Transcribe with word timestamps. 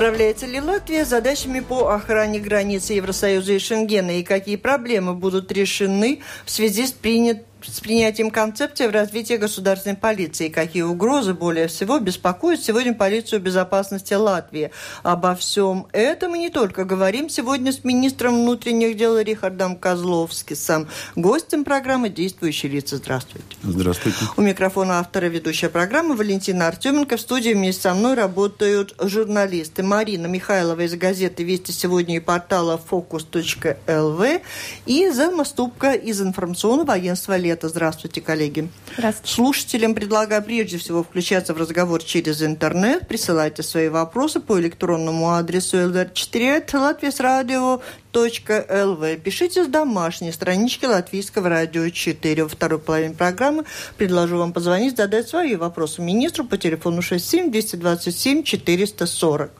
Справляется 0.00 0.46
ли 0.46 0.62
Латвия 0.62 1.04
с 1.04 1.08
задачами 1.08 1.60
по 1.60 1.90
охране 1.90 2.40
границы 2.40 2.94
Евросоюза 2.94 3.52
и 3.52 3.58
Шенгена 3.58 4.18
и 4.18 4.22
какие 4.22 4.56
проблемы 4.56 5.12
будут 5.12 5.52
решены 5.52 6.20
в 6.46 6.50
связи 6.50 6.86
с 6.86 6.92
принятым 6.92 7.44
с 7.66 7.80
принятием 7.80 8.30
концепции 8.30 8.86
в 8.86 8.90
развитии 8.90 9.34
государственной 9.34 9.96
полиции. 9.96 10.48
Какие 10.48 10.82
угрозы 10.82 11.34
более 11.34 11.68
всего 11.68 11.98
беспокоят 11.98 12.62
сегодня 12.62 12.94
полицию 12.94 13.40
безопасности 13.40 14.14
Латвии? 14.14 14.70
Обо 15.02 15.34
всем 15.34 15.86
этом 15.92 16.34
и 16.34 16.38
не 16.38 16.50
только 16.50 16.84
говорим 16.84 17.28
сегодня 17.28 17.72
с 17.72 17.84
министром 17.84 18.42
внутренних 18.42 18.96
дел 18.96 19.18
Рихардом 19.18 19.76
Козловскисом, 19.76 20.88
гостем 21.16 21.64
программы 21.64 22.08
«Действующие 22.08 22.72
лица». 22.72 22.96
Здравствуйте. 22.96 23.46
Здравствуйте. 23.62 24.18
У 24.36 24.42
микрофона 24.42 25.00
автора 25.00 25.26
ведущая 25.26 25.68
программы 25.68 26.16
Валентина 26.16 26.68
Артеменко. 26.68 27.16
В 27.16 27.20
студии 27.20 27.50
вместе 27.50 27.82
со 27.82 27.94
мной 27.94 28.14
работают 28.14 28.94
журналисты 28.98 29.82
Марина 29.82 30.26
Михайлова 30.26 30.80
из 30.80 30.94
газеты 30.94 31.44
«Вести 31.44 31.72
сегодня» 31.72 32.16
и 32.16 32.20
портала 32.20 32.78
«Фокус.лв» 32.78 34.40
и 34.86 35.10
Зелма 35.10 35.44
Ступка 35.44 35.92
из 35.92 36.20
информационного 36.22 36.94
агентства 36.94 37.36
«Лет» 37.36 37.49
лета. 37.50 37.68
Здравствуйте, 37.68 38.20
коллеги. 38.20 38.68
Здравствуйте. 38.96 39.34
Слушателям 39.34 39.94
предлагаю 39.94 40.42
прежде 40.42 40.78
всего 40.78 41.02
включаться 41.02 41.54
в 41.54 41.58
разговор 41.58 42.02
через 42.02 42.42
интернет. 42.42 43.08
Присылайте 43.08 43.62
свои 43.62 43.88
вопросы 43.88 44.40
по 44.40 44.60
электронному 44.60 45.30
адресу 45.30 45.78
lr4 45.78 46.76
латвийсрадио.лв. 46.76 49.22
Пишите 49.22 49.64
с 49.64 49.66
домашней 49.66 50.32
странички 50.32 50.84
Латвийского 50.84 51.48
радио 51.48 51.88
4. 51.88 52.44
Во 52.44 52.48
второй 52.48 52.78
половине 52.78 53.14
программы 53.14 53.64
предложу 53.96 54.38
вам 54.38 54.52
позвонить, 54.52 54.96
задать 54.96 55.28
свои 55.28 55.56
вопросы 55.56 56.02
министру 56.02 56.44
по 56.44 56.56
телефону 56.56 57.02
67 57.02 57.50
227 57.50 58.42
440. 58.44 59.50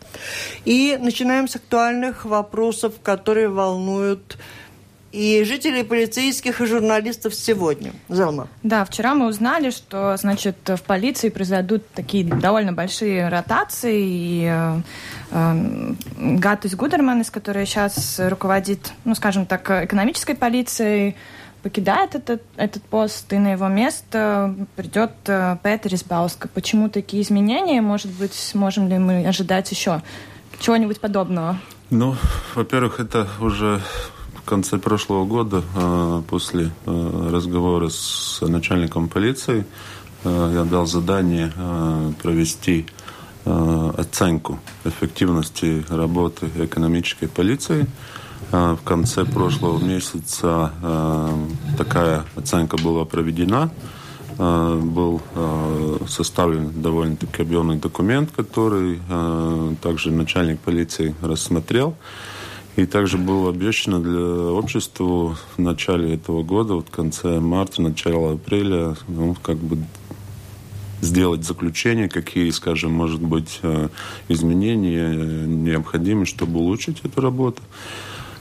И 0.65 0.97
начинаем 1.01 1.49
с 1.49 1.57
актуальных 1.57 2.25
вопросов, 2.25 2.95
которые 3.03 3.49
волнуют 3.49 4.37
и 5.13 5.43
жителей 5.45 5.83
полицейских 5.83 6.61
и 6.61 6.67
журналистов 6.67 7.35
сегодня. 7.35 7.93
Залма. 8.09 8.49
Да, 8.63 8.85
вчера 8.85 9.15
мы 9.15 9.27
узнали, 9.27 9.71
что, 9.71 10.17
значит, 10.17 10.57
в 10.67 10.83
полиции 10.83 11.31
произойдут 11.31 11.89
такие 11.91 12.25
довольно 12.25 12.73
большие 12.73 13.29
ротации, 13.29 14.01
и 14.03 14.45
э, 14.49 14.81
э, 15.33 15.95
Гатус 16.17 16.75
Гудерманес, 16.75 17.31
который 17.31 17.67
сейчас 17.67 18.21
руководит, 18.21 18.93
ну, 19.05 19.15
скажем 19.15 19.47
так, 19.47 19.69
экономической 19.71 20.35
полицией, 20.35 21.17
покидает 21.63 22.15
этот, 22.15 22.43
этот 22.57 22.83
пост, 22.85 23.33
и 23.33 23.39
на 23.39 23.53
его 23.53 23.69
место 23.69 24.55
придет 24.77 25.13
э, 25.27 25.57
Петер 25.63 25.95
Избауска. 25.95 26.49
Почему 26.49 26.89
такие 26.89 27.23
изменения? 27.23 27.81
Может 27.81 28.13
быть, 28.13 28.53
можем 28.55 28.89
ли 28.89 28.99
мы 28.99 29.27
ожидать 29.27 29.71
еще 29.71 30.03
чего-нибудь 30.59 31.01
подобного? 31.01 31.59
Ну, 31.91 32.17
во-первых, 32.55 33.01
это 33.01 33.27
уже 33.41 33.81
конце 34.51 34.79
прошлого 34.79 35.25
года, 35.27 35.63
э, 35.63 36.23
после 36.29 36.71
э, 36.85 37.31
разговора 37.33 37.89
с 37.89 38.41
начальником 38.41 39.09
полиции, 39.09 39.65
э, 40.25 40.53
я 40.55 40.65
дал 40.65 40.87
задание 40.87 41.53
провести 42.23 42.87
оценку 43.45 44.59
эффективности 44.85 45.83
работы 45.89 46.51
экономической 46.59 47.27
полиции. 47.27 47.87
В 48.51 48.81
конце 48.85 49.25
прошлого 49.25 49.83
месяца 49.83 50.71
такая 51.79 52.25
оценка 52.37 52.77
была 52.77 53.07
проведена. 53.07 53.71
Был 54.37 55.23
составлен 56.07 56.83
довольно-таки 56.83 57.41
объемный 57.43 57.77
документ, 57.77 58.31
который 58.37 59.01
также 59.81 60.11
начальник 60.11 60.61
полиции 60.61 61.15
рассмотрел. 61.23 61.95
И 62.77 62.87
также 62.87 63.19
было 63.19 63.51
обещано 63.51 64.01
для 64.01 64.53
общества 64.53 65.37
в 65.57 65.59
начале 65.59 66.15
этого 66.15 66.43
года, 66.43 66.75
вот 66.75 66.89
в 66.89 66.91
конце 66.91 67.41
марта, 67.41 67.83
начало 67.83 68.35
апреля, 68.35 68.97
ну, 69.09 69.37
как 69.43 69.57
бы 69.59 69.79
сделать 71.01 71.45
заключение, 71.45 72.09
какие, 72.09 72.51
скажем, 72.51 72.93
может 72.93 73.21
быть, 73.21 73.59
э, 73.63 73.89
изменения 74.29 75.47
необходимы, 75.47 76.27
чтобы 76.27 76.61
улучшить 76.61 77.01
эту 77.05 77.21
работу. 77.21 77.63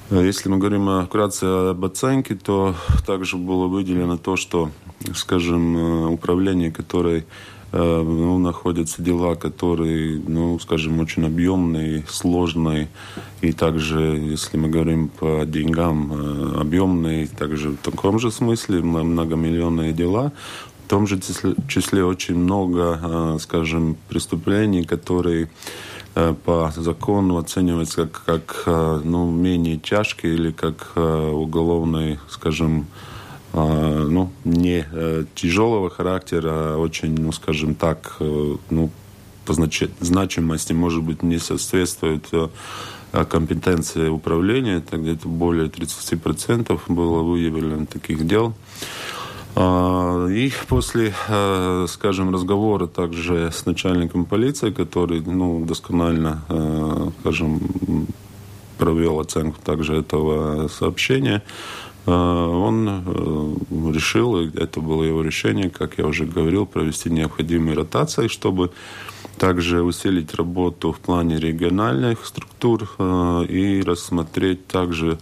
Э, 0.09 0.23
если 0.25 0.49
мы 0.49 0.57
говорим 0.57 1.05
вкратце 1.05 1.43
об 1.71 1.83
оценке, 1.85 2.35
то 2.35 2.75
также 3.05 3.37
было 3.37 3.67
выделено 3.67 4.17
то, 4.17 4.35
что, 4.35 4.71
скажем, 5.15 5.77
э, 5.77 6.07
управление, 6.07 6.71
которое 6.71 7.25
ну, 7.71 8.39
находятся 8.39 9.01
дела, 9.01 9.35
которые, 9.35 10.19
ну, 10.27 10.57
скажем, 10.59 10.99
очень 10.99 11.25
объемные, 11.25 12.03
сложные, 12.09 12.87
и 13.41 13.51
также, 13.51 13.99
если 13.99 14.57
мы 14.57 14.69
говорим 14.69 15.09
по 15.09 15.43
деньгам, 15.45 16.11
э, 16.11 16.61
объемные, 16.61 17.27
также 17.27 17.69
в 17.69 17.77
таком 17.77 18.19
же 18.19 18.31
смысле 18.31 18.81
многомиллионные 18.81 19.93
дела, 19.93 20.31
в 20.85 20.89
том 20.89 21.05
же 21.05 21.19
числе, 21.67 22.03
очень 22.03 22.35
много, 22.35 22.99
э, 23.01 23.37
скажем, 23.39 23.97
преступлений, 24.07 24.83
которые 24.83 25.49
по 26.43 26.73
закону 26.75 27.37
оцениваются 27.37 28.07
как, 28.07 28.23
как 28.65 29.03
ну, 29.05 29.29
менее 29.31 29.77
тяжкие 29.77 30.33
или 30.33 30.51
как 30.51 30.97
уголовные, 30.97 32.19
скажем, 32.27 32.87
ну, 33.53 34.31
не 34.43 34.85
э, 34.91 35.25
тяжелого 35.35 35.89
характера, 35.89 36.49
а 36.51 36.77
очень, 36.77 37.15
ну, 37.19 37.31
скажем 37.31 37.75
так, 37.75 38.17
э, 38.19 38.55
ну, 38.69 38.89
по 39.45 39.53
значимости, 39.53 40.73
может 40.73 41.03
быть, 41.03 41.23
не 41.23 41.39
соответствует 41.39 42.27
э, 42.31 42.49
компетенции 43.25 44.07
управления. 44.07 44.77
Это 44.77 44.97
где-то 44.97 45.27
более 45.27 45.67
30% 45.67 46.79
было 46.87 47.23
выявлено 47.23 47.87
таких 47.87 48.27
дел. 48.27 48.53
А, 49.55 50.27
и 50.27 50.51
после, 50.67 51.15
скажем, 51.87 52.31
разговора 52.31 52.85
также 52.85 53.51
с 53.51 53.65
начальником 53.65 54.25
полиции, 54.25 54.69
который 54.69 55.21
ну, 55.21 55.65
досконально, 55.65 56.43
скажем, 57.21 57.59
провел 58.77 59.19
оценку 59.19 59.59
также 59.63 59.95
этого 59.97 60.67
сообщения, 60.67 61.43
а, 61.43 61.88
он 62.05 62.87
э, 62.89 63.91
решил, 63.93 64.37
это 64.37 64.79
было 64.79 65.03
его 65.03 65.21
решение, 65.21 65.69
как 65.69 65.97
я 65.97 66.05
уже 66.05 66.25
говорил, 66.25 66.65
провести 66.65 67.09
необходимые 67.09 67.75
ротации, 67.75 68.27
чтобы 68.27 68.71
также 69.37 69.83
усилить 69.83 70.33
работу 70.33 70.91
в 70.91 70.99
плане 70.99 71.39
региональных 71.39 72.25
структур 72.25 72.89
э, 72.97 73.45
и 73.49 73.81
рассмотреть 73.81 74.67
также 74.67 75.19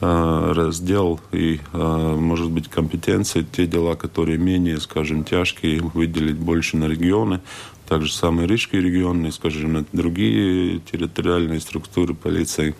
э, 0.00 0.52
раздел 0.54 1.20
и, 1.32 1.60
может 1.72 2.50
быть, 2.50 2.68
компетенции, 2.68 3.46
те 3.50 3.66
дела, 3.66 3.94
которые 3.96 4.38
менее, 4.38 4.80
скажем, 4.80 5.24
тяжкие, 5.24 5.82
выделить 5.82 6.38
больше 6.38 6.76
на 6.76 6.86
регионы, 6.86 7.40
также 7.90 8.12
самые 8.12 8.46
Рижский 8.46 8.80
регионный, 8.80 9.32
скажем, 9.32 9.84
другие 9.92 10.78
территориальные 10.78 11.58
структуры 11.58 12.14
полиции. 12.14 12.76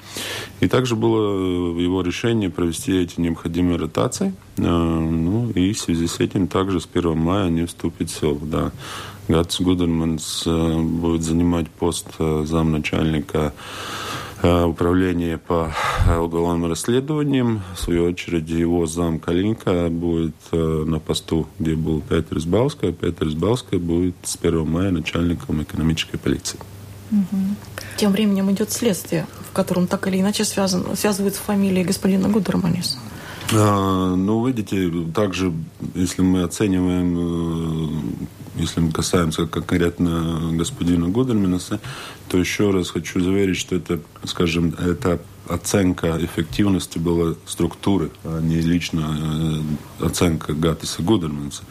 И 0.61 0.69
также 0.69 0.95
было 0.95 1.77
его 1.77 2.01
решение 2.03 2.49
провести 2.49 2.97
эти 2.97 3.21
необходимые 3.21 3.77
ротации. 3.77 4.33
Э, 4.57 4.63
ну, 4.63 5.51
и 5.51 5.73
в 5.73 5.81
связи 5.81 6.07
с 6.07 6.21
этим 6.21 6.47
также 6.47 6.81
с 6.81 6.89
1 6.95 7.19
мая 7.19 7.47
они 7.47 7.67
вступят 7.67 8.09
в 8.09 8.21
силу. 8.21 8.39
Да. 8.41 8.71
Гац 9.27 9.61
Гудерманс 9.61 10.45
э, 10.47 10.79
будет 10.81 11.23
занимать 11.23 11.69
пост 11.71 12.07
э, 12.21 12.45
замначальника 12.47 13.53
управление 14.43 15.39
по 15.39 15.73
э, 16.07 16.17
уголовным 16.19 16.71
расследованиям. 16.71 17.63
В 17.75 17.81
свою 17.81 18.05
очередь 18.05 18.49
его 18.49 18.87
зам 18.87 19.19
Калинка 19.19 19.89
будет 19.91 20.35
э, 20.53 20.85
на 20.87 20.99
посту, 20.99 21.47
где 21.59 21.75
был 21.75 22.01
Петр 22.01 22.39
Избалская. 22.39 22.93
Петр 22.93 23.27
Избалская 23.27 23.79
будет 23.79 24.15
с 24.23 24.39
1 24.41 24.67
мая 24.67 24.91
начальником 24.91 25.63
экономической 25.63 26.19
полиции. 26.19 26.59
Тем 27.97 28.13
временем 28.13 28.51
идет 28.53 28.71
следствие, 28.71 29.27
в 29.51 29.53
котором 29.53 29.87
так 29.87 30.07
или 30.07 30.21
иначе 30.21 30.45
связан, 30.45 30.97
связывается 30.97 31.43
фамилия 31.43 31.85
господина 31.85 32.29
Гудерманиса. 32.29 32.99
Ну, 33.53 34.47
видите, 34.47 34.91
также, 35.13 35.53
если 35.97 36.23
мы 36.23 36.45
оцениваем, 36.45 38.29
если 38.61 38.81
мы 38.81 38.93
касаемся 38.93 39.47
конкретно 39.47 40.51
господина 40.53 41.09
Гудерминаса, 41.09 41.81
то 42.29 42.39
еще 42.39 42.71
раз 42.71 42.91
хочу 42.91 43.21
заверить, 43.21 43.57
что 43.57 43.77
это, 43.77 44.01
скажем, 44.25 44.75
это 44.79 45.21
оценка 45.49 46.17
эффективности 46.25 46.99
была 46.99 47.35
структуры, 47.47 48.11
а 48.25 48.41
не 48.41 48.61
лично 48.61 49.63
оценка 49.99 50.53
Гаттиса 50.53 51.03
Гудерманса. 51.03 51.63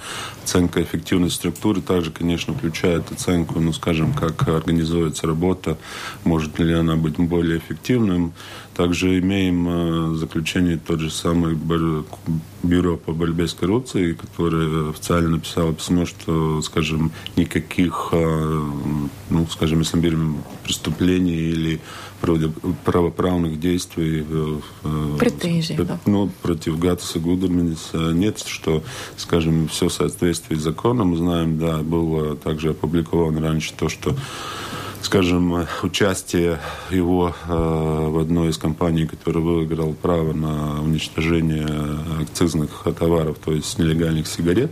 Оценка 0.44 0.84
эффективности 0.84 1.38
структуры 1.38 1.82
также, 1.82 2.12
конечно, 2.12 2.54
включает 2.54 3.12
оценку, 3.12 3.60
ну, 3.60 3.72
скажем, 3.72 4.14
как 4.14 4.48
организуется 4.48 5.28
работа, 5.28 5.78
может 6.24 6.60
ли 6.60 6.74
она 6.74 6.96
быть 6.96 7.18
более 7.18 7.60
эффективным, 7.60 8.34
также 8.80 9.20
имеем 9.20 9.68
э, 9.68 10.16
заключение 10.16 10.78
тот 10.78 11.02
же 11.02 11.12
самый 11.12 11.54
бюро 12.64 12.96
по 12.96 13.12
борьбе 13.12 13.46
с 13.46 13.54
коррупцией, 13.54 14.14
которое 14.14 14.92
официально 14.92 15.32
написало 15.32 15.74
письмо, 15.74 16.06
что, 16.06 16.62
скажем, 16.62 17.12
никаких, 17.36 18.08
э, 18.14 18.62
ну, 19.30 19.48
скажем, 19.50 19.80
если 19.80 19.98
мы 19.98 20.04
берем 20.04 20.44
преступлений 20.64 21.36
или 21.36 21.82
правоправных 22.86 23.60
действий 23.60 24.26
э, 24.26 25.18
Претензий, 25.20 25.76
да. 25.76 26.00
ну, 26.06 26.32
против 26.42 26.80
Гатса 26.80 27.20
Гудерминиса 27.20 27.98
нет, 28.14 28.40
что, 28.40 28.82
скажем, 29.18 29.68
все 29.68 29.90
в 29.90 29.94
соответствии 29.94 30.56
с 30.56 30.62
законом. 30.62 31.10
Мы 31.10 31.18
знаем, 31.18 31.60
да, 31.60 31.80
было 31.80 32.38
также 32.38 32.70
опубликовано 32.70 33.42
раньше 33.42 33.74
то, 33.78 33.90
что 33.90 34.16
скажем, 35.02 35.66
участие 35.84 36.60
его 36.90 37.34
э, 37.48 38.08
в 38.10 38.20
одной 38.20 38.50
из 38.50 38.58
компаний, 38.58 39.06
которая 39.06 39.44
выиграла 39.44 39.94
право 39.94 40.34
на 40.34 40.82
уничтожение 40.82 41.68
акцизных 42.22 42.88
товаров, 42.98 43.38
то 43.44 43.52
есть 43.52 43.78
нелегальных 43.80 44.28
сигарет. 44.28 44.72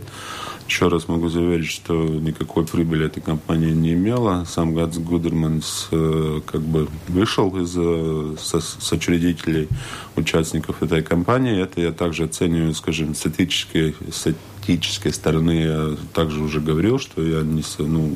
Еще 0.68 0.88
раз 0.88 1.08
могу 1.08 1.30
заверить, 1.30 1.70
что 1.70 1.94
никакой 1.94 2.66
прибыли 2.66 3.06
эта 3.06 3.22
компания 3.22 3.72
не 3.72 3.94
имела. 3.94 4.44
Сам 4.46 4.74
Гац 4.74 4.98
Гудерманс 4.98 5.88
э, 5.90 6.40
как 6.44 6.60
бы 6.60 6.88
вышел 7.08 7.56
из 7.56 7.74
э, 7.74 8.34
со, 8.38 8.60
сочредителей, 8.60 9.66
участников 10.14 10.82
этой 10.82 11.02
компании. 11.02 11.62
Это 11.62 11.80
я 11.80 11.90
также 11.90 12.24
оцениваю, 12.24 12.74
скажем, 12.74 13.14
с 13.14 13.24
этической, 13.24 13.96
с 14.12 14.26
практической 14.68 15.12
стороны 15.12 15.50
я 15.52 15.96
также 16.12 16.42
уже 16.42 16.60
говорил, 16.60 16.98
что 16.98 17.22
я 17.22 17.40
не 17.40 17.62
ну, 17.78 18.14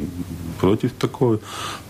против 0.61 0.93
такого, 0.93 1.41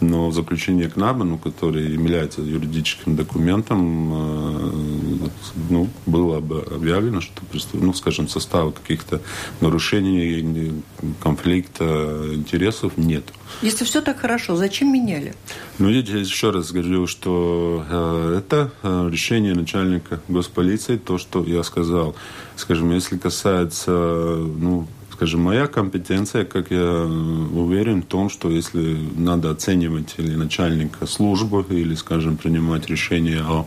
но 0.01 0.31
заключение 0.31 0.89
КНАБа, 0.89 1.25
ну, 1.25 1.37
который 1.37 1.93
является 1.93 2.43
юридическим 2.43 3.17
документом, 3.17 4.13
э, 4.13 5.29
ну, 5.69 5.89
было 6.07 6.39
бы 6.39 6.61
объявлено, 6.61 7.21
что, 7.21 7.43
ну, 7.73 7.93
скажем, 7.93 8.29
состава 8.29 8.71
каких-то 8.71 9.21
нарушений, 9.61 10.73
конфликта 11.21 12.31
интересов 12.33 12.93
нет. 12.97 13.25
Если 13.63 13.85
все 13.85 14.01
так 14.01 14.21
хорошо, 14.21 14.57
зачем 14.57 14.93
меняли? 14.93 15.35
Ну, 15.79 15.89
я 15.91 16.01
еще 16.01 16.51
раз 16.51 16.71
говорю, 16.71 17.09
что 17.09 17.85
э, 17.91 18.39
это 18.39 18.71
э, 18.83 19.09
решение 19.11 19.55
начальника 19.55 20.21
госполиции, 20.29 20.99
то, 20.99 21.19
что 21.19 21.45
я 21.45 21.65
сказал. 21.65 22.15
Скажем, 22.57 22.91
если 22.93 23.17
касается, 23.17 23.91
ну, 23.91 24.87
скажем, 25.13 25.41
моя 25.41 25.67
компетенция, 25.67 26.45
как 26.45 26.71
я 26.71 27.05
уверен 27.05 28.03
в 28.03 28.07
том, 28.07 28.29
что 28.29 28.51
если 28.51 28.99
надо 29.17 29.51
оценивать 29.51 30.15
или 30.19 30.35
начальника 30.35 31.07
службы, 31.07 31.65
или, 31.69 31.95
скажем, 31.95 32.37
принимать 32.37 32.89
решение 32.89 33.41
о 33.43 33.67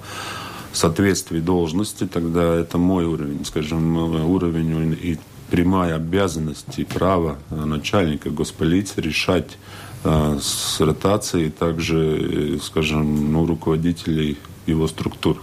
соответствии 0.73 1.39
должности, 1.39 2.05
тогда 2.05 2.55
это 2.55 2.77
мой 2.77 3.05
уровень, 3.05 3.45
скажем, 3.45 3.95
уровень 4.29 4.97
и 5.01 5.17
прямая 5.49 5.95
обязанность 5.95 6.77
и 6.77 6.83
право 6.83 7.37
начальника 7.49 8.29
госполиции 8.29 8.99
решать 9.01 9.57
э, 10.03 10.39
с 10.41 10.79
ротацией 10.81 11.51
также, 11.51 12.59
скажем, 12.61 13.31
ну, 13.31 13.45
руководителей 13.45 14.37
его 14.65 14.87
структур. 14.87 15.41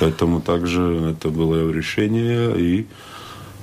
Поэтому 0.00 0.40
также 0.40 1.14
это 1.14 1.28
было 1.28 1.70
решение. 1.70 2.54
И 2.58 2.86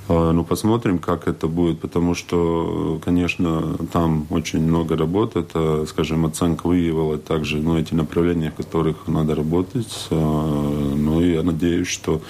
а, 0.08 0.32
ну, 0.32 0.44
посмотрим, 0.44 0.98
как 0.98 1.28
это 1.28 1.46
будет, 1.46 1.80
потому 1.80 2.14
что, 2.14 3.00
конечно, 3.04 3.78
там 3.92 4.26
очень 4.30 4.60
много 4.60 4.96
работы. 4.96 5.40
Это, 5.40 5.86
скажем, 5.86 6.26
оценка 6.26 6.66
выявила 6.66 7.18
также 7.18 7.58
ну, 7.58 7.78
эти 7.78 7.94
направления, 7.94 8.50
в 8.50 8.54
которых 8.54 9.06
надо 9.06 9.34
работать. 9.34 10.08
А, 10.10 10.94
ну, 10.96 11.20
и 11.20 11.32
я 11.32 11.42
надеюсь, 11.42 11.88
что 11.88 12.20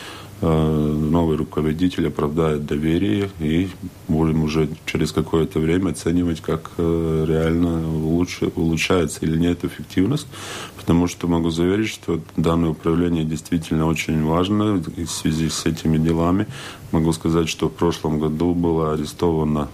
новый 0.42 1.36
руководитель 1.36 2.08
оправдает 2.08 2.66
доверие, 2.66 3.30
и 3.38 3.68
будем 4.08 4.42
уже 4.42 4.68
через 4.86 5.12
какое-то 5.12 5.60
время 5.60 5.90
оценивать, 5.90 6.40
как 6.40 6.72
э, 6.78 7.24
реально 7.28 7.88
улучшается 8.56 9.20
или 9.22 9.38
нет 9.38 9.64
эффективность. 9.64 10.26
Потому 10.76 11.06
что 11.06 11.28
могу 11.28 11.50
заверить, 11.50 11.88
что 11.88 12.20
данное 12.36 12.70
управление 12.70 13.24
действительно 13.24 13.86
очень 13.86 14.24
важно 14.24 14.74
в 14.74 15.06
связи 15.06 15.48
с 15.48 15.64
этими 15.64 15.96
делами. 15.96 16.48
Могу 16.90 17.12
сказать, 17.12 17.48
что 17.48 17.68
в 17.68 17.72
прошлом 17.72 18.18
году 18.18 18.52
было 18.54 18.94
арестовано 18.94 19.68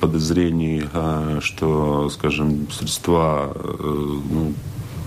подозрений, 0.00 0.84
э, 0.90 1.40
что, 1.42 2.08
скажем, 2.08 2.70
средства 2.70 3.54
ну, 3.82 4.54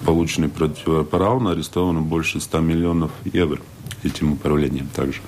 полученные 0.06 0.50
противоправно, 0.50 1.52
арестовано 1.52 2.02
больше 2.02 2.40
100 2.40 2.60
миллионов 2.60 3.12
евро 3.26 3.62
этим 4.04 4.34
управлением 4.34 4.88
также. 4.96 5.22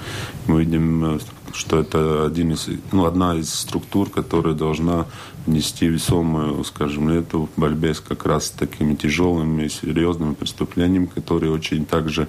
Мы 0.48 0.64
видим, 0.64 1.16
э, 1.16 1.20
что 1.54 1.80
это 1.80 2.26
один 2.26 2.52
из, 2.52 2.68
ну, 2.92 3.06
одна 3.06 3.36
из 3.36 3.54
структур, 3.54 4.10
которая 4.10 4.54
должна 4.54 5.06
нести 5.46 5.88
весомую, 5.88 6.64
скажем, 6.64 7.10
эту 7.10 7.50
в 7.56 7.60
борьбе 7.60 7.94
с 7.94 8.00
как 8.00 8.26
раз 8.26 8.50
такими 8.50 8.96
тяжелыми, 8.96 9.68
серьезными 9.68 10.34
преступлениями, 10.34 11.06
которые 11.06 11.52
очень 11.52 11.86
также 11.86 12.28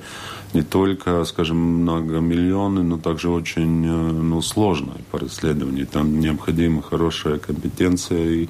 не 0.52 0.62
только, 0.62 1.25
скажем, 1.25 1.56
многомиллионы, 1.56 2.82
но 2.82 2.98
также 2.98 3.28
очень 3.28 3.84
э, 3.86 4.12
ну, 4.12 4.42
сложные 4.42 4.98
по 5.10 5.19
расследованию. 5.19 5.86
Там 5.86 6.20
необходима 6.20 6.82
хорошая 6.82 7.38
компетенция 7.38 8.25
и, 8.25 8.48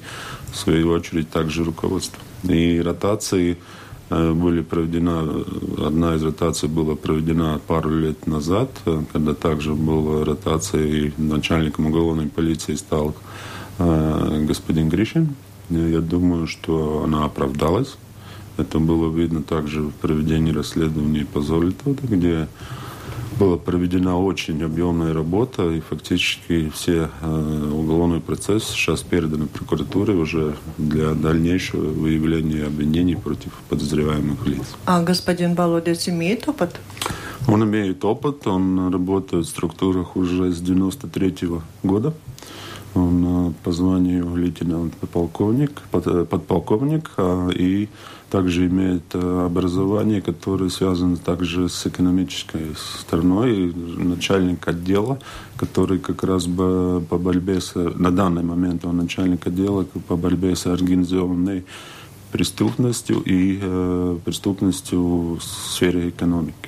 в 0.51 0.55
свою 0.55 0.91
очередь, 0.91 1.29
также 1.29 1.63
руководство. 1.63 2.21
И 2.43 2.79
ротации 2.79 3.57
были 4.09 4.61
проведена, 4.61 5.43
одна 5.85 6.15
из 6.15 6.23
ротаций 6.23 6.69
была 6.69 6.95
проведена 6.95 7.59
пару 7.65 7.89
лет 7.89 8.27
назад, 8.27 8.69
э, 8.85 9.03
когда 9.11 9.33
также 9.33 9.73
была 9.73 10.23
ротация, 10.23 10.85
и 10.85 11.11
начальником 11.17 11.87
уголовной 11.87 12.27
полиции 12.27 12.75
стал 12.75 13.15
э, 13.79 14.45
господин 14.47 14.89
Гришин. 14.89 15.35
Я 15.69 16.01
думаю, 16.01 16.45
что 16.45 17.03
она 17.03 17.25
оправдалась. 17.25 17.97
Это 18.57 18.79
было 18.79 19.11
видно 19.11 19.41
также 19.41 19.81
в 19.81 19.91
проведении 19.91 20.53
расследования 20.53 21.25
по 21.25 21.41
Золотову, 21.41 21.97
где 22.03 22.47
была 23.37 23.57
проведена 23.57 24.17
очень 24.17 24.63
объемная 24.63 25.13
работа, 25.13 25.69
и 25.69 25.79
фактически 25.79 26.69
все 26.69 27.09
э, 27.21 27.71
уголовный 27.73 28.21
процесс 28.21 28.63
сейчас 28.63 29.01
передан 29.01 29.47
прокуратуре 29.47 30.13
уже 30.13 30.55
для 30.77 31.13
дальнейшего 31.13 31.85
выявления 31.85 32.65
обвинений 32.65 33.15
против 33.15 33.51
подозреваемых 33.69 34.45
лиц. 34.47 34.75
А 34.85 35.03
господин 35.03 35.53
Болодец 35.53 36.07
имеет 36.07 36.47
опыт? 36.47 36.79
Он 37.47 37.63
имеет 37.63 38.03
опыт, 38.05 38.47
он 38.47 38.91
работает 38.91 39.45
в 39.45 39.49
структурах 39.49 40.15
уже 40.15 40.51
с 40.51 40.59
93 40.59 41.47
-го 41.47 41.61
года. 41.83 42.13
Он 42.93 43.49
э, 43.49 43.53
по 43.63 43.71
званию 43.71 44.35
лейтенант 44.35 44.93
полковник, 45.11 45.81
под, 45.91 46.29
подполковник, 46.29 47.11
а, 47.17 47.49
и 47.49 47.89
также 48.35 48.67
имеет 48.67 49.03
э, 49.13 49.45
образование, 49.45 50.21
которое 50.21 50.69
связано 50.69 51.15
также 51.15 51.69
с 51.69 51.87
экономической 51.87 52.75
стороной, 52.99 53.73
начальник 53.73 54.67
отдела, 54.67 55.19
который 55.55 55.99
как 55.99 56.21
раз 56.23 56.45
бы 56.45 57.01
по 57.09 57.17
борьбе 57.17 57.61
с, 57.61 57.75
на 57.75 58.11
данный 58.11 58.43
момент 58.43 58.83
он 58.83 58.97
начальник 58.97 59.47
отдела 59.47 59.83
по 59.83 60.17
борьбе 60.17 60.53
с 60.53 60.67
организованной 60.67 61.63
преступностью 62.33 63.21
и 63.21 63.57
э, 63.61 64.17
преступностью 64.25 65.35
в 65.35 65.41
сфере 65.41 66.09
экономики. 66.09 66.64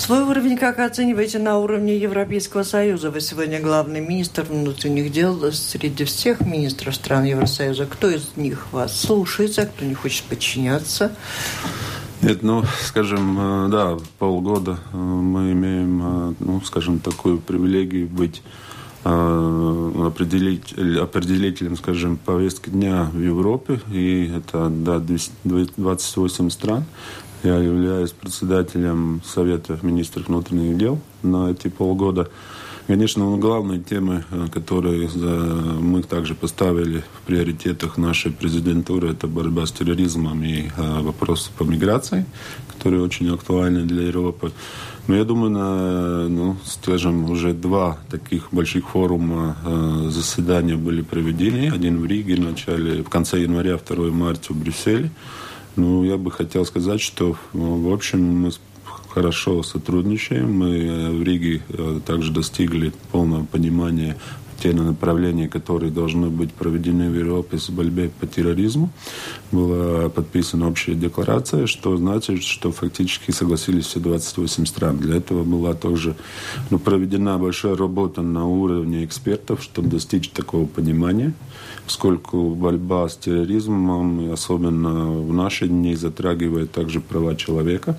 Свой 0.00 0.22
уровень 0.22 0.56
как 0.56 0.78
оцениваете 0.78 1.38
на 1.38 1.58
уровне 1.58 1.94
Европейского 1.94 2.62
Союза? 2.62 3.10
Вы 3.10 3.20
сегодня 3.20 3.60
главный 3.60 4.00
министр 4.00 4.44
внутренних 4.44 5.12
дел 5.12 5.52
среди 5.52 6.04
всех 6.04 6.40
министров 6.40 6.94
стран 6.94 7.24
Евросоюза. 7.24 7.84
Кто 7.84 8.08
из 8.08 8.30
них 8.34 8.72
вас 8.72 8.98
слушается, 8.98 9.66
кто 9.66 9.84
не 9.84 9.92
хочет 9.92 10.24
подчиняться? 10.24 11.12
Нет, 12.22 12.42
ну, 12.42 12.64
скажем, 12.82 13.66
э, 13.66 13.68
да, 13.68 13.98
полгода 14.18 14.78
э, 14.90 14.96
мы 14.96 15.52
имеем, 15.52 16.30
э, 16.30 16.34
ну, 16.40 16.62
скажем, 16.62 17.00
такую 17.00 17.38
привилегию 17.38 18.08
быть 18.08 18.42
определить, 19.02 20.74
определителем, 20.74 21.74
скажем, 21.78 22.18
повестки 22.18 22.68
дня 22.68 23.08
в 23.10 23.18
Европе, 23.18 23.80
и 23.90 24.30
это 24.36 24.68
да, 24.68 25.00
28 25.44 26.50
стран. 26.50 26.84
Я 27.42 27.56
являюсь 27.56 28.10
председателем 28.10 29.22
Совета 29.24 29.78
министров 29.80 30.28
внутренних 30.28 30.76
дел 30.76 31.00
на 31.22 31.50
эти 31.50 31.68
полгода. 31.68 32.28
Конечно, 32.86 33.36
главные 33.38 33.80
темы, 33.80 34.24
э, 34.30 34.48
которые 34.52 35.08
мы 35.80 36.02
также 36.02 36.34
поставили 36.34 37.02
в 37.14 37.26
приоритетах 37.26 37.96
нашей 37.96 38.30
президентуры, 38.30 39.12
это 39.12 39.26
борьба 39.26 39.64
с 39.64 39.72
терроризмом 39.72 40.42
и 40.42 40.64
э, 40.64 41.00
вопросы 41.00 41.50
по 41.56 41.62
миграции, 41.62 42.26
которые 42.74 43.02
очень 43.02 43.32
актуальны 43.32 43.84
для 43.84 44.08
Европы. 44.08 44.52
Но 45.06 45.16
я 45.16 45.24
думаю, 45.24 45.50
на, 45.50 46.28
ну, 46.28 46.56
скажем, 46.66 47.30
уже 47.30 47.54
два 47.54 47.98
таких 48.10 48.48
больших 48.52 48.90
форума 48.90 49.56
э, 49.64 50.08
заседания 50.10 50.76
были 50.76 51.00
проведены. 51.00 51.70
Один 51.72 52.00
в 52.00 52.06
Риге 52.06 52.36
в 52.36 52.40
начале, 52.40 53.02
в 53.02 53.08
конце 53.08 53.40
января, 53.40 53.78
2 53.78 54.10
марта 54.10 54.52
в 54.52 54.56
Брюсселе. 54.56 55.10
Ну, 55.76 56.04
я 56.04 56.16
бы 56.16 56.30
хотел 56.30 56.64
сказать, 56.64 57.00
что, 57.00 57.36
в 57.52 57.92
общем, 57.92 58.20
мы 58.22 58.50
хорошо 59.08 59.62
сотрудничаем. 59.62 60.52
Мы 60.52 60.78
э, 60.78 61.10
в 61.10 61.22
Риге 61.22 61.62
э, 61.68 62.00
также 62.06 62.32
достигли 62.32 62.92
полного 63.12 63.44
понимания 63.44 64.16
те 64.62 64.72
направления, 64.72 65.48
которые 65.48 65.90
должны 65.90 66.28
быть 66.28 66.52
проведены 66.52 67.10
в 67.10 67.14
Европе 67.18 67.58
с 67.58 67.70
борьбой 67.70 68.10
по 68.10 68.26
терроризму. 68.26 68.90
Была 69.52 70.10
подписана 70.10 70.68
общая 70.68 70.94
декларация, 70.94 71.66
что 71.66 71.96
значит, 71.96 72.42
что 72.42 72.70
фактически 72.70 73.30
согласились 73.30 73.86
все 73.86 74.00
28 74.00 74.66
стран. 74.66 74.98
Для 74.98 75.16
этого 75.16 75.44
была 75.44 75.72
тоже 75.72 76.14
ну, 76.70 76.78
проведена 76.78 77.38
большая 77.38 77.74
работа 77.74 78.20
на 78.20 78.46
уровне 78.46 79.04
экспертов, 79.04 79.62
чтобы 79.62 79.88
достичь 79.88 80.28
такого 80.28 80.66
понимания 80.66 81.32
поскольку 81.90 82.54
борьба 82.54 83.08
с 83.08 83.16
терроризмом, 83.16 84.32
особенно 84.32 85.10
в 85.10 85.32
наши 85.32 85.66
дни, 85.66 85.96
затрагивает 85.96 86.70
также 86.70 87.00
права 87.00 87.34
человека. 87.34 87.98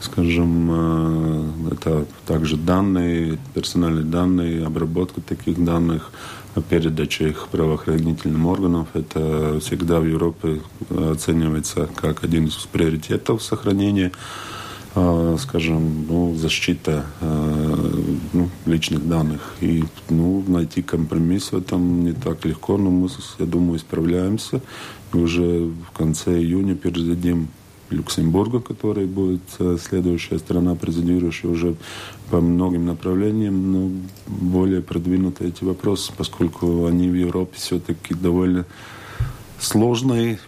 Скажем, 0.00 0.70
э, 0.70 1.72
это 1.72 2.06
также 2.26 2.56
данные, 2.56 3.36
персональные 3.52 4.04
данные, 4.04 4.64
обработка 4.64 5.20
таких 5.20 5.64
данных, 5.64 6.12
передача 6.68 7.24
их 7.26 7.48
правоохранительным 7.48 8.46
органам. 8.46 8.86
Это 8.94 9.58
всегда 9.60 9.98
в 9.98 10.04
Европе 10.04 10.60
оценивается 10.88 11.88
как 11.96 12.22
один 12.22 12.46
из 12.46 12.54
приоритетов 12.70 13.42
сохранения 13.42 14.12
скажем, 15.38 16.06
ну, 16.08 16.34
защита 16.36 17.04
э, 17.20 18.02
ну, 18.32 18.48
личных 18.64 19.08
данных. 19.08 19.54
И 19.60 19.84
ну, 20.08 20.44
найти 20.46 20.82
компромисс 20.82 21.50
в 21.52 21.56
этом 21.56 22.04
не 22.04 22.12
так 22.12 22.44
легко, 22.44 22.78
но 22.78 22.90
мы, 22.90 23.08
я 23.38 23.46
думаю, 23.46 23.78
справляемся. 23.80 24.60
И 25.12 25.16
уже 25.16 25.70
в 25.88 25.96
конце 25.96 26.38
июня 26.38 26.76
передадим 26.76 27.48
Люксембургу, 27.90 28.60
который 28.60 29.06
будет 29.06 29.42
э, 29.58 29.76
следующая 29.80 30.38
страна, 30.38 30.74
президирующая 30.74 31.50
уже 31.50 31.74
по 32.30 32.40
многим 32.40 32.86
направлениям, 32.86 33.72
но 33.72 33.90
более 34.26 34.80
продвинутые 34.80 35.50
эти 35.50 35.64
вопросы, 35.64 36.12
поскольку 36.16 36.86
они 36.86 37.08
в 37.08 37.14
Европе 37.14 37.52
все-таки 37.54 38.14
довольно 38.14 38.64
сложной, 39.64 40.38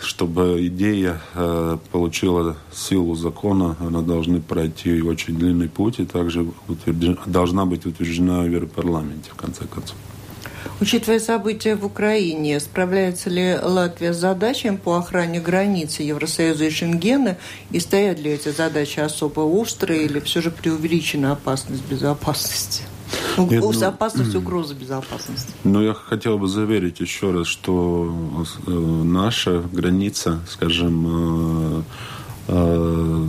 чтобы 0.00 0.66
идея 0.66 1.20
э, 1.34 1.78
получила 1.92 2.56
силу 2.72 3.14
закона, 3.14 3.76
она 3.80 4.02
должна 4.02 4.40
пройти 4.40 5.00
очень 5.02 5.36
длинный 5.36 5.68
путь 5.68 6.00
и 6.00 6.04
также 6.04 6.46
утверждена, 6.68 7.16
должна 7.26 7.64
быть 7.66 7.86
утверждена 7.86 8.40
в 8.42 8.50
Европарламенте, 8.50 9.30
в 9.30 9.36
конце 9.36 9.64
концов. 9.66 9.96
Учитывая 10.80 11.20
события 11.20 11.76
в 11.76 11.84
Украине, 11.86 12.58
справляется 12.58 13.30
ли 13.30 13.56
Латвия 13.62 14.12
с 14.12 14.16
задачами 14.18 14.76
по 14.76 14.96
охране 14.96 15.40
границы 15.40 16.02
Евросоюза 16.02 16.64
и 16.64 16.70
Шенгена? 16.70 17.36
И 17.70 17.80
стоят 17.80 18.18
ли 18.18 18.32
эти 18.32 18.48
задачи 18.48 18.98
особо 18.98 19.40
острые 19.40 20.04
или 20.04 20.18
все 20.20 20.40
же 20.40 20.50
преувеличена 20.50 21.32
опасность 21.32 21.84
безопасности? 21.88 22.82
Нет, 23.38 23.62
ну, 23.62 23.86
опасность, 23.86 24.34
угроза 24.34 24.74
безопасности. 24.74 25.52
Ну, 25.64 25.82
я 25.82 25.94
хотел 25.94 26.38
бы 26.38 26.48
заверить 26.48 27.00
еще 27.00 27.32
раз, 27.32 27.46
что 27.46 28.12
э, 28.66 28.70
наша 28.70 29.62
граница, 29.72 30.40
скажем, 30.48 31.06
э, 31.78 31.82
э, 32.48 33.26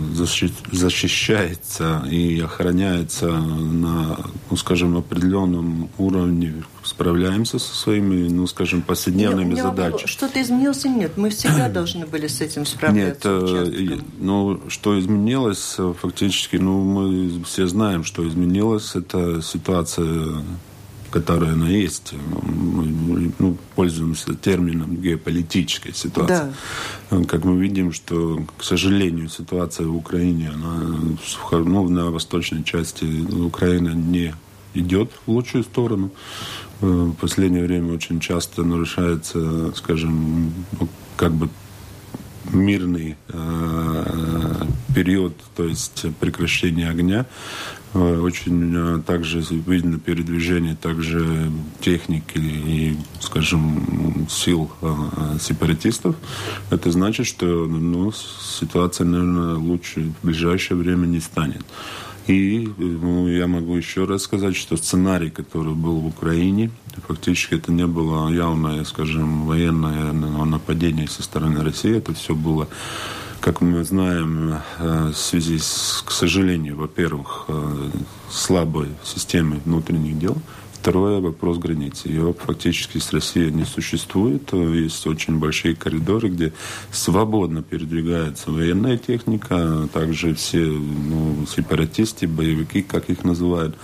защищается 0.72 2.04
и 2.10 2.40
охраняется 2.40 3.28
на, 3.28 4.18
ну, 4.50 4.56
скажем, 4.56 4.96
определенном 4.96 5.90
уровне 5.98 6.62
справляемся 6.96 7.58
со 7.58 7.74
своими, 7.74 8.28
ну, 8.28 8.46
скажем, 8.46 8.80
повседневными 8.80 9.54
нет, 9.54 9.62
задачами. 9.62 10.06
Что-то 10.06 10.40
изменилось 10.40 10.84
или 10.86 10.94
нет? 10.94 11.16
Мы 11.16 11.28
всегда 11.28 11.68
должны 11.80 12.06
были 12.06 12.26
с 12.26 12.40
этим 12.40 12.64
справляться. 12.64 13.38
Нет, 13.38 14.00
ну, 14.18 14.60
что 14.68 14.98
изменилось, 14.98 15.76
фактически, 16.00 16.56
ну, 16.56 16.82
мы 16.82 17.44
все 17.44 17.66
знаем, 17.66 18.02
что 18.02 18.26
изменилось. 18.26 18.96
Это 18.96 19.42
ситуация 19.42 20.42
которая 21.10 21.52
она 21.52 21.68
есть. 21.68 22.12
Мы 22.12 23.32
ну, 23.38 23.56
пользуемся 23.74 24.34
термином 24.34 24.96
геополитической 24.96 25.94
ситуации. 25.94 26.52
Да. 27.10 27.24
Как 27.24 27.44
мы 27.44 27.58
видим, 27.58 27.92
что, 27.92 28.44
к 28.58 28.62
сожалению, 28.62 29.28
ситуация 29.30 29.86
в 29.86 29.96
Украине, 29.96 30.50
она 30.52 30.94
ну, 31.52 31.88
на 31.88 32.10
восточной 32.10 32.64
части 32.64 33.04
Украины 33.32 33.90
не 33.90 34.34
идет 34.76 35.10
в 35.26 35.30
лучшую 35.30 35.64
сторону. 35.64 36.10
Э, 36.80 36.86
в 36.86 37.14
последнее 37.14 37.64
время 37.64 37.94
очень 37.94 38.20
часто 38.20 38.62
нарушается, 38.62 39.72
скажем, 39.74 40.52
ну, 40.78 40.88
как 41.16 41.32
бы 41.32 41.48
мирный 42.52 43.16
э, 43.28 44.64
период, 44.94 45.34
то 45.56 45.64
есть 45.64 46.06
прекращение 46.20 46.88
огня. 46.90 47.26
Э, 47.96 48.18
очень 48.20 48.74
э, 48.76 49.02
также 49.06 49.40
видно 49.40 49.98
передвижение 49.98 50.76
также 50.76 51.50
техники 51.80 52.36
и, 52.38 52.96
скажем, 53.20 54.26
сил 54.28 54.70
э, 54.82 55.38
сепаратистов. 55.40 56.16
Это 56.70 56.90
значит, 56.90 57.26
что 57.26 57.46
ну, 57.46 58.12
ситуация, 58.12 59.06
наверное, 59.06 59.54
лучше 59.54 60.12
в 60.20 60.26
ближайшее 60.26 60.76
время 60.76 61.06
не 61.06 61.20
станет. 61.20 61.64
И 62.26 62.68
ну, 62.76 63.28
я 63.28 63.46
могу 63.46 63.76
еще 63.76 64.04
раз 64.04 64.22
сказать, 64.22 64.56
что 64.56 64.76
сценарий, 64.76 65.30
который 65.30 65.74
был 65.74 66.00
в 66.00 66.06
Украине, 66.06 66.70
фактически 67.06 67.54
это 67.54 67.70
не 67.70 67.86
было 67.86 68.28
явное, 68.30 68.84
скажем, 68.84 69.46
военное 69.46 70.12
нападение 70.12 71.06
со 71.06 71.22
стороны 71.22 71.62
России. 71.62 71.96
Это 71.96 72.14
все 72.14 72.34
было, 72.34 72.68
как 73.40 73.60
мы 73.60 73.84
знаем, 73.84 74.58
э, 74.78 75.12
в 75.12 75.16
связи 75.16 75.58
с, 75.58 76.02
к 76.04 76.10
сожалению, 76.10 76.76
во-первых, 76.76 77.44
э, 77.46 77.90
слабой 78.28 78.88
системой 79.04 79.60
внутренних 79.64 80.18
дел, 80.18 80.36
Второе– 80.80 81.20
вопрос 81.20 81.58
границы. 81.58 82.08
Ее 82.08 82.32
фактически 82.32 82.98
с 82.98 83.12
Россией 83.12 83.50
не 83.50 83.64
существует. 83.64 84.52
Есть 84.52 85.06
очень 85.06 85.38
большие 85.38 85.74
коридоры, 85.74 86.28
где 86.28 86.52
свободно 86.92 87.62
передвигается 87.62 88.50
военная 88.50 88.98
техника, 88.98 89.54
а 89.56 89.88
также 89.88 90.34
все 90.34 90.58
ну, 90.58 91.44
сепаратисты, 91.46 92.28
боевики, 92.28 92.82
как 92.82 93.10
их 93.10 93.24
называют. 93.24 93.74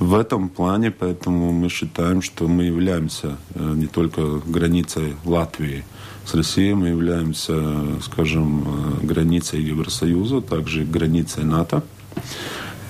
В 0.00 0.14
этом 0.14 0.48
плане, 0.48 0.90
поэтому 0.90 1.52
мы 1.52 1.68
считаем, 1.68 2.20
что 2.20 2.48
мы 2.48 2.64
являемся 2.64 3.36
э, 3.54 3.72
не 3.76 3.86
только 3.86 4.42
границей 4.44 5.14
Латвии 5.24 5.84
с 6.26 6.34
Россией, 6.34 6.74
мы 6.74 6.88
являемся, 6.88 7.54
скажем, 8.02 8.64
э, 8.66 9.06
границей 9.06 9.62
Евросоюза, 9.62 10.40
также 10.40 10.84
границей 10.84 11.44
НАТО. 11.44 11.84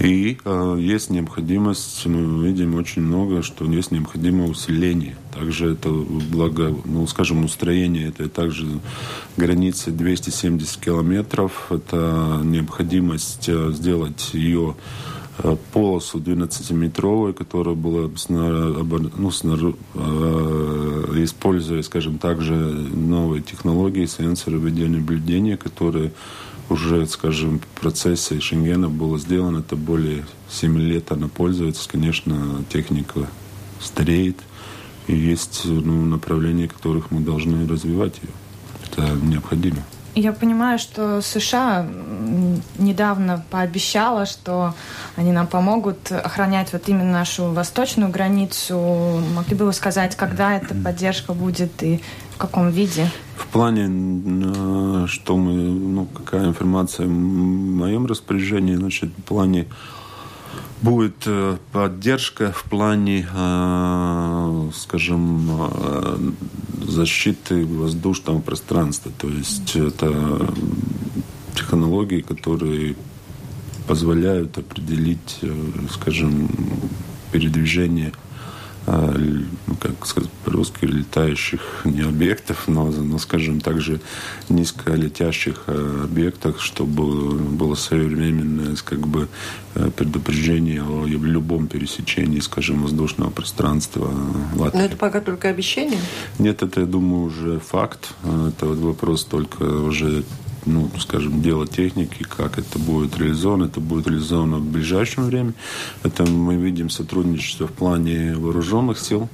И 0.00 0.38
э, 0.44 0.76
есть 0.80 1.10
необходимость, 1.10 2.04
мы 2.06 2.46
видим 2.46 2.74
очень 2.74 3.02
много, 3.02 3.42
что 3.42 3.64
есть 3.64 3.92
необходимое 3.92 4.48
усиление. 4.48 5.14
Также 5.32 5.72
это 5.72 5.88
благо, 5.88 6.74
ну, 6.84 7.06
скажем, 7.06 7.44
устроение, 7.44 8.08
это 8.08 8.28
также 8.28 8.66
границы 9.36 9.92
270 9.92 10.80
километров. 10.80 11.66
Это 11.70 12.40
необходимость 12.42 13.48
э, 13.48 13.70
сделать 13.72 14.30
ее 14.32 14.74
э, 15.38 15.56
полосу 15.72 16.18
12-метровую, 16.18 17.32
которая 17.32 17.76
была 17.76 18.10
ну, 18.28 19.30
э, 19.94 21.22
используя, 21.22 21.82
скажем, 21.82 22.18
также 22.18 22.54
новые 22.54 23.42
технологии, 23.42 24.06
сенсоры 24.06 24.58
видеонаблюдения, 24.58 25.56
которые 25.56 26.12
уже, 26.68 27.06
скажем, 27.06 27.60
в 27.60 27.80
процессе 27.80 28.40
Шенгена 28.40 28.88
было 28.88 29.18
сделано, 29.18 29.58
это 29.58 29.76
более 29.76 30.24
7 30.50 30.78
лет 30.78 31.12
она 31.12 31.28
пользуется. 31.28 31.88
Конечно, 31.88 32.64
техника 32.72 33.28
стареет, 33.80 34.36
и 35.06 35.14
есть 35.14 35.62
ну, 35.64 36.04
направления, 36.04 36.68
которых 36.68 37.10
мы 37.10 37.20
должны 37.20 37.66
развивать 37.68 38.14
ее. 38.22 38.30
Это 38.86 39.14
необходимо. 39.22 39.82
Я 40.14 40.32
понимаю, 40.32 40.78
что 40.78 41.20
США 41.20 41.84
недавно 42.78 43.44
пообещала, 43.50 44.26
что 44.26 44.72
они 45.16 45.32
нам 45.32 45.48
помогут 45.48 46.12
охранять 46.12 46.72
вот 46.72 46.88
именно 46.88 47.10
нашу 47.10 47.50
восточную 47.50 48.12
границу. 48.12 49.20
Могли 49.34 49.56
бы 49.56 49.64
вы 49.64 49.72
сказать, 49.72 50.14
когда 50.14 50.56
эта 50.56 50.72
поддержка 50.72 51.34
будет 51.34 51.82
и 51.82 52.00
в 52.34 52.36
каком 52.36 52.70
виде? 52.70 53.10
В 53.36 53.46
плане, 53.46 53.88
э, 53.88 55.06
что 55.06 55.36
мы, 55.36 55.54
ну, 55.54 56.06
какая 56.06 56.46
информация 56.46 57.06
в 57.06 57.10
моем 57.10 58.06
распоряжении, 58.06 58.74
значит, 58.74 59.10
в 59.16 59.22
плане 59.22 59.66
будет 60.82 61.22
э, 61.26 61.56
поддержка 61.72 62.52
в 62.52 62.64
плане, 62.64 63.28
э, 63.32 64.70
скажем, 64.74 65.48
защиты 66.82 67.64
воздушного 67.64 68.40
пространства. 68.40 69.12
То 69.16 69.28
есть 69.28 69.76
это 69.76 70.52
технологии, 71.54 72.20
которые 72.20 72.96
позволяют 73.86 74.58
определить, 74.58 75.40
скажем, 75.92 76.48
передвижение 77.30 78.12
ну, 78.86 79.76
как 79.80 80.06
сказать 80.06 80.30
по-русски, 80.44 80.84
летающих 80.84 81.82
не 81.84 82.02
объектов, 82.02 82.64
но, 82.66 82.90
но, 82.90 83.18
скажем, 83.18 83.60
также 83.60 84.00
низколетящих 84.48 85.64
а, 85.66 86.04
объектах, 86.04 86.60
чтобы 86.60 87.34
было 87.34 87.74
своевременное 87.74 88.76
как 88.84 89.06
бы, 89.06 89.28
э, 89.74 89.90
предупреждение 89.90 90.82
о 90.82 91.06
любом 91.06 91.66
пересечении, 91.66 92.40
скажем, 92.40 92.82
воздушного 92.82 93.30
пространства 93.30 94.10
Латвии. 94.56 94.78
Но 94.78 94.84
это 94.84 94.96
пока 94.96 95.20
только 95.20 95.48
обещание? 95.48 96.00
Нет, 96.38 96.62
это, 96.62 96.80
я 96.80 96.86
думаю, 96.86 97.24
уже 97.24 97.60
факт. 97.60 98.14
Это 98.22 98.66
вот 98.66 98.78
вопрос 98.78 99.24
только 99.24 99.62
уже 99.62 100.24
ну, 100.66 100.90
скажем, 100.98 101.42
дело 101.42 101.66
техники, 101.66 102.24
как 102.24 102.58
это 102.58 102.78
будет 102.78 103.18
реализовано. 103.18 103.64
Это 103.64 103.80
будет 103.80 104.06
реализовано 104.06 104.58
в 104.58 104.64
ближайшем 104.64 105.24
времени. 105.26 105.54
Это 106.02 106.24
мы 106.24 106.56
видим 106.56 106.90
сотрудничество 106.90 107.66
в 107.66 107.72
плане 107.72 108.34
вооруженных 108.36 108.98
сил. 108.98 109.28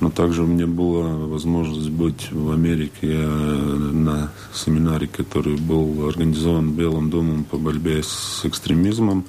Но 0.00 0.10
также 0.10 0.42
у 0.42 0.46
меня 0.46 0.66
была 0.66 1.08
возможность 1.08 1.88
быть 1.88 2.30
в 2.30 2.50
Америке 2.50 3.16
на 3.16 4.30
семинаре, 4.52 5.06
который 5.06 5.56
был 5.56 6.06
организован 6.06 6.72
Белым 6.72 7.08
домом 7.08 7.44
по 7.44 7.56
борьбе 7.56 8.02
с 8.02 8.44
экстремизмом. 8.44 9.24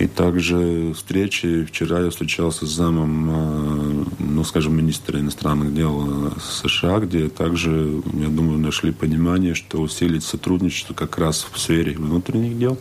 И 0.00 0.06
также 0.06 0.94
встречи. 0.94 1.66
Вчера 1.66 2.00
я 2.00 2.08
встречался 2.08 2.64
с 2.64 2.70
замом, 2.70 3.30
э, 3.30 4.04
ну, 4.18 4.44
скажем, 4.44 4.74
министра 4.74 5.20
иностранных 5.20 5.74
дел 5.74 6.32
США, 6.40 7.00
где 7.00 7.28
также, 7.28 8.00
я 8.14 8.28
думаю, 8.28 8.58
нашли 8.58 8.92
понимание, 8.92 9.54
что 9.54 9.78
усилить 9.82 10.24
сотрудничество 10.24 10.94
как 10.94 11.18
раз 11.18 11.46
в 11.52 11.58
сфере 11.58 11.92
внутренних 11.92 12.58
дел 12.58 12.78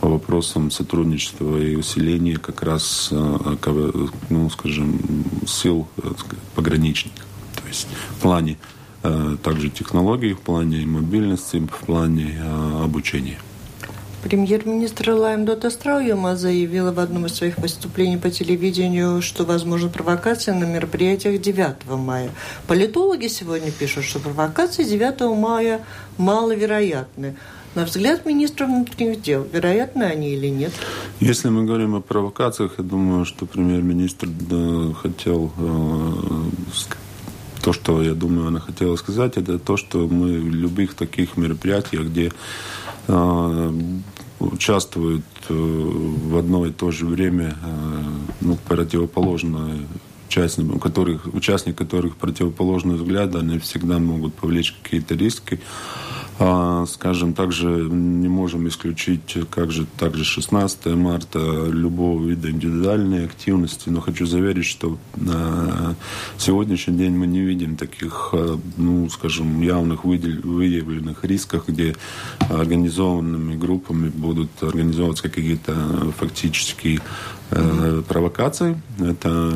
по 0.00 0.08
вопросам 0.08 0.72
сотрудничества 0.72 1.62
и 1.62 1.76
усиления 1.76 2.38
как 2.38 2.64
раз, 2.64 3.10
э, 3.12 4.06
ну, 4.28 4.50
скажем, 4.50 4.98
сил 5.46 5.86
э, 5.98 6.10
пограничников. 6.56 7.24
То 7.54 7.68
есть 7.68 7.86
в 8.10 8.20
плане 8.20 8.58
также 9.44 9.70
технологий, 9.70 10.32
в 10.32 10.40
плане 10.40 10.84
мобильности, 10.84 11.58
в 11.58 11.86
плане 11.86 12.42
обучения. 12.82 13.38
Премьер-министр 14.28 15.12
Лайм 15.12 15.46
Дотастрауема 15.46 16.36
заявила 16.36 16.92
в 16.92 17.00
одном 17.00 17.24
из 17.24 17.34
своих 17.34 17.56
выступлений 17.56 18.18
по 18.18 18.30
телевидению, 18.30 19.22
что 19.22 19.46
возможна 19.46 19.88
провокация 19.88 20.54
на 20.54 20.64
мероприятиях 20.64 21.40
9 21.40 21.88
мая. 21.96 22.30
Политологи 22.66 23.28
сегодня 23.28 23.70
пишут, 23.70 24.04
что 24.04 24.18
провокации 24.18 24.84
9 24.84 25.34
мая 25.34 25.80
маловероятны. 26.18 27.36
На 27.74 27.86
взгляд 27.86 28.26
министра 28.26 28.66
внутренних 28.66 29.22
дел, 29.22 29.46
вероятны 29.50 30.02
они 30.02 30.34
или 30.34 30.48
нет? 30.48 30.72
Если 31.20 31.48
мы 31.48 31.64
говорим 31.64 31.94
о 31.94 32.02
провокациях, 32.02 32.74
я 32.76 32.84
думаю, 32.84 33.24
что 33.24 33.46
премьер-министр 33.46 34.28
да, 34.28 34.92
хотел 34.92 35.52
э, 35.56 36.12
то, 37.62 37.72
что, 37.72 38.02
я 38.02 38.12
думаю, 38.12 38.48
она 38.48 38.60
хотела 38.60 38.96
сказать, 38.96 39.38
это 39.38 39.58
то, 39.58 39.78
что 39.78 40.06
мы 40.06 40.38
в 40.38 40.50
любых 40.50 40.92
таких 40.94 41.38
мероприятиях, 41.38 42.08
где 42.08 42.30
а, 43.08 43.74
участвуют 44.40 45.24
э, 45.48 45.54
в 45.54 46.36
одно 46.36 46.66
и 46.66 46.70
то 46.70 46.90
же 46.90 47.06
время 47.06 47.56
э, 47.62 48.02
ну, 48.40 48.58
противоположные 48.68 49.86
участники, 50.28 50.70
у 50.70 50.78
которых, 50.78 51.26
участники 51.32 51.76
которых 51.76 52.16
противоположные 52.16 52.98
взгляды, 52.98 53.38
они 53.38 53.58
всегда 53.58 53.98
могут 53.98 54.34
повлечь 54.34 54.74
какие-то 54.82 55.14
риски. 55.14 55.60
А, 56.40 56.86
скажем, 56.86 57.34
также 57.34 57.66
не 57.66 58.28
можем 58.28 58.68
исключить, 58.68 59.36
как 59.50 59.72
же, 59.72 59.86
также 59.98 60.22
16 60.22 60.86
марта 60.86 61.66
любого 61.66 62.24
вида 62.24 62.50
индивидуальной 62.50 63.24
активности, 63.24 63.88
но 63.88 64.00
хочу 64.00 64.24
заверить, 64.24 64.64
что 64.64 64.98
на 65.16 65.96
сегодняшний 66.36 66.96
день 66.96 67.16
мы 67.16 67.26
не 67.26 67.40
видим 67.40 67.76
таких, 67.76 68.30
а, 68.32 68.56
ну, 68.76 69.08
скажем, 69.08 69.60
явных 69.62 70.04
выявленных 70.04 71.24
рисков, 71.24 71.64
где 71.66 71.96
организованными 72.38 73.56
группами 73.56 74.08
будут 74.08 74.50
организовываться 74.62 75.28
какие-то 75.28 75.74
фактические 76.18 77.00
э, 77.50 78.02
провокации. 78.06 78.80
Это 79.00 79.52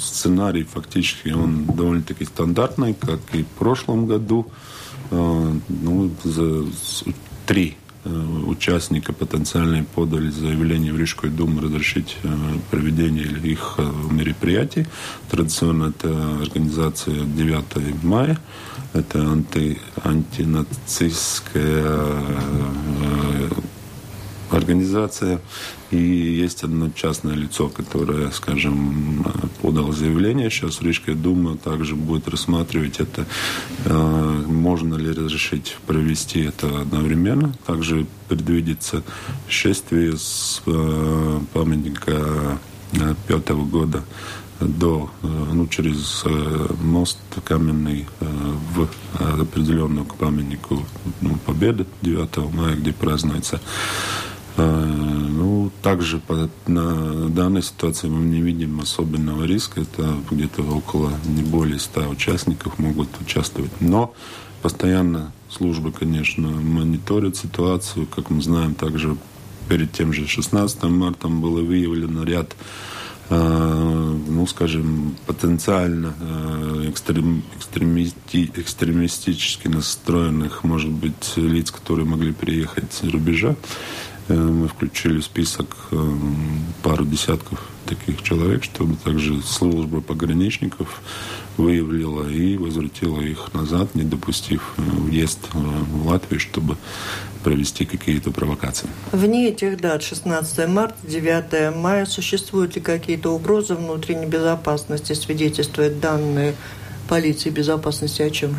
сценарий 0.00 0.64
фактически, 0.64 1.28
он 1.28 1.66
довольно-таки 1.66 2.24
стандартный, 2.24 2.94
как 2.94 3.20
и 3.34 3.42
в 3.42 3.48
прошлом 3.58 4.06
году. 4.06 4.46
Э, 5.10 5.52
ну, 5.68 6.10
за 6.24 6.64
три 7.46 7.76
э, 8.04 8.08
участника 8.46 9.12
потенциальные 9.12 9.84
подали 9.84 10.30
заявление 10.30 10.92
в 10.92 10.98
Рижскую 10.98 11.32
думу 11.32 11.60
разрешить 11.60 12.16
э, 12.22 12.28
проведение 12.70 13.28
их 13.42 13.78
мероприятий. 14.10 14.86
Традиционно 15.30 15.90
это 15.90 16.08
организация 16.42 17.24
9 17.24 18.02
мая. 18.02 18.38
Это 18.94 19.20
анти, 19.20 19.78
антинацистская 20.02 21.84
организация. 24.56 25.40
И 25.90 25.96
есть 25.96 26.64
одно 26.64 26.90
частное 26.90 27.34
лицо, 27.34 27.68
которое, 27.68 28.30
скажем, 28.32 29.24
подало 29.62 29.92
заявление. 29.92 30.50
Сейчас 30.50 30.82
Рижская 30.82 31.14
дума 31.14 31.56
также 31.56 31.94
будет 31.94 32.28
рассматривать 32.28 32.98
это, 32.98 33.26
э, 33.84 34.44
можно 34.46 34.96
ли 34.96 35.12
разрешить 35.12 35.76
провести 35.86 36.40
это 36.40 36.66
одновременно. 36.80 37.54
Также 37.66 38.06
предвидится 38.28 39.02
шествие 39.48 40.16
с 40.16 40.62
э, 40.66 41.40
памятника 41.52 42.58
э, 42.92 43.14
пятого 43.28 43.64
года 43.64 44.04
до, 44.58 45.10
ну, 45.22 45.66
через 45.68 46.24
мост 46.80 47.18
каменный 47.44 48.06
в 48.20 48.88
определенную 49.42 50.06
к 50.06 50.14
памятнику 50.14 50.82
ну, 51.20 51.36
Победы 51.44 51.84
9 52.00 52.54
мая, 52.54 52.74
где 52.74 52.94
празднуется 52.94 53.60
ну, 54.62 55.70
также 55.82 56.18
по, 56.18 56.48
на 56.66 57.28
данной 57.28 57.62
ситуации 57.62 58.08
мы 58.08 58.24
не 58.24 58.40
видим 58.40 58.80
особенного 58.80 59.44
риска. 59.44 59.82
Это 59.82 60.16
где-то 60.30 60.62
около 60.62 61.12
не 61.26 61.42
более 61.42 61.78
100 61.78 62.08
участников 62.08 62.78
могут 62.78 63.08
участвовать. 63.20 63.72
Но 63.80 64.14
постоянно 64.62 65.32
службы, 65.50 65.92
конечно, 65.92 66.48
мониторят 66.48 67.36
ситуацию. 67.36 68.06
Как 68.06 68.30
мы 68.30 68.42
знаем, 68.42 68.74
также 68.74 69.16
перед 69.68 69.92
тем 69.92 70.12
же 70.12 70.26
16 70.26 70.82
марта 70.84 71.28
было 71.28 71.60
выявлено 71.60 72.24
ряд 72.24 72.56
э, 73.28 74.16
ну, 74.28 74.46
скажем, 74.46 75.16
потенциально 75.26 76.14
э, 76.20 76.88
экстрем, 76.88 77.42
экстремисти, 77.56 78.50
экстремистически 78.54 79.68
настроенных, 79.68 80.64
может 80.64 80.90
быть, 80.90 81.36
лиц, 81.36 81.70
которые 81.70 82.06
могли 82.06 82.32
приехать 82.32 82.92
с 82.92 83.02
рубежа. 83.04 83.56
Э, 84.28 84.34
мы 84.34 84.68
включили 84.68 85.18
в 85.20 85.24
список 85.24 85.76
э, 85.92 85.96
пару 86.82 87.04
десятков 87.04 87.60
таких 87.86 88.22
человек, 88.22 88.64
чтобы 88.64 88.96
также 88.96 89.40
служба 89.42 90.00
пограничников 90.00 91.00
выявила 91.56 92.28
и 92.28 92.56
возвратила 92.56 93.20
их 93.20 93.54
назад, 93.54 93.94
не 93.94 94.02
допустив 94.02 94.74
э, 94.76 94.82
въезд 94.82 95.38
в 95.52 96.06
Латвию, 96.08 96.40
чтобы 96.40 96.76
провести 97.44 97.84
какие-то 97.84 98.32
провокации. 98.32 98.88
Вне 99.12 99.48
этих 99.48 99.80
дат, 99.80 100.02
16 100.02 100.66
марта, 100.68 100.96
9 101.04 101.76
мая, 101.76 102.04
существуют 102.04 102.74
ли 102.74 102.82
какие-то 102.82 103.30
угрозы 103.30 103.76
внутренней 103.76 104.26
безопасности, 104.26 105.12
свидетельствуют 105.12 106.00
данные 106.00 106.56
полиции 107.08 107.50
безопасности 107.50 108.22
о 108.22 108.30
чем? 108.30 108.56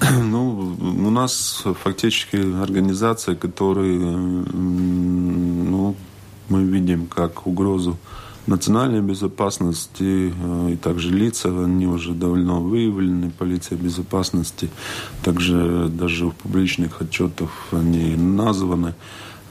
Ну, 0.22 0.57
у 1.06 1.10
нас 1.10 1.64
фактически 1.82 2.36
организация, 2.36 3.34
которую 3.34 4.46
ну, 4.52 5.96
мы 6.48 6.64
видим 6.64 7.06
как 7.06 7.46
угрозу 7.46 7.96
национальной 8.48 9.02
безопасности 9.02 10.32
э, 10.34 10.70
и 10.72 10.76
также 10.76 11.10
лица, 11.10 11.48
они 11.48 11.86
уже 11.86 12.12
давно 12.12 12.60
выявлены, 12.60 13.30
полиция 13.30 13.76
безопасности. 13.78 14.70
Также 15.22 15.88
даже 15.88 16.26
в 16.26 16.34
публичных 16.34 17.02
отчетах 17.02 17.50
они 17.72 18.16
названы 18.16 18.94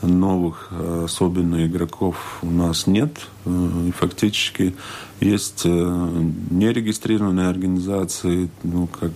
новых 0.02 0.70
э, 0.72 1.04
особенно 1.06 1.66
игроков 1.66 2.40
у 2.42 2.50
нас 2.50 2.88
нет. 2.88 3.28
Э, 3.46 3.86
и 3.88 3.92
фактически 3.92 4.76
есть 5.20 5.62
э, 5.66 6.30
нерегистрированные 6.50 7.48
организации, 7.48 8.50
ну, 8.64 8.88
как 8.88 9.12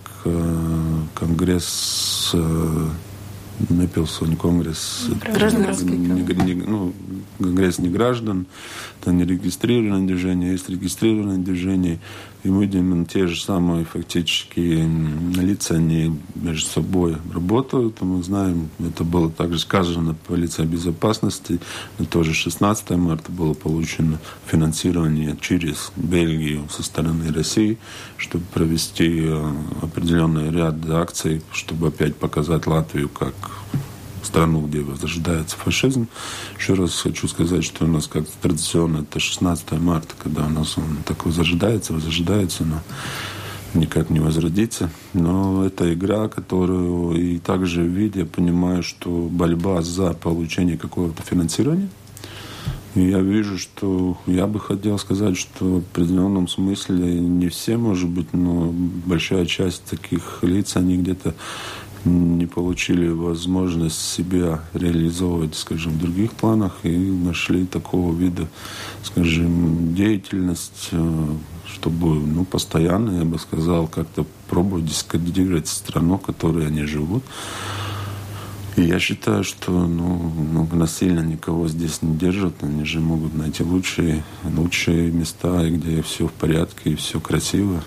Конгресс 1.14 2.36
конгресс. 4.40 5.08
Гражданский. 5.34 5.86
Не, 5.86 6.22
не, 6.22 6.54
ну, 6.56 6.94
конгресс 7.38 7.80
не 7.80 7.90
граждан, 7.90 8.48
это 9.00 9.12
не 9.12 9.24
регистрированное 9.24 10.08
движение, 10.08 10.52
есть 10.52 10.70
регистрированное 10.70 11.38
движение. 11.38 12.00
И 12.44 12.50
видим, 12.50 13.06
те 13.06 13.28
же 13.28 13.40
самые 13.40 13.86
фактически 13.86 14.60
лица, 15.40 15.76
они 15.76 16.20
между 16.34 16.68
собой 16.68 17.18
работают. 17.34 18.02
Мы 18.02 18.24
знаем, 18.24 18.70
это 18.80 19.04
было 19.04 19.30
также 19.30 19.60
сказано 19.60 20.16
полиция 20.28 20.66
безопасности. 20.66 21.60
Но 22.00 22.06
тоже 22.06 22.34
16 22.34 22.90
марта 22.92 23.32
было 23.32 23.54
получено 23.54 24.20
финансирование 24.48 25.38
через 25.40 25.92
Бельгию 25.96 26.68
со 26.70 26.82
стороны 26.82 27.32
России, 27.32 27.78
чтобы 28.18 28.44
провести 28.54 29.22
э, 29.24 29.54
определенный 29.82 30.50
ряд 30.50 30.76
акций, 30.90 31.42
чтобы 31.52 31.88
опять 31.90 32.16
показать 32.16 32.66
Латвию 32.66 33.10
как 33.10 33.36
страну, 34.24 34.66
где 34.68 34.82
возрождается 34.82 35.56
фашизм. 35.56 36.08
Еще 36.58 36.74
раз 36.74 37.00
хочу 37.00 37.28
сказать, 37.28 37.64
что 37.64 37.86
у 37.86 37.88
нас 37.88 38.08
как 38.08 38.26
традиционно 38.42 39.00
это 39.00 39.20
16 39.20 39.72
марта, 39.74 40.14
когда 40.22 40.46
у 40.46 40.50
нас 40.50 40.78
он 40.78 40.98
так 41.06 41.26
возрождается, 41.26 41.94
возрождается, 41.94 42.64
но 42.66 42.82
никак 43.74 44.10
не 44.10 44.20
возродится. 44.20 44.90
Но 45.14 45.66
это 45.66 45.94
игра, 45.94 46.28
которую 46.28 47.16
и 47.16 47.40
также 47.40 47.86
видя, 47.86 48.26
понимаю, 48.26 48.84
что 48.84 49.10
борьба 49.32 49.82
за 49.82 50.14
получение 50.14 50.78
какого-то 50.78 51.24
финансирования. 51.24 51.90
И 52.94 53.04
я 53.04 53.20
вижу, 53.20 53.58
что 53.58 54.18
я 54.28 54.48
бы 54.48 54.60
хотел 54.60 55.00
сказать, 55.00 55.38
что 55.38 55.66
в 55.66 55.78
определенном 55.78 56.50
смысле 56.50 57.22
не 57.22 57.48
все, 57.48 57.78
может 57.78 58.10
быть, 58.10 58.34
но 58.34 58.70
большая 58.74 59.46
часть 59.46 59.86
таких 59.86 60.40
лиц, 60.42 60.76
они 60.76 60.98
где-то 60.98 61.34
не 62.06 62.46
получили 62.46 63.08
возможность 63.08 64.02
себя 64.02 64.62
реализовывать, 64.74 65.56
скажем, 65.56 65.94
в 65.94 66.00
других 66.00 66.32
планах 66.34 66.80
и 66.84 66.90
нашли 66.90 67.66
такого 67.66 68.16
вида, 68.16 68.48
скажем, 69.04 69.94
деятельность, 69.94 70.90
э, 70.92 71.28
чтобы, 71.68 72.16
ну, 72.16 72.46
постоянно, 72.46 73.20
я 73.20 73.26
бы 73.26 73.40
сказал, 73.40 73.88
как-то 73.88 74.26
пробовать 74.50 74.86
дискредитировать 74.86 75.68
страну, 75.68 76.18
в 76.18 76.22
которой 76.22 76.68
они 76.68 76.84
живут. 76.84 77.24
И 78.78 78.84
я 78.84 79.00
считаю, 79.00 79.44
что 79.44 79.72
ну, 79.72 80.32
ну, 80.54 80.68
насильно 80.72 81.20
никого 81.20 81.68
здесь 81.68 82.02
не 82.02 82.16
держат. 82.16 82.64
Они 82.64 82.86
же 82.86 83.02
могут 83.02 83.34
найти 83.36 83.64
лучшие, 83.64 84.24
лучшие 84.44 85.12
места, 85.12 85.70
где 85.70 86.02
все 86.02 86.28
в 86.28 86.32
порядке 86.32 86.92
и 86.92 86.96
все 86.96 87.20
красиво. 87.20 87.84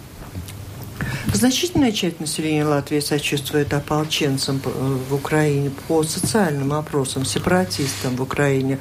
Значительная 1.32 1.92
часть 1.92 2.20
населения 2.20 2.64
Латвии 2.64 3.00
сочувствует 3.00 3.72
ополченцам 3.74 4.60
э, 4.64 4.98
в 5.08 5.14
Украине 5.14 5.70
по 5.88 6.02
социальным 6.04 6.72
опросам, 6.72 7.24
сепаратистам 7.24 8.16
в 8.16 8.22
Украине. 8.22 8.78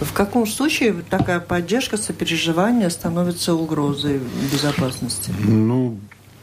В 0.00 0.12
каком 0.12 0.46
случае 0.46 1.04
такая 1.08 1.40
поддержка, 1.40 1.96
сопереживание 1.96 2.90
становится 2.90 3.54
угрозой 3.54 4.20
безопасности? 4.50 5.32
Ну, 5.38 5.98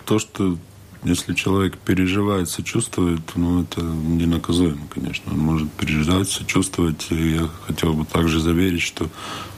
то, 0.06 0.20
что 0.20 0.58
если 1.04 1.34
человек 1.34 1.78
переживает, 1.78 2.50
сочувствует, 2.50 3.22
ну, 3.36 3.64
это 3.64 3.82
ненаказуемо, 3.82 4.82
конечно. 4.90 5.32
Он 5.32 5.40
может 5.40 5.72
переживать, 5.72 6.30
сочувствовать. 6.30 7.08
И 7.10 7.36
я 7.36 7.50
хотел 7.68 7.94
бы 7.94 8.06
также 8.06 8.42
заверить, 8.42 8.82
что 8.82 9.08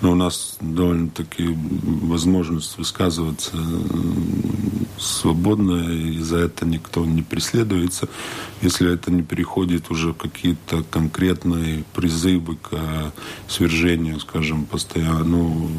ну, 0.02 0.12
у 0.12 0.16
нас 0.16 0.58
довольно-таки 0.62 1.48
возможность 1.48 2.78
высказываться 2.78 3.58
свободно, 5.02 5.92
и 5.92 6.20
за 6.20 6.38
это 6.38 6.66
никто 6.66 7.06
не 7.06 7.24
преследуется. 7.24 8.08
Если 8.62 8.94
это 8.94 9.12
не 9.12 9.24
переходит 9.24 9.90
уже 9.90 10.14
в 10.14 10.18
какие-то 10.18 10.84
конкретные 10.84 11.84
призывы 11.94 12.58
к 12.58 13.12
свержению, 13.48 14.20
скажем, 14.20 14.66
постоянно, 14.66 15.24
ну, 15.24 15.72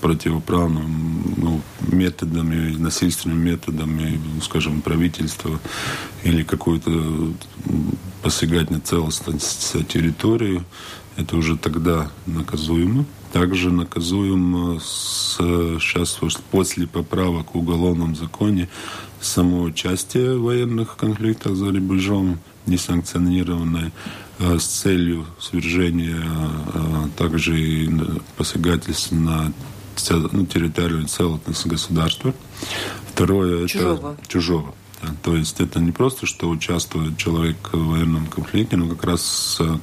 противоправным 0.00 1.34
ну, 1.36 1.60
методами, 1.82 2.76
насильственными 2.76 3.50
методами, 3.50 4.20
скажем, 4.42 4.80
правительства 4.80 5.60
или 6.24 6.42
какую-то 6.42 7.34
посягать 8.22 8.70
на 8.70 8.80
целостность 8.80 9.86
территории, 9.88 10.62
это 11.16 11.36
уже 11.36 11.56
тогда 11.56 12.10
наказуемо. 12.26 13.04
Также 13.32 13.70
наказуем 13.70 14.80
с, 14.80 15.36
сейчас 15.36 16.18
после 16.50 16.86
поправок 16.86 17.54
в 17.54 17.58
уголовном 17.58 18.16
законе 18.16 18.68
само 19.20 19.62
участие 19.62 20.36
в 20.36 20.42
военных 20.42 20.96
конфликтах 20.96 21.54
за 21.54 21.66
рубежом, 21.66 22.38
несанкционированное, 22.66 23.92
э, 24.38 24.58
с 24.58 24.64
целью 24.64 25.26
свержения 25.38 26.22
э, 26.22 27.08
также 27.16 27.60
и 27.60 27.90
посягательств 28.36 29.12
на 29.12 29.52
ну, 30.32 30.46
территориальную 30.46 31.06
целостность 31.06 31.66
государства. 31.66 32.34
Второе 33.12 33.66
чужого. 33.68 34.14
это 34.14 34.28
чужого. 34.28 34.74
То 35.22 35.36
есть 35.36 35.60
это 35.60 35.80
не 35.80 35.92
просто, 35.92 36.26
что 36.26 36.48
участвует 36.48 37.16
человек 37.16 37.56
в 37.72 37.88
военном 37.88 38.26
конфликте, 38.26 38.76
но 38.76 38.88
как 38.88 39.04
раз 39.04 39.58
э, 39.60 39.76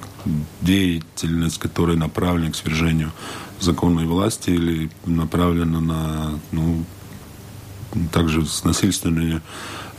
деятельность, 0.62 1.58
которая 1.58 1.97
направлена 1.97 2.51
к 2.51 2.56
свержению 2.56 3.12
законной 3.60 4.06
власти 4.06 4.51
или 4.51 4.89
направлена 5.06 5.80
на, 5.80 6.39
ну, 6.51 6.84
также 8.12 8.45
с 8.45 8.63
насильственный 8.63 9.41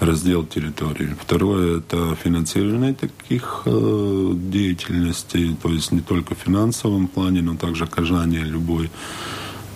раздел 0.00 0.46
территории. 0.46 1.16
Второе– 1.20 1.78
это 1.80 2.14
финансирование 2.22 2.94
таких 2.94 3.62
э, 3.64 4.32
деятельностей, 4.34 5.56
то 5.60 5.68
есть 5.68 5.90
не 5.90 6.00
только 6.00 6.34
в 6.34 6.38
финансовом 6.38 7.08
плане, 7.08 7.42
но 7.42 7.56
также 7.56 7.84
оказание 7.84 8.44
любой 8.44 8.90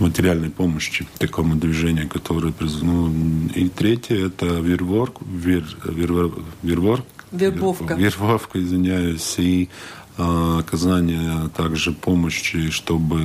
материальной 0.03 0.51
помощи 0.51 1.07
такому 1.19 1.57
движению, 1.57 2.09
которое 2.09 2.53
ну, 2.83 3.13
и 3.55 3.69
третье 3.69 4.27
это 4.27 4.47
верворк, 4.47 5.21
вер, 5.23 5.65
вер, 5.85 6.31
верворк, 6.63 7.07
вербовка, 7.31 7.95
вербовка, 7.95 8.59
извиняюсь, 8.61 9.35
и 9.39 9.69
а, 10.19 10.59
оказание 10.59 11.49
также 11.57 11.93
помощи, 11.93 12.71
чтобы 12.71 13.21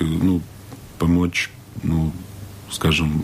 ну, 0.00 0.40
помочь, 0.98 1.50
ну, 1.82 2.12
скажем, 2.70 3.22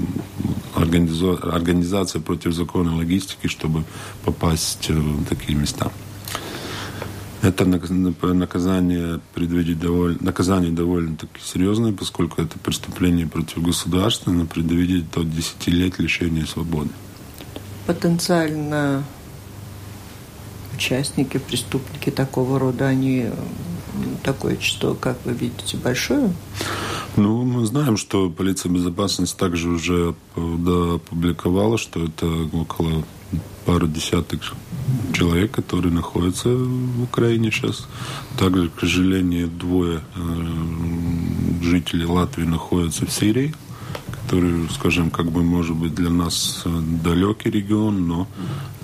организация 0.75 2.21
против 2.23 2.53
закона 2.55 2.97
логистики, 2.97 3.49
чтобы 3.49 3.85
попасть 4.25 4.89
в 4.89 5.25
такие 5.27 5.59
места. 5.59 5.91
Это 7.43 7.65
наказание 7.65 9.21
предвидит 9.35 9.81
довольно, 9.81 10.19
наказание 10.21 10.71
довольно-таки 10.71 11.41
серьезное, 11.43 11.93
поскольку 11.93 12.43
это 12.43 12.59
преступление 12.59 13.27
против 13.27 13.63
государства, 13.63 14.31
но 14.31 14.45
предвидит 14.45 15.11
до 15.11 15.25
10 15.25 15.67
лет 15.69 15.99
лишения 15.99 16.45
свободы. 16.45 16.91
Потенциально 17.87 19.03
участники, 20.75 21.39
преступники 21.39 22.11
такого 22.11 22.59
рода, 22.59 22.87
они 22.89 23.31
такое 24.23 24.57
число, 24.57 24.95
как 24.95 25.19
вы 25.25 25.33
видите, 25.33 25.77
большое? 25.79 26.33
Ну, 27.17 27.43
мы 27.43 27.65
знаем, 27.67 27.97
что 27.97 28.31
полиция 28.31 28.71
безопасности 28.71 29.37
также 29.37 29.69
уже 29.71 30.15
опубликовала, 30.37 31.79
что 31.79 32.05
это 32.05 32.27
около 32.53 33.03
пару 33.65 33.89
десяток 33.89 34.43
человек, 35.13 35.53
которые 35.53 35.93
находятся 35.93 36.49
в 36.49 37.03
Украине 37.03 37.51
сейчас. 37.51 37.87
Также, 38.39 38.69
к 38.71 38.81
сожалению, 38.81 39.49
двое 39.49 40.01
э, 40.17 41.63
жителей 41.63 42.07
Латвии 42.07 42.45
находятся 42.45 43.07
в 43.07 43.13
Сирии, 43.13 43.55
который, 44.23 44.69
скажем, 44.71 45.11
как 45.11 45.31
бы 45.31 45.43
может 45.43 45.77
быть 45.77 45.95
для 45.95 46.11
нас 46.11 46.63
э, 46.65 46.81
далекий 47.05 47.51
регион, 47.51 48.07
но 48.07 48.29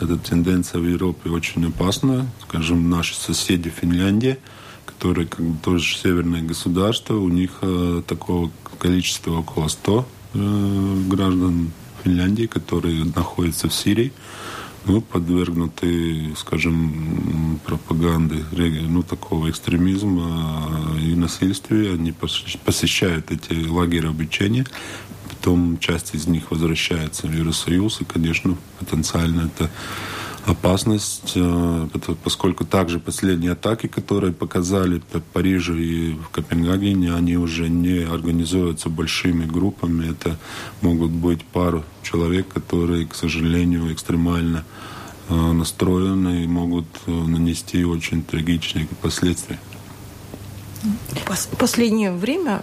эта 0.01 0.17
тенденция 0.17 0.81
в 0.81 0.87
Европе 0.87 1.31
очень 1.31 1.67
опасна. 1.67 2.27
Скажем, 2.49 2.91
наши 2.91 3.15
соседи 3.15 3.71
Финляндия, 3.71 4.39
которые 4.85 5.27
как 5.27 5.41
бы 5.41 5.59
тоже 5.63 5.97
северное 5.97 6.43
государство, 6.43 7.15
у 7.15 7.29
них 7.29 7.51
э, 7.63 8.03
такого 8.07 8.51
количества 8.79 9.39
около 9.39 9.69
100 9.69 10.07
э, 10.35 11.03
граждан 11.09 11.71
Финляндии, 12.03 12.47
которые 12.47 13.05
находятся 13.05 13.69
в 13.69 13.75
Сирии 13.75 14.13
ну, 14.87 15.01
подвергнуты, 15.01 16.35
скажем, 16.37 17.61
пропаганды, 17.65 18.45
ну, 18.89 19.03
такого 19.03 19.51
экстремизма 19.51 20.97
и 21.01 21.15
насильствия. 21.15 21.95
Они 21.95 22.13
посещают 22.13 23.31
эти 23.31 23.67
лагеря 23.67 24.11
обучения, 24.11 24.65
потом 25.29 25.79
часть 25.79 26.15
из 26.15 26.27
них 26.27 26.51
возвращается 26.51 27.27
в 27.27 27.33
Евросоюз, 27.33 28.01
и, 28.01 28.05
конечно, 28.05 28.57
потенциально 28.79 29.51
это 29.53 29.71
опасность, 30.47 31.33
э, 31.35 31.89
поскольку 32.25 32.65
также 32.65 32.99
последние 32.99 33.53
атаки, 33.53 33.89
которые 33.89 34.33
показали 34.33 35.03
в 35.13 35.21
Париже 35.33 35.79
и 35.79 36.15
в 36.15 36.29
Копенгагене, 36.31 37.15
они 37.15 37.37
уже 37.37 37.69
не 37.69 38.05
организуются 38.05 38.89
большими 38.89 39.45
группами. 39.45 40.11
Это 40.11 40.39
могут 40.81 41.11
быть 41.11 41.45
пару 41.45 41.85
человек, 42.03 42.49
которые, 42.49 43.07
к 43.07 43.15
сожалению, 43.15 43.93
экстремально 43.93 44.65
настроены 45.29 46.45
и 46.45 46.47
могут 46.47 46.87
нанести 47.07 47.85
очень 47.85 48.23
трагичные 48.23 48.87
последствия. 49.03 49.59
Последнее 51.59 52.13
время 52.13 52.63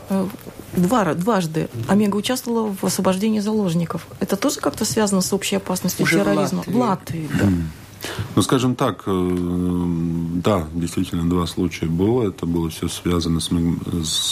два, 0.76 1.14
дважды 1.14 1.70
Омега 1.88 2.16
участвовала 2.16 2.74
в 2.74 2.84
освобождении 2.84 3.40
заложников. 3.40 4.08
Это 4.20 4.36
тоже 4.36 4.60
как-то 4.60 4.86
связано 4.86 5.22
с 5.22 5.34
общей 5.34 5.58
опасностью 5.58 6.04
Уже 6.04 6.20
терроризма? 6.20 6.64
В 6.66 6.76
Латвии, 6.76 7.30
да. 7.40 7.50
Ну, 8.36 8.42
скажем 8.42 8.76
так, 8.76 9.04
э, 9.06 9.84
да, 10.44 10.68
действительно, 10.74 11.30
два 11.30 11.48
случая 11.48 11.86
было. 11.86 12.28
Это 12.28 12.46
было 12.46 12.70
все 12.70 12.90
связано 12.90 13.40
с, 13.40 13.50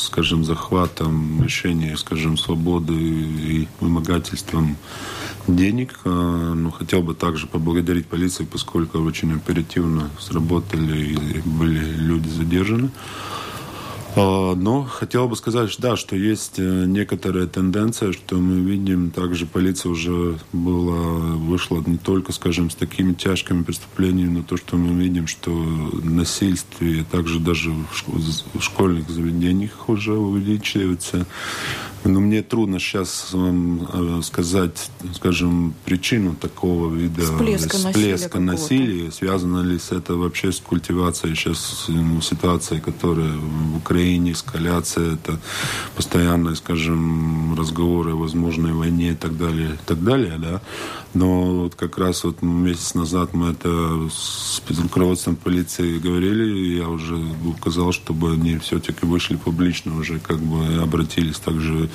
скажем, 0.08 0.44
захватом 0.44 1.42
решения, 1.42 1.96
скажем, 1.98 2.38
свободы 2.38 2.94
и 2.94 3.68
вымогательством 3.80 4.76
денег. 5.48 6.00
Э, 6.04 6.10
ну, 6.10 6.72
хотел 6.72 7.02
бы 7.02 7.14
также 7.14 7.48
поблагодарить 7.48 8.08
полицию, 8.08 8.48
поскольку 8.52 9.00
очень 9.00 9.34
оперативно 9.34 10.10
сработали 10.20 11.14
и 11.14 11.42
были 11.46 11.80
люди 11.80 12.28
задержаны. 12.28 12.90
А, 14.14 14.56
но 14.56 14.84
хотел 14.84 15.30
бы 15.30 15.36
сказать, 15.38 15.74
да, 15.80 15.96
что 15.96 16.16
есть 16.16 16.60
э, 16.60 16.86
некоторая 16.86 17.48
тенденция, 17.48 18.12
что 18.12 18.36
мы 18.36 18.60
видим, 18.60 19.10
также 19.10 19.46
полиция 19.46 19.90
уже 19.92 20.38
была, 20.52 21.36
вышла 21.38 21.82
не 21.86 21.98
только, 21.98 22.34
скажем, 22.34 22.70
с 22.70 22.76
такими 22.76 23.14
тяжкими 23.14 23.64
преступлениями, 23.64 24.40
но 24.40 24.44
то, 24.44 24.58
что 24.58 24.76
мы 24.76 25.02
видим, 25.02 25.28
что 25.28 25.52
насильствие 26.04 27.06
также 27.10 27.40
даже 27.40 27.72
в 27.72 28.62
школьных 28.62 29.10
заведениях 29.10 29.88
уже 29.88 30.14
увеличивается. 30.14 31.26
Но 32.04 32.20
мне 32.20 32.42
трудно 32.42 32.80
сейчас 32.80 33.32
вам 33.32 33.88
э, 34.20 34.22
сказать, 34.24 34.90
скажем, 35.14 35.76
причину 35.86 36.36
такого 36.36 36.94
вида 36.94 37.22
всплеска, 37.22 37.78
всплеска 37.78 38.40
насилия, 38.40 38.88
насилия. 38.94 39.12
Связано 39.12 39.62
ли 39.62 39.78
с 39.78 39.92
это 39.92 40.16
вообще 40.16 40.52
с 40.52 40.60
культивацией 40.60 41.36
сейчас 41.36 41.86
ну, 41.90 42.20
ситуации, 42.22 42.80
которая 42.80 43.32
в 43.32 43.78
Украине, 43.78 44.32
эскаляция, 44.32 45.14
это 45.14 45.40
постоянные, 45.96 46.56
скажем, 46.56 47.56
разговоры 47.56 48.14
о 48.14 48.16
возможной 48.16 48.74
войне 48.74 49.12
и 49.12 49.16
так 49.16 49.38
далее, 49.38 49.76
и 49.76 49.86
так 49.86 50.04
далее, 50.04 50.38
да. 50.40 50.62
Но 51.14 51.64
вот 51.64 51.76
как 51.76 51.98
раз 51.98 52.24
вот 52.24 52.42
месяц 52.42 52.94
назад 52.94 53.34
мы 53.34 53.52
это 53.52 54.10
с 54.10 54.62
руководством 54.82 55.36
полиции 55.36 56.00
говорили, 56.00 56.58
и 56.58 56.78
я 56.78 56.88
уже 56.88 57.18
указал, 57.46 57.92
чтобы 57.92 58.34
они 58.34 58.58
все-таки 58.60 59.06
вышли 59.06 59.36
публично 59.36 59.98
уже, 59.98 60.20
как 60.20 60.40
бы 60.40 60.82
обратились 60.82 61.38
также 61.40 61.90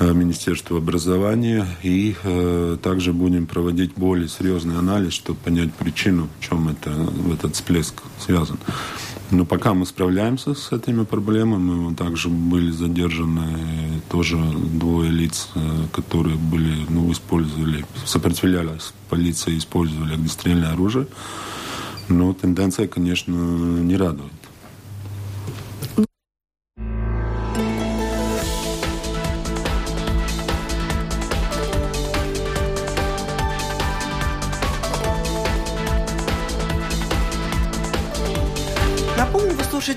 Э, 0.00 0.12
Министерства 0.12 0.78
образования. 0.78 1.66
И 1.82 2.14
э, 2.22 2.76
также 2.80 3.12
будем 3.12 3.46
проводить 3.46 3.94
более 3.96 4.28
серьезный 4.28 4.78
анализ, 4.78 5.12
чтобы 5.12 5.40
понять 5.40 5.74
причину, 5.74 6.28
в 6.38 6.44
чем 6.44 6.68
это, 6.68 6.92
этот 7.32 7.56
всплеск 7.56 8.02
связан. 8.20 8.58
Но 9.30 9.44
пока 9.44 9.74
мы 9.74 9.84
справляемся 9.84 10.54
с 10.54 10.72
этими 10.72 11.04
проблемами, 11.04 11.74
мы 11.74 11.94
также 11.94 12.30
были 12.30 12.70
задержаны 12.70 14.00
тоже 14.10 14.38
двое 14.38 15.10
лиц, 15.10 15.48
э, 15.54 15.60
которые 15.92 16.36
были, 16.36 16.86
ну, 16.88 17.12
использовали, 17.12 17.84
сопротивлялись 18.06 18.94
полиции, 19.10 19.58
использовали 19.58 20.14
огнестрельное 20.14 20.72
оружие. 20.72 21.06
Но 22.08 22.32
тенденция, 22.32 22.88
конечно, 22.88 23.34
не 23.34 23.96
радует. 23.96 24.32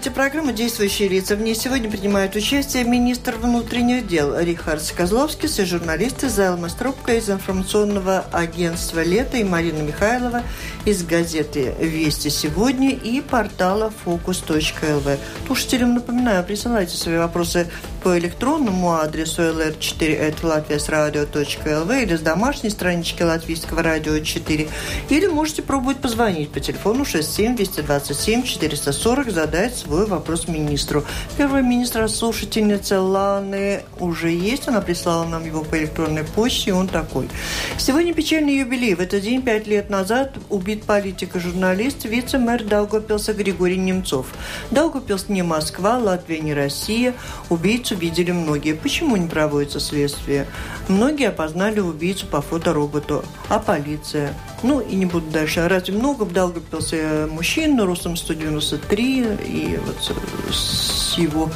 Слушаете 0.02 0.20
программу 0.20 0.52
«Действующие 0.52 1.10
лица». 1.10 1.36
В 1.36 1.42
ней 1.42 1.54
сегодня 1.54 1.88
принимают 1.88 2.36
участие 2.36 2.86
министр 2.86 3.36
внутренних 3.36 4.08
дел 4.08 4.36
Рихард 4.40 4.82
Козловский 4.98 5.48
и 5.48 5.66
журналисты 5.66 6.28
Зайлма 6.28 6.70
Струбка 6.70 7.14
из 7.14 7.30
информационного 7.30 8.26
агентства 8.32 9.04
«Лето» 9.04 9.38
и 9.38 9.44
Марина 9.44 9.84
Михайлова 9.84 10.42
из 10.86 11.04
газеты 11.04 11.76
«Вести 11.80 12.30
сегодня» 12.30 12.90
и 12.90 13.22
портала 13.22 13.94
«Фокус.лв». 14.04 15.20
Слушателям 15.46 15.94
напоминаю, 15.94 16.44
присылайте 16.46 16.98
свои 16.98 17.18
вопросы 17.18 17.68
по 18.02 18.18
электронному 18.18 18.94
адресу 18.94 19.44
lr4.latviasradio.lv 19.44 22.04
или 22.04 22.16
с 22.16 22.22
домашней 22.22 22.72
странички 22.72 23.22
Латвийского 23.22 23.84
радио 23.84 24.18
4. 24.20 24.68
Или 25.10 25.28
можете 25.28 25.62
пробовать 25.62 25.98
позвонить 25.98 26.50
по 26.52 26.60
телефону 26.60 27.06
67 27.06 27.56
227 27.56 28.42
440, 28.44 29.32
задать 29.32 29.78
свой 29.78 30.08
вопрос 30.08 30.48
министру. 30.48 31.04
Первый 31.38 31.62
министр 31.62 32.10
слушательница 32.10 33.00
Ланы 33.02 33.84
уже 34.00 34.32
есть. 34.32 34.68
Она 34.68 34.82
прислала 34.82 35.26
нам 35.26 35.46
его 35.46 35.64
по 35.64 35.78
электронной 35.78 36.24
почте, 36.24 36.72
и 36.72 36.74
он 36.74 36.88
такой. 36.88 37.30
Сегодня 37.78 38.12
печальный 38.14 38.58
юбилей. 38.58 38.96
В 38.96 39.00
этот 39.00 39.22
день, 39.22 39.44
пять 39.44 39.68
лет 39.68 39.92
назад, 39.92 40.38
убит 40.50 40.86
политик 40.86 41.36
и 41.36 41.40
журналист, 41.40 42.06
вице-мэр 42.06 42.64
Даугапилса 42.64 43.34
Григорий 43.34 43.78
Немцов. 43.78 44.26
Даугапилс 44.72 45.30
не 45.30 45.44
Москва, 45.44 46.00
Латвия 46.00 46.40
не 46.40 46.56
Россия. 46.56 47.14
Убийцу 47.50 47.91
убийцу 47.92 47.96
видели 47.96 48.32
многие. 48.32 48.74
Почему 48.74 49.16
не 49.16 49.28
проводится 49.28 49.80
следствие? 49.80 50.48
Многие 50.88 51.30
опознали 51.30 51.80
убийцу 51.80 52.26
по 52.28 52.42
фотороботу. 52.42 53.24
А 53.50 53.60
полиция? 53.60 54.34
Ну, 54.64 54.80
и 54.80 54.96
не 54.96 55.06
буду 55.06 55.30
дальше. 55.32 55.68
Разве 55.68 55.94
много 55.94 56.24
в 56.24 56.34
Даугавпилсе 56.34 57.28
мужчин 57.30 57.80
ростом 57.82 58.16
193 58.16 59.20
и 59.46 59.80
вот 59.86 60.16
с 60.54 61.18
его 61.18 61.50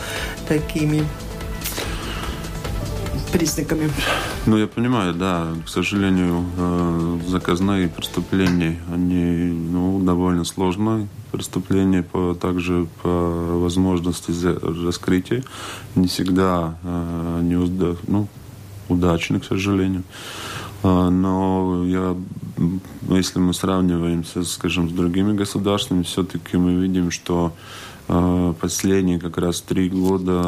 такими 0.47 1.03
признаками. 3.37 3.91
Ну, 4.45 4.57
я 4.57 4.67
понимаю, 4.67 5.13
да. 5.13 5.47
К 5.65 5.69
сожалению, 5.69 6.45
э, 6.57 7.19
заказные 7.27 7.89
преступления, 7.89 8.79
они 8.93 9.51
ну, 9.71 9.99
довольно 9.99 10.45
сложные 10.45 11.07
преступления, 11.31 12.03
по, 12.03 12.33
также 12.33 12.87
по 13.01 13.09
возможности 13.59 14.31
раскрытия. 14.85 15.43
Не 15.95 16.07
всегда 16.07 16.77
э, 16.83 17.39
не 17.43 17.55
ну, 18.07 18.27
удачны, 18.87 19.39
к 19.39 19.45
сожалению. 19.45 20.03
Э, 20.83 21.09
но 21.09 21.83
я, 21.85 22.15
если 23.09 23.39
мы 23.39 23.53
сравниваемся, 23.53 24.43
скажем, 24.43 24.89
с 24.89 24.93
другими 24.93 25.33
государствами, 25.33 26.03
все-таки 26.03 26.57
мы 26.57 26.75
видим, 26.75 27.11
что 27.11 27.53
последние 28.61 29.19
как 29.19 29.39
раз 29.39 29.61
три 29.61 29.89
года 29.89 30.39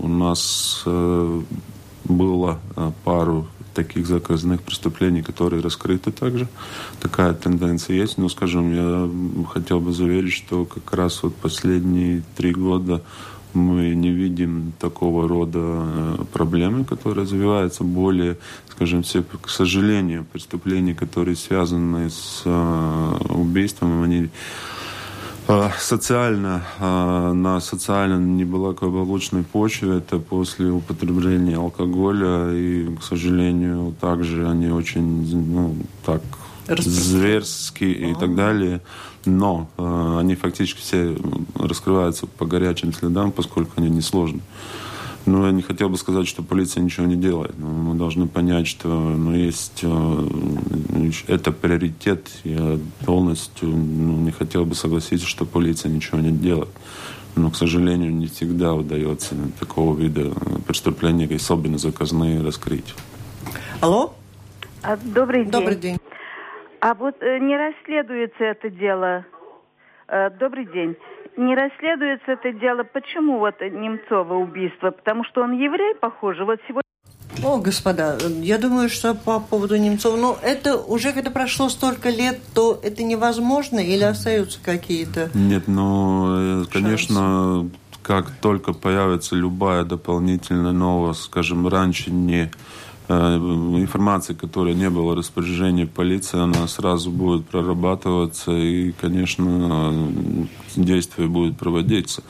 у 0.00 0.06
нас 0.06 0.84
было 2.04 2.58
а, 2.76 2.92
пару 3.04 3.46
таких 3.74 4.06
заказных 4.06 4.62
преступлений, 4.62 5.22
которые 5.22 5.62
раскрыты 5.62 6.12
также. 6.12 6.48
Такая 7.00 7.32
тенденция 7.32 7.96
есть. 7.96 8.18
Но, 8.18 8.28
скажем, 8.28 8.72
я 8.74 9.10
хотел 9.52 9.80
бы 9.80 9.92
заверить, 9.92 10.32
что 10.32 10.64
как 10.64 10.92
раз 10.92 11.22
вот 11.22 11.34
последние 11.36 12.22
три 12.36 12.52
года 12.52 13.02
мы 13.54 13.94
не 13.94 14.10
видим 14.10 14.72
такого 14.78 15.28
рода 15.28 15.58
э, 15.60 16.24
проблемы, 16.32 16.84
которые 16.84 17.24
развиваются 17.24 17.84
более, 17.84 18.38
скажем, 18.70 19.02
все, 19.02 19.22
к 19.22 19.48
сожалению, 19.48 20.24
преступления, 20.32 20.94
которые 20.94 21.36
связаны 21.36 22.08
с 22.08 22.42
э, 22.44 23.16
убийством, 23.28 24.02
они 24.02 24.30
социально, 25.78 26.62
а, 26.78 27.32
на 27.32 27.60
социально 27.60 28.18
неблагополучной 28.18 29.42
почве, 29.42 29.98
это 29.98 30.18
после 30.18 30.70
употребления 30.70 31.56
алкоголя, 31.56 32.52
и, 32.52 32.94
к 32.96 33.02
сожалению, 33.02 33.94
также 34.00 34.48
они 34.48 34.68
очень, 34.68 35.26
ну, 35.52 35.76
так, 36.04 36.22
зверские 36.68 38.10
и 38.10 38.14
так 38.14 38.34
далее. 38.34 38.80
Но 39.24 39.68
э, 39.78 40.16
они 40.18 40.34
фактически 40.34 40.80
все 40.80 41.16
раскрываются 41.54 42.26
по 42.26 42.44
горячим 42.44 42.92
следам, 42.92 43.30
поскольку 43.30 43.72
они 43.76 43.88
несложны. 43.88 44.40
Ну, 45.24 45.46
я 45.46 45.52
не 45.52 45.62
хотел 45.62 45.88
бы 45.88 45.96
сказать, 45.96 46.26
что 46.26 46.42
полиция 46.42 46.82
ничего 46.82 47.06
не 47.06 47.14
делает. 47.14 47.56
Но 47.58 47.68
мы 47.68 47.94
должны 47.94 48.26
понять, 48.26 48.66
что 48.66 48.88
ну, 48.88 49.32
есть 49.34 49.80
э, 49.84 51.10
это 51.28 51.52
приоритет. 51.52 52.28
Я 52.42 52.78
полностью 53.06 53.68
ну, 53.68 54.16
не 54.18 54.32
хотел 54.32 54.64
бы 54.64 54.74
согласиться, 54.74 55.26
что 55.26 55.44
полиция 55.44 55.92
ничего 55.92 56.18
не 56.18 56.32
делает. 56.32 56.70
Но, 57.36 57.50
к 57.50 57.56
сожалению, 57.56 58.12
не 58.12 58.26
всегда 58.26 58.74
удается 58.74 59.36
такого 59.60 59.96
вида 59.96 60.32
преступления, 60.66 61.28
особенно 61.34 61.78
заказные, 61.78 62.42
раскрыть. 62.42 62.94
Алло? 63.80 64.14
А, 64.82 64.96
добрый 64.96 65.44
день. 65.44 65.52
Добрый 65.52 65.76
день. 65.76 65.98
А 66.80 66.94
вот 66.94 67.14
э, 67.20 67.38
не 67.38 67.56
расследуется 67.56 68.42
это 68.42 68.70
дело. 68.70 69.24
Э, 70.08 70.30
добрый 70.30 70.66
день 70.66 70.96
не 71.36 71.54
расследуется 71.54 72.32
это 72.32 72.52
дело. 72.52 72.82
Почему 72.84 73.38
вот 73.38 73.60
Немцова 73.60 74.34
убийство? 74.34 74.90
Потому 74.90 75.24
что 75.24 75.42
он 75.42 75.52
еврей, 75.52 75.94
похоже. 76.00 76.44
Вот 76.44 76.58
сегодня 76.66 76.82
О, 77.44 77.58
господа, 77.58 78.18
я 78.40 78.58
думаю, 78.58 78.88
что 78.88 79.14
по 79.14 79.40
поводу 79.40 79.76
Немцова, 79.76 80.16
ну, 80.16 80.36
это 80.42 80.76
уже 80.76 81.12
когда 81.12 81.30
прошло 81.30 81.68
столько 81.68 82.10
лет, 82.10 82.40
то 82.54 82.78
это 82.82 83.02
невозможно 83.02 83.78
или 83.78 84.04
остаются 84.04 84.60
какие-то 84.62 85.30
Нет, 85.34 85.64
ну, 85.66 86.62
э, 86.62 86.64
конечно, 86.72 87.70
как 88.02 88.30
только 88.40 88.72
появится 88.72 89.36
любая 89.36 89.84
дополнительная 89.84 90.72
новость, 90.72 91.22
скажем, 91.22 91.66
раньше 91.68 92.10
не 92.10 92.50
информации, 93.08 94.34
которая 94.34 94.74
не 94.74 94.88
было 94.90 95.14
распоряжения 95.16 95.86
полиции, 95.86 96.40
она 96.40 96.66
сразу 96.68 97.10
будет 97.10 97.46
прорабатываться 97.46 98.52
и, 98.52 98.92
конечно, 98.92 99.92
действие 100.76 101.28
будет 101.28 101.56
проводиться. 101.56 102.22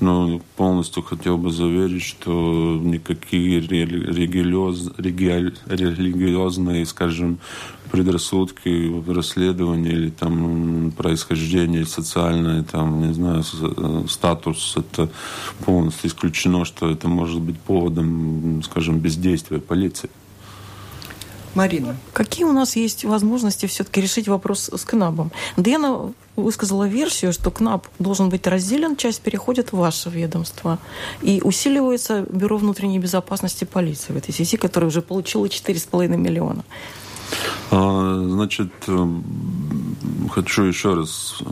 Но 0.00 0.40
полностью 0.56 1.02
хотел 1.02 1.38
бы 1.38 1.50
заверить, 1.50 2.02
что 2.02 2.78
никакие 2.82 3.60
религиоз, 3.60 4.92
религиозные, 4.98 6.86
скажем, 6.86 7.38
предрассудки 7.90 9.10
расследования 9.10 9.90
или 9.90 10.10
там 10.10 10.92
происхождение 10.96 11.86
социальное, 11.86 12.62
там, 12.62 13.06
не 13.06 13.14
знаю, 13.14 13.42
статус, 14.08 14.74
это 14.76 15.08
полностью 15.64 16.10
исключено, 16.10 16.64
что 16.64 16.90
это 16.90 17.08
может 17.08 17.40
быть 17.40 17.58
поводом, 17.58 18.62
скажем, 18.62 18.98
бездействия 18.98 19.58
полиции. 19.58 20.10
Марина. 21.56 21.96
Какие 22.12 22.44
у 22.44 22.52
нас 22.52 22.76
есть 22.76 23.04
возможности 23.04 23.64
все-таки 23.64 24.02
решить 24.02 24.28
вопрос 24.28 24.68
с 24.68 24.84
КНАБом? 24.84 25.32
Дэна 25.56 26.12
высказала 26.36 26.86
версию, 26.86 27.32
что 27.32 27.50
КНАБ 27.50 27.88
должен 27.98 28.28
быть 28.28 28.46
разделен, 28.46 28.94
часть 28.94 29.22
переходит 29.22 29.72
в 29.72 29.78
ваше 29.78 30.10
ведомство. 30.10 30.78
И 31.22 31.40
усиливается 31.42 32.26
Бюро 32.30 32.58
внутренней 32.58 32.98
безопасности 32.98 33.64
полиции 33.64 34.12
в 34.12 34.18
этой 34.18 34.34
связи, 34.34 34.58
которое 34.58 34.88
уже 34.88 35.00
получило 35.00 35.46
4,5 35.46 36.14
миллиона. 36.16 36.62
А, 37.70 38.24
значит, 38.28 38.72
э, 38.86 39.08
хочу 40.30 40.62
еще 40.64 40.94
раз, 40.94 41.42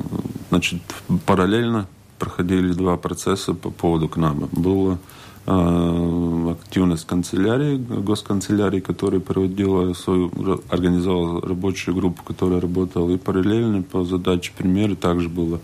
значит, 0.50 0.80
параллельно 1.26 1.86
проходили 2.18 2.72
два 2.72 2.96
процесса 2.96 3.54
по 3.54 3.70
поводу 3.70 4.08
КНАБа. 4.08 4.48
Было 4.52 4.98
а, 5.46 6.52
активность 6.52 7.06
канцелярии, 7.06 7.76
госканцелярии, 7.76 8.80
которая 8.80 9.20
проводила 9.20 9.92
свою, 9.92 10.30
организовала 10.70 11.42
рабочую 11.42 11.94
группу, 11.94 12.22
которая 12.22 12.60
работала, 12.60 13.10
и 13.10 13.18
параллельно 13.18 13.82
по 13.82 14.04
задаче 14.04 14.52
примера 14.56 14.94
также 14.94 15.28
была 15.28 15.58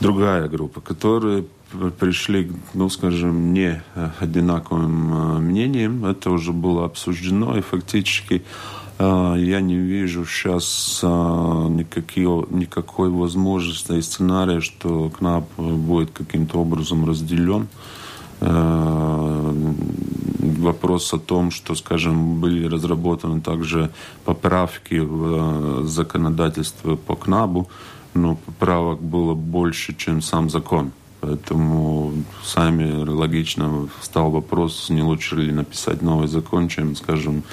другая 0.00 0.48
группа, 0.48 0.80
которая 0.80 1.44
пришли, 1.98 2.52
ну, 2.74 2.88
скажем, 2.90 3.52
не 3.52 3.82
одинаковым 4.20 5.12
а, 5.12 5.38
мнением. 5.38 6.04
Это 6.04 6.30
уже 6.30 6.52
было 6.52 6.84
обсуждено, 6.84 7.58
и 7.58 7.60
фактически 7.60 8.44
я 8.98 9.60
не 9.60 9.76
вижу 9.76 10.24
сейчас 10.24 11.00
никакие, 11.02 12.46
никакой 12.50 13.10
возможности 13.10 13.92
и 13.92 14.02
сценария, 14.02 14.60
что 14.60 15.10
КНАП 15.10 15.44
будет 15.56 16.10
каким-то 16.10 16.58
образом 16.58 17.08
разделен. 17.08 17.68
Э, 18.44 19.54
вопрос 20.40 21.14
о 21.14 21.18
том, 21.18 21.52
что, 21.52 21.76
скажем, 21.76 22.40
были 22.40 22.66
разработаны 22.66 23.40
также 23.40 23.90
поправки 24.24 24.98
в 24.98 25.82
э, 25.82 25.84
законодательство 25.84 26.96
по 26.96 27.14
КНАБу, 27.14 27.68
но 28.14 28.34
поправок 28.34 29.00
было 29.00 29.34
больше, 29.34 29.94
чем 29.94 30.20
сам 30.22 30.50
закон. 30.50 30.90
Поэтому 31.22 32.12
сами 32.42 33.06
логично 33.06 33.88
встал 34.00 34.32
вопрос, 34.32 34.90
не 34.90 35.02
лучше 35.02 35.36
ли 35.36 35.52
написать 35.52 36.02
новый 36.02 36.26
закон, 36.26 36.66
чем, 36.66 36.96
скажем, 36.96 37.44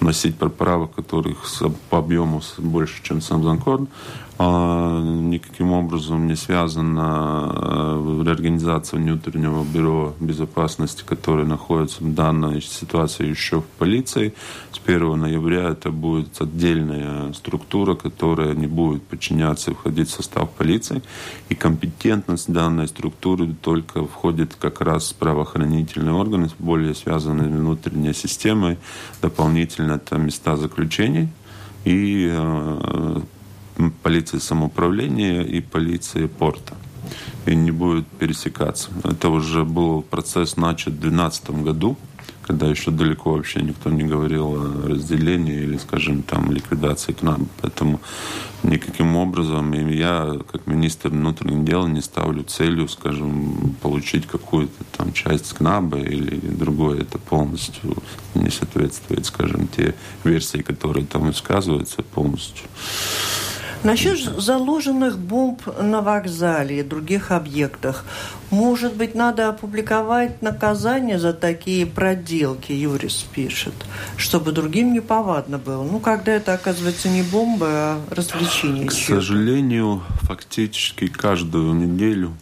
носить 0.00 0.36
поправок, 0.36 0.94
которых 0.94 1.44
по 1.90 1.98
объему 1.98 2.40
больше, 2.58 3.02
чем 3.02 3.20
сам 3.20 3.42
закон. 3.42 3.88
А, 4.38 5.00
никаким 5.02 5.72
образом 5.72 6.26
не 6.26 6.36
связана 6.36 7.50
э, 7.54 8.22
реорганизация 8.26 9.00
внутреннего 9.00 9.64
бюро 9.64 10.14
безопасности, 10.20 11.04
которое 11.06 11.46
находится 11.46 12.04
в 12.04 12.14
данной 12.14 12.60
ситуации 12.60 13.26
еще 13.28 13.62
в 13.62 13.64
полиции. 13.78 14.34
С 14.72 14.80
1 14.84 15.18
ноября 15.18 15.70
это 15.70 15.90
будет 15.90 16.38
отдельная 16.38 17.32
структура, 17.32 17.94
которая 17.94 18.54
не 18.54 18.66
будет 18.66 19.04
подчиняться 19.04 19.70
и 19.70 19.74
входить 19.74 20.10
в 20.10 20.12
состав 20.12 20.50
полиции. 20.50 21.02
И 21.48 21.54
компетентность 21.54 22.52
данной 22.52 22.88
структуры 22.88 23.54
только 23.54 24.04
входит 24.04 24.54
как 24.54 24.82
раз 24.82 25.14
правоохранительные 25.14 26.12
органы, 26.12 26.50
более 26.58 26.94
связанные 26.94 27.48
с 27.48 27.56
внутренней 27.56 28.12
системой. 28.12 28.76
Дополнительно 29.22 29.92
это 29.92 30.18
места 30.18 30.56
заключений 30.56 31.30
и 31.86 32.28
э, 32.30 33.20
полиции 34.02 34.38
самоуправления 34.38 35.42
и 35.42 35.60
полиции 35.60 36.26
порта. 36.26 36.74
И 37.46 37.54
не 37.54 37.70
будет 37.70 38.06
пересекаться. 38.06 38.90
Это 39.04 39.28
уже 39.28 39.64
был 39.64 40.02
процесс 40.02 40.56
начат 40.56 40.94
в 40.94 41.00
2012 41.00 41.50
году, 41.62 41.96
когда 42.42 42.66
еще 42.66 42.90
далеко 42.90 43.32
вообще 43.32 43.60
никто 43.60 43.90
не 43.90 44.04
говорил 44.04 44.54
о 44.54 44.88
разделении 44.88 45.62
или, 45.62 45.78
скажем, 45.78 46.22
там, 46.22 46.52
ликвидации 46.52 47.12
КНАБ. 47.12 47.40
Поэтому 47.60 48.00
никаким 48.62 49.16
образом 49.16 49.72
я, 49.72 50.36
как 50.50 50.66
министр 50.66 51.08
внутренних 51.08 51.64
дел, 51.64 51.86
не 51.88 52.00
ставлю 52.00 52.44
целью, 52.44 52.88
скажем, 52.88 53.74
получить 53.82 54.26
какую-то 54.26 54.84
там 54.96 55.12
часть 55.12 55.54
КНАБа 55.54 55.98
или 55.98 56.38
другое. 56.38 57.00
Это 57.00 57.18
полностью 57.18 57.96
не 58.34 58.50
соответствует, 58.50 59.26
скажем, 59.26 59.66
те 59.68 59.94
версии, 60.22 60.58
которые 60.58 61.04
там 61.06 61.26
высказываются 61.26 62.02
полностью. 62.02 62.66
Насчет 63.84 64.18
заложенных 64.18 65.18
бомб 65.18 65.60
на 65.80 66.00
вокзале 66.00 66.80
и 66.80 66.82
других 66.82 67.30
объектах, 67.30 68.04
может 68.50 68.94
быть, 68.94 69.14
надо 69.14 69.48
опубликовать 69.48 70.42
наказание 70.42 71.18
за 71.18 71.32
такие 71.32 71.86
проделки, 71.86 72.72
Юрис 72.72 73.26
пишет, 73.34 73.74
чтобы 74.16 74.52
другим 74.52 74.92
не 74.92 75.00
повадно 75.00 75.58
было. 75.58 75.84
Ну, 75.84 76.00
когда 76.00 76.32
это, 76.32 76.54
оказывается, 76.54 77.08
не 77.08 77.22
бомба, 77.22 77.66
а 77.66 78.00
развлечение. 78.10 78.86
К 78.86 78.92
сожалению, 78.92 80.02
фактически 80.22 81.06
каждую 81.06 81.74
неделю 81.74 82.32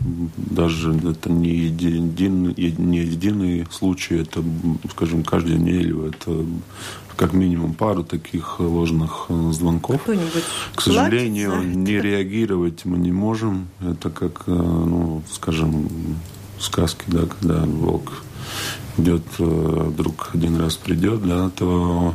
даже 0.00 0.94
это 0.94 1.30
не, 1.30 1.50
един, 1.50 2.14
не 2.56 2.98
единый 2.98 3.66
случай, 3.70 4.20
это, 4.20 4.42
скажем, 4.90 5.22
каждую 5.22 5.60
неделю 5.60 6.06
это 6.06 6.44
как 7.20 7.34
минимум 7.34 7.74
пару 7.74 8.02
таких 8.02 8.60
ложных 8.60 9.26
э, 9.28 9.50
звонков. 9.52 10.00
К 10.74 10.80
сожалению, 10.80 11.50
платит, 11.50 11.76
не 11.76 12.00
реагировать 12.00 12.86
мы 12.86 12.96
не 12.96 13.12
можем. 13.12 13.68
Это 13.82 14.08
как, 14.08 14.44
э, 14.46 14.50
ну, 14.52 15.22
скажем, 15.30 15.86
сказки, 16.58 17.04
да, 17.08 17.26
когда 17.26 17.66
волк 17.66 18.22
идет, 19.00 19.22
э, 19.38 19.44
вдруг 19.44 20.30
один 20.34 20.56
раз 20.56 20.76
придет, 20.76 21.26
да, 21.26 21.50
то 21.50 22.14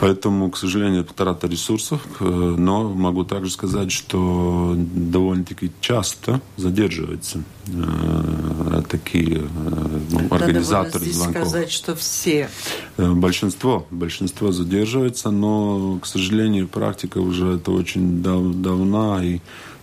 поэтому, 0.00 0.50
к 0.50 0.56
сожалению, 0.56 1.04
трата 1.04 1.46
ресурсов, 1.46 2.00
но 2.20 2.88
могу 2.88 3.24
также 3.24 3.50
сказать, 3.50 3.92
что 3.92 4.74
довольно-таки 4.76 5.70
часто 5.80 6.40
задерживаются 6.56 7.42
э, 7.66 8.82
такие 8.88 9.38
э, 9.38 9.98
ну, 10.10 10.26
организаторы 10.30 11.04
здесь 11.04 11.16
звонков. 11.16 11.48
сказать, 11.48 11.70
что 11.70 11.94
все. 11.94 12.48
Большинство, 12.96 13.86
большинство 13.90 14.52
задерживается, 14.52 15.30
но, 15.30 15.98
к 16.00 16.06
сожалению, 16.06 16.68
практика 16.68 17.18
уже 17.18 17.56
это 17.56 17.70
очень 17.70 18.22
дав 18.22 18.42
давна 18.54 19.24
и 19.24 19.40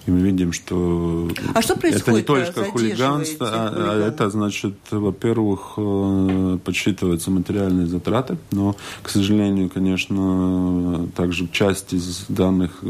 и 0.10 0.12
мы 0.12 0.22
видим, 0.22 0.54
что, 0.54 1.30
а 1.54 1.62
что 1.62 1.76
это 1.76 2.12
не 2.12 2.24
только 2.24 2.63
хулиганство, 2.63 3.48
а, 3.48 3.74
а 3.76 4.08
это 4.08 4.30
значит, 4.32 4.74
во-первых, 4.89 5.74
э, 5.78 6.58
подсчитываются 6.63 7.30
материальные 7.30 7.86
затраты, 7.86 8.38
но, 8.52 8.76
к 9.04 9.10
сожалению, 9.10 9.69
конечно, 9.69 11.08
также 11.15 11.48
часть 11.52 11.93
из 11.93 12.26
данных 12.28 12.84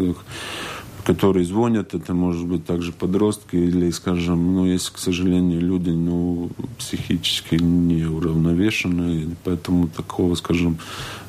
которые 1.10 1.44
звонят, 1.44 1.96
это 1.96 2.14
может 2.14 2.46
быть 2.46 2.68
также 2.68 2.92
подростки 2.92 3.56
или, 3.56 3.90
скажем, 3.90 4.54
ну, 4.54 4.68
есть, 4.68 4.92
к 4.92 5.00
сожалению, 5.00 5.60
люди, 5.60 5.90
ну, 5.90 6.52
психически 6.78 7.56
неуравновешенные, 7.56 9.36
поэтому 9.44 9.88
такого, 9.88 10.36
скажем, 10.36 10.78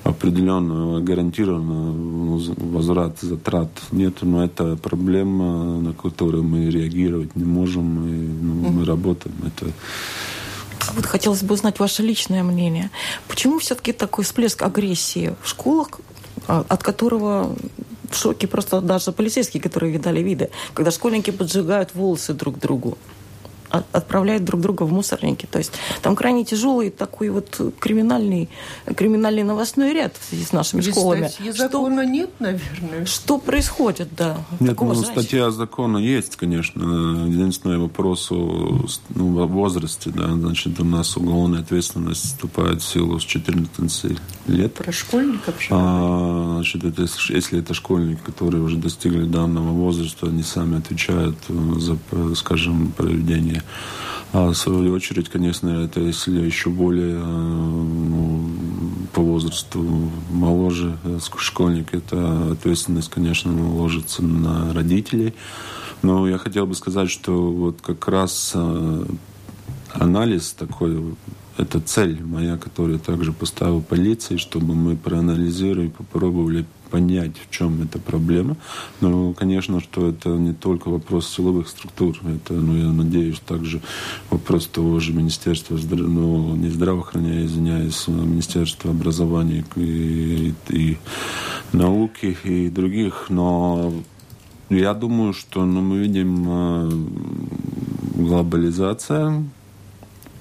определенного 0.05 1.01
гарантированного 1.01 2.39
возврата 2.59 3.25
затрат 3.25 3.71
нет, 3.91 4.17
но 4.21 4.45
это 4.45 4.77
проблема, 4.77 5.81
на 5.81 5.95
которую 5.95 6.45
мы 6.45 6.69
реагировать 6.71 7.35
не 7.35 7.45
можем, 7.45 8.07
и 8.07 8.29
ну, 8.43 8.71
мы 8.73 8.85
работаем. 8.85 9.35
Это 9.47 9.73
вот 10.95 11.07
хотелось 11.07 11.43
бы 11.43 11.55
узнать 11.55 11.79
ваше 11.79 12.03
личное 12.03 12.43
мнение. 12.43 12.91
Почему 13.29 13.59
все-таки 13.59 13.93
такой 13.93 14.25
всплеск 14.25 14.61
агрессии 14.61 15.35
в 15.43 15.49
школах, 15.49 16.01
а, 16.47 16.67
от 16.69 16.83
которого 16.83 17.57
в 18.11 18.17
шоке 18.17 18.47
просто 18.47 18.81
даже 18.81 19.13
полицейские, 19.13 19.63
которые 19.63 19.93
видали 19.93 20.21
виды, 20.21 20.51
когда 20.75 20.91
школьники 20.91 21.31
поджигают 21.31 21.95
волосы 21.95 22.35
друг 22.35 22.59
другу. 22.59 22.99
Отправляют 23.71 24.45
друг 24.45 24.61
друга 24.61 24.83
в 24.85 24.93
мусорники. 24.93 25.47
То 25.47 25.59
есть 25.59 25.73
там 26.03 26.17
крайне 26.17 26.45
тяжелый 26.45 26.91
такой 26.91 27.31
вот 27.31 27.61
криминальный, 27.79 28.49
криминальный 28.97 29.43
новостной 29.43 29.93
ряд 29.93 30.15
в 30.19 30.29
связи 30.29 30.45
с 30.45 30.53
нашими 30.53 30.81
Здесь 30.81 30.95
школами. 30.95 31.29
Статьи 31.29 31.53
закона 31.53 32.03
что, 32.03 32.11
нет, 32.11 32.31
наверное. 32.39 33.07
Что 33.07 33.39
происходит, 33.39 34.09
да? 34.17 34.39
Нет, 34.59 34.77
ну, 34.81 34.95
статья 34.95 35.51
закона 35.51 35.99
есть, 35.99 36.37
конечно. 36.37 37.27
Единственный 37.29 37.79
вопрос 37.79 38.31
о 38.31 38.85
ну, 39.11 39.47
возрасте. 39.47 40.11
Да, 40.11 40.29
значит, 40.33 40.79
у 40.81 40.85
нас 40.85 41.17
уголовная 41.17 41.61
ответственность 41.61 42.25
вступает 42.25 42.83
в 42.83 42.89
силу 42.89 43.19
с 43.19 43.25
14 43.25 44.19
лет. 44.47 44.75
Про 44.75 44.93
школьников 44.93 45.55
а, 45.71 46.55
значит, 46.55 46.85
это, 46.85 47.03
если 47.29 47.61
это 47.61 47.75
школьники, 47.75 48.21
которые 48.25 48.63
уже 48.63 48.77
достигли 48.77 49.25
данного 49.25 49.71
возраста, 49.73 50.27
они 50.27 50.43
сами 50.43 50.79
отвечают 50.79 51.37
за, 51.77 51.99
скажем, 52.35 52.93
проведение 52.97 53.60
а 54.33 54.51
в 54.51 54.55
свою 54.55 54.93
очередь, 54.93 55.29
конечно, 55.29 55.69
это 55.85 56.01
если 56.01 56.41
еще 56.41 56.71
более 56.71 57.19
ну, 57.19 58.49
по 59.13 59.23
возрасту 59.23 59.83
моложе 60.31 60.97
э, 61.05 61.19
школьник, 61.39 61.93
это 61.95 62.53
ответственность, 62.53 63.11
конечно, 63.11 63.53
ложится 63.75 64.23
на 64.23 64.73
родителей. 64.73 65.35
Но 66.03 66.29
я 66.29 66.39
хотел 66.39 66.67
бы 66.67 66.75
сказать, 66.75 67.11
что 67.11 67.51
вот 67.51 67.81
как 67.83 68.07
раз 68.07 68.53
э, 68.55 69.05
анализ 69.93 70.53
такой, 70.53 71.17
это 71.57 71.81
цель 71.81 72.23
моя, 72.23 72.57
которую 72.57 73.01
также 73.01 73.33
поставил 73.33 73.83
полиции, 73.83 74.37
чтобы 74.37 74.75
мы 74.77 74.97
проанализировали, 74.97 75.89
попробовали 75.89 76.67
понять, 76.91 77.33
в 77.37 77.51
чем 77.51 77.83
эта 77.83 77.99
проблема. 77.99 78.57
Но, 79.01 79.33
конечно, 79.33 79.81
что 79.81 80.09
это 80.09 80.31
не 80.31 80.53
только 80.53 80.89
вопрос 80.89 81.29
силовых 81.29 81.69
структур. 81.69 82.19
Это, 82.25 82.55
ну, 82.55 82.77
я 82.77 82.93
надеюсь, 82.93 83.41
также 83.41 83.81
вопрос 84.31 84.67
того 84.67 85.01
же 85.01 85.13
Министерства 85.13 85.79
ну, 85.91 86.57
не 86.57 86.69
здравоохранения, 86.69 87.47
извиняюсь, 87.47 88.05
а 88.09 88.11
Министерства 88.11 88.91
образования 88.91 89.65
и, 89.77 90.55
и, 90.69 90.99
науки 91.73 92.37
и 92.45 92.69
других. 92.69 93.27
Но 93.29 93.93
я 94.69 94.95
думаю, 94.95 95.33
что 95.33 95.65
ну, 95.65 95.81
мы 95.81 95.99
видим 95.99 96.47
э, 96.49 96.91
глобализация 98.17 99.45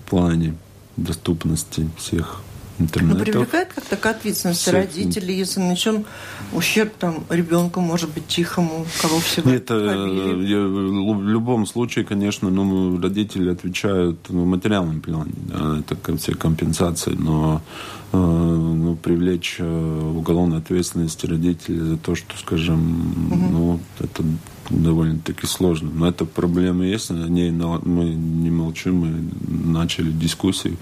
в 0.05 0.09
плане 0.09 0.55
доступности 0.97 1.89
всех 1.97 2.41
интернета. 2.79 3.17
Но 3.17 3.23
привлекает 3.23 3.73
как-то 3.73 3.95
к 3.97 4.05
ответственности 4.05 4.69
родителей, 4.69 5.35
если 5.35 5.59
нанесен 5.59 6.05
ущерб 6.53 6.93
там 6.97 7.25
ребенку, 7.29 7.81
может 7.81 8.09
быть, 8.09 8.27
тихому, 8.27 8.85
кого 9.01 9.19
всего 9.19 9.49
Нет, 9.49 9.69
э, 9.69 9.75
я, 9.75 10.59
в 10.59 11.23
любом 11.23 11.65
случае, 11.65 12.05
конечно, 12.05 12.49
ну, 12.49 12.99
родители 12.99 13.51
отвечают 13.51 14.19
ну, 14.29 14.43
в 14.43 14.47
материальном 14.47 15.01
плане, 15.01 15.33
да, 15.35 15.79
это 15.79 16.17
все 16.17 16.33
компенсации, 16.33 17.15
но 17.17 17.61
э, 18.11 18.17
ну, 18.17 18.95
привлечь 18.95 19.57
э, 19.59 20.13
уголовной 20.15 20.57
ответственности 20.57 21.25
родителей 21.25 21.79
за 21.79 21.97
то, 21.97 22.15
что, 22.15 22.37
скажем, 22.37 23.31
угу. 23.31 23.49
ну, 23.51 23.79
это 23.99 24.23
довольно-таки 24.69 25.47
сложно. 25.47 25.89
Но 25.93 26.07
эта 26.07 26.25
проблема 26.25 26.85
есть, 26.85 27.11
о 27.11 27.13
ней 27.13 27.51
мы 27.51 28.05
не 28.05 28.49
молчим, 28.49 28.95
мы 28.95 29.29
начали 29.47 30.11
дискуссию. 30.11 30.77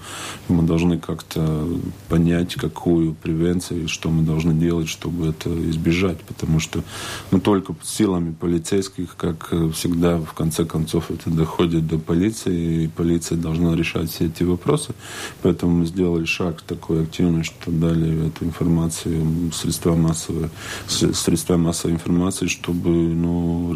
Мы 0.48 0.62
должны 0.62 0.98
как-то 0.98 1.66
понять, 2.08 2.54
какую 2.54 3.14
превенцию, 3.14 3.88
что 3.88 4.10
мы 4.10 4.22
должны 4.22 4.52
делать, 4.54 4.88
чтобы 4.88 5.28
это 5.28 5.50
избежать. 5.70 6.20
Потому 6.20 6.60
что 6.60 6.82
ну, 7.30 7.40
только 7.40 7.74
силами 7.82 8.32
полицейских, 8.32 9.16
как 9.16 9.52
всегда, 9.74 10.18
в 10.18 10.32
конце 10.34 10.64
концов, 10.64 11.10
это 11.10 11.30
доходит 11.30 11.86
до 11.86 11.98
полиции, 11.98 12.84
и 12.84 12.88
полиция 12.88 13.38
должна 13.38 13.74
решать 13.74 14.10
все 14.10 14.26
эти 14.26 14.42
вопросы. 14.42 14.94
Поэтому 15.42 15.78
мы 15.78 15.86
сделали 15.86 16.24
шаг 16.24 16.62
такой 16.62 17.04
активный, 17.04 17.44
что 17.44 17.70
дали 17.70 18.28
эту 18.28 18.44
информацию 18.44 19.52
средства 19.52 19.94
массовой, 19.94 20.50
средства 20.86 21.56
массовой 21.56 21.94
информации, 21.94 22.46
чтобы 22.46 22.90
ну, 22.90 23.72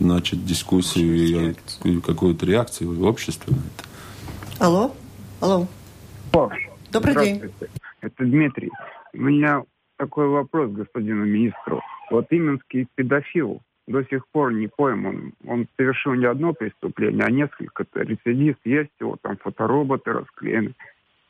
начать 0.00 0.44
дискуссию 0.44 1.54
и 1.84 2.00
какую-то 2.00 2.46
реакцию 2.46 2.94
в 2.94 3.02
обществе 3.04 3.54
на 3.54 3.60
это. 3.60 4.64
Алло? 4.64 4.94
Алло. 5.40 5.66
О, 6.32 6.50
Добрый 6.92 7.14
день. 7.16 7.42
Это 8.00 8.24
Дмитрий. 8.24 8.70
У 9.14 9.18
меня 9.18 9.62
такой 9.96 10.28
вопрос 10.28 10.70
господину 10.70 11.24
министру. 11.24 11.80
Вот 12.10 12.26
именский 12.30 12.86
педофил 12.94 13.60
до 13.86 14.04
сих 14.04 14.26
пор 14.28 14.52
не 14.52 14.68
пойман. 14.68 15.32
Он 15.46 15.66
совершил 15.76 16.14
не 16.14 16.26
одно 16.26 16.52
преступление, 16.52 17.24
а 17.24 17.30
несколько. 17.30 17.82
-то. 17.82 18.04
Рецидист 18.04 18.60
есть, 18.64 18.90
его 19.00 19.16
там 19.20 19.36
фотороботы 19.38 20.12
расклеены. 20.12 20.74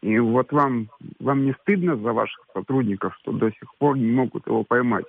И 0.03 0.19
вот 0.19 0.53
вам, 0.53 0.91
вам 1.19 1.47
не 1.47 1.55
стыдно 1.63 1.97
за 1.97 2.13
ваших 2.13 2.45
сотрудников, 2.53 3.17
что 3.23 3.33
до 3.33 3.51
сих 3.51 3.75
пор 3.79 3.97
не 3.97 4.13
могут 4.13 4.47
его 4.47 4.63
поймать? 4.63 5.07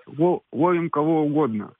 Ловим 0.53 0.89
кого 0.89 1.23
угодно. 1.23 1.71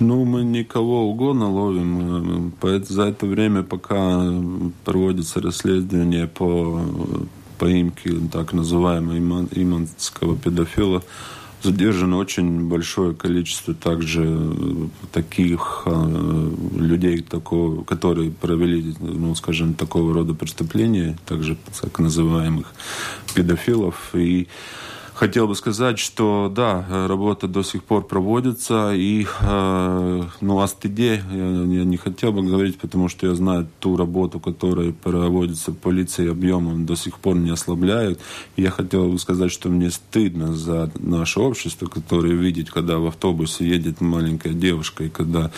Ну, 0.00 0.24
мы 0.24 0.44
никого 0.44 1.08
угодно 1.10 1.50
ловим. 1.50 2.52
За 2.88 3.02
это 3.02 3.26
время, 3.26 3.64
пока 3.64 4.32
проводится 4.84 5.40
расследование 5.40 6.28
по 6.28 6.80
поимке 7.58 8.14
так 8.32 8.52
называемого 8.52 9.48
иманского 9.50 10.36
педофила, 10.36 11.02
задержано 11.62 12.16
очень 12.18 12.68
большое 12.68 13.14
количество 13.14 13.74
также 13.74 14.48
таких 15.10 15.82
э, 15.86 16.50
людей, 16.76 17.20
такого, 17.22 17.82
которые 17.82 18.30
провели, 18.30 18.94
ну, 19.00 19.34
скажем, 19.34 19.74
такого 19.74 20.14
рода 20.14 20.34
преступления, 20.34 21.18
также 21.26 21.56
так 21.80 21.98
называемых 21.98 22.72
педофилов. 23.34 24.10
И 24.14 24.46
Хотел 25.18 25.48
бы 25.48 25.56
сказать, 25.56 25.98
что 25.98 26.48
да, 26.54 26.86
работа 27.08 27.48
до 27.48 27.64
сих 27.64 27.82
пор 27.82 28.06
проводится, 28.06 28.94
и 28.94 29.26
э, 29.40 30.22
ну, 30.40 30.60
о 30.60 30.68
стыде 30.68 31.20
я, 31.32 31.44
я 31.44 31.84
не 31.84 31.96
хотел 31.96 32.30
бы 32.30 32.44
говорить, 32.44 32.78
потому 32.78 33.08
что 33.08 33.26
я 33.26 33.34
знаю 33.34 33.66
ту 33.80 33.96
работу, 33.96 34.38
которая 34.38 34.92
проводится 34.92 35.72
полицией 35.72 36.30
объемом, 36.30 36.86
до 36.86 36.94
сих 36.94 37.18
пор 37.18 37.34
не 37.34 37.50
ослабляют. 37.50 38.20
Я 38.56 38.70
хотел 38.70 39.08
бы 39.10 39.18
сказать, 39.18 39.50
что 39.50 39.68
мне 39.68 39.90
стыдно 39.90 40.54
за 40.54 40.88
наше 41.00 41.40
общество, 41.40 41.86
которое 41.88 42.34
видит, 42.34 42.70
когда 42.70 42.98
в 42.98 43.06
автобусе 43.06 43.68
едет 43.68 44.00
маленькая 44.00 44.52
девушка, 44.52 45.02
и 45.02 45.08
когда, 45.08 45.50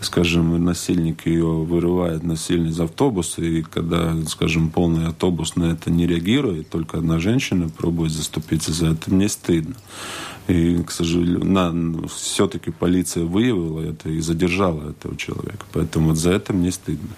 скажем, 0.00 0.64
насильник 0.64 1.26
ее 1.26 1.44
вырывает 1.44 2.22
насильно 2.22 2.68
из 2.68 2.78
автобуса, 2.78 3.42
и 3.42 3.62
когда, 3.62 4.14
скажем, 4.28 4.70
полный 4.70 5.08
автобус 5.08 5.56
на 5.56 5.72
это 5.72 5.90
не 5.90 6.06
реагирует, 6.06 6.70
только 6.70 6.98
одна 6.98 7.18
женщина 7.18 7.68
пробует 7.68 8.12
заступиться 8.12 8.72
за 8.72 8.90
это 8.90 9.07
мне 9.10 9.28
стыдно. 9.28 9.74
И, 10.46 10.82
к 10.82 10.90
сожалению, 10.90 12.08
все-таки 12.08 12.70
полиция 12.70 13.24
выявила 13.24 13.82
это 13.82 14.08
и 14.08 14.20
задержала 14.20 14.90
этого 14.90 15.16
человека. 15.16 15.66
Поэтому 15.72 16.08
вот 16.08 16.16
за 16.16 16.32
это 16.32 16.54
мне 16.54 16.72
стыдно. 16.72 17.10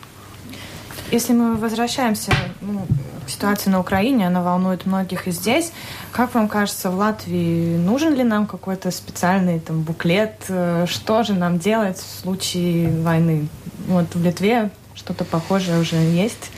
Если 1.12 1.32
мы 1.32 1.56
возвращаемся 1.56 2.32
ну, 2.60 2.86
к 3.26 3.30
ситуации 3.30 3.70
на 3.70 3.80
Украине, 3.80 4.28
она 4.28 4.42
волнует 4.42 4.86
многих 4.86 5.26
и 5.26 5.32
здесь. 5.32 5.72
Как 6.12 6.34
вам 6.34 6.48
кажется, 6.48 6.90
в 6.90 6.96
Латвии 6.96 7.76
нужен 7.76 8.14
ли 8.14 8.22
нам 8.22 8.46
какой-то 8.46 8.90
специальный 8.92 9.58
там, 9.58 9.82
буклет? 9.82 10.44
Э, 10.48 10.86
что 10.88 11.22
же 11.24 11.34
нам 11.34 11.58
делать 11.58 11.98
в 11.98 12.20
случае 12.22 12.90
войны? 13.02 13.48
Вот 13.88 14.14
в 14.14 14.24
Литве 14.24 14.70
что-то 14.94 15.24
похожее 15.24 15.80
уже 15.80 15.96
есть. 15.96 16.50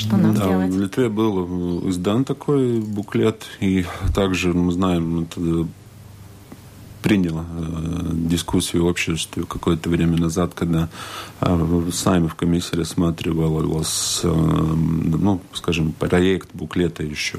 Что 0.00 0.16
нам 0.16 0.34
да, 0.34 0.44
делать? 0.44 0.70
В 0.70 0.80
Литве 0.80 1.08
был 1.10 1.88
издан 1.90 2.24
такой 2.24 2.80
буклет, 2.80 3.44
и 3.60 3.84
также 4.14 4.54
мы 4.54 4.72
знаем, 4.72 5.24
это 5.24 5.66
приняла 7.02 7.44
э, 7.50 8.10
дискуссию 8.12 8.84
в 8.84 8.86
обществе 8.86 9.44
какое-то 9.44 9.88
время 9.88 10.18
назад, 10.18 10.52
когда 10.54 10.88
э, 11.40 11.88
сами 11.92 12.26
в 12.26 12.34
комиссии 12.34 12.76
рассматривалась, 12.76 14.20
э, 14.22 14.28
ну, 14.28 15.40
скажем, 15.52 15.92
проект 15.92 16.50
буклета 16.52 17.02
еще, 17.02 17.38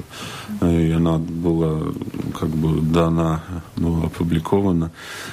и 0.60 0.90
она 0.90 1.18
была 1.18 1.92
как 2.38 2.48
бы 2.48 2.80
дана, 2.80 3.42
ну, 3.76 4.04
опубликована. 4.04 4.90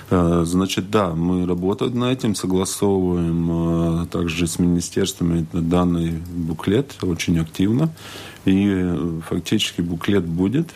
Значит, 0.09 0.89
да, 0.91 1.13
мы 1.13 1.45
работаем 1.45 1.97
над 1.97 2.17
этим, 2.17 2.35
согласовываем 2.35 4.07
также 4.07 4.47
с 4.47 4.59
министерствами 4.59 5.45
данный 5.53 6.21
буклет 6.29 6.95
очень 7.01 7.39
активно. 7.39 7.89
И 8.45 9.21
фактически 9.27 9.81
буклет 9.81 10.25
будет. 10.25 10.73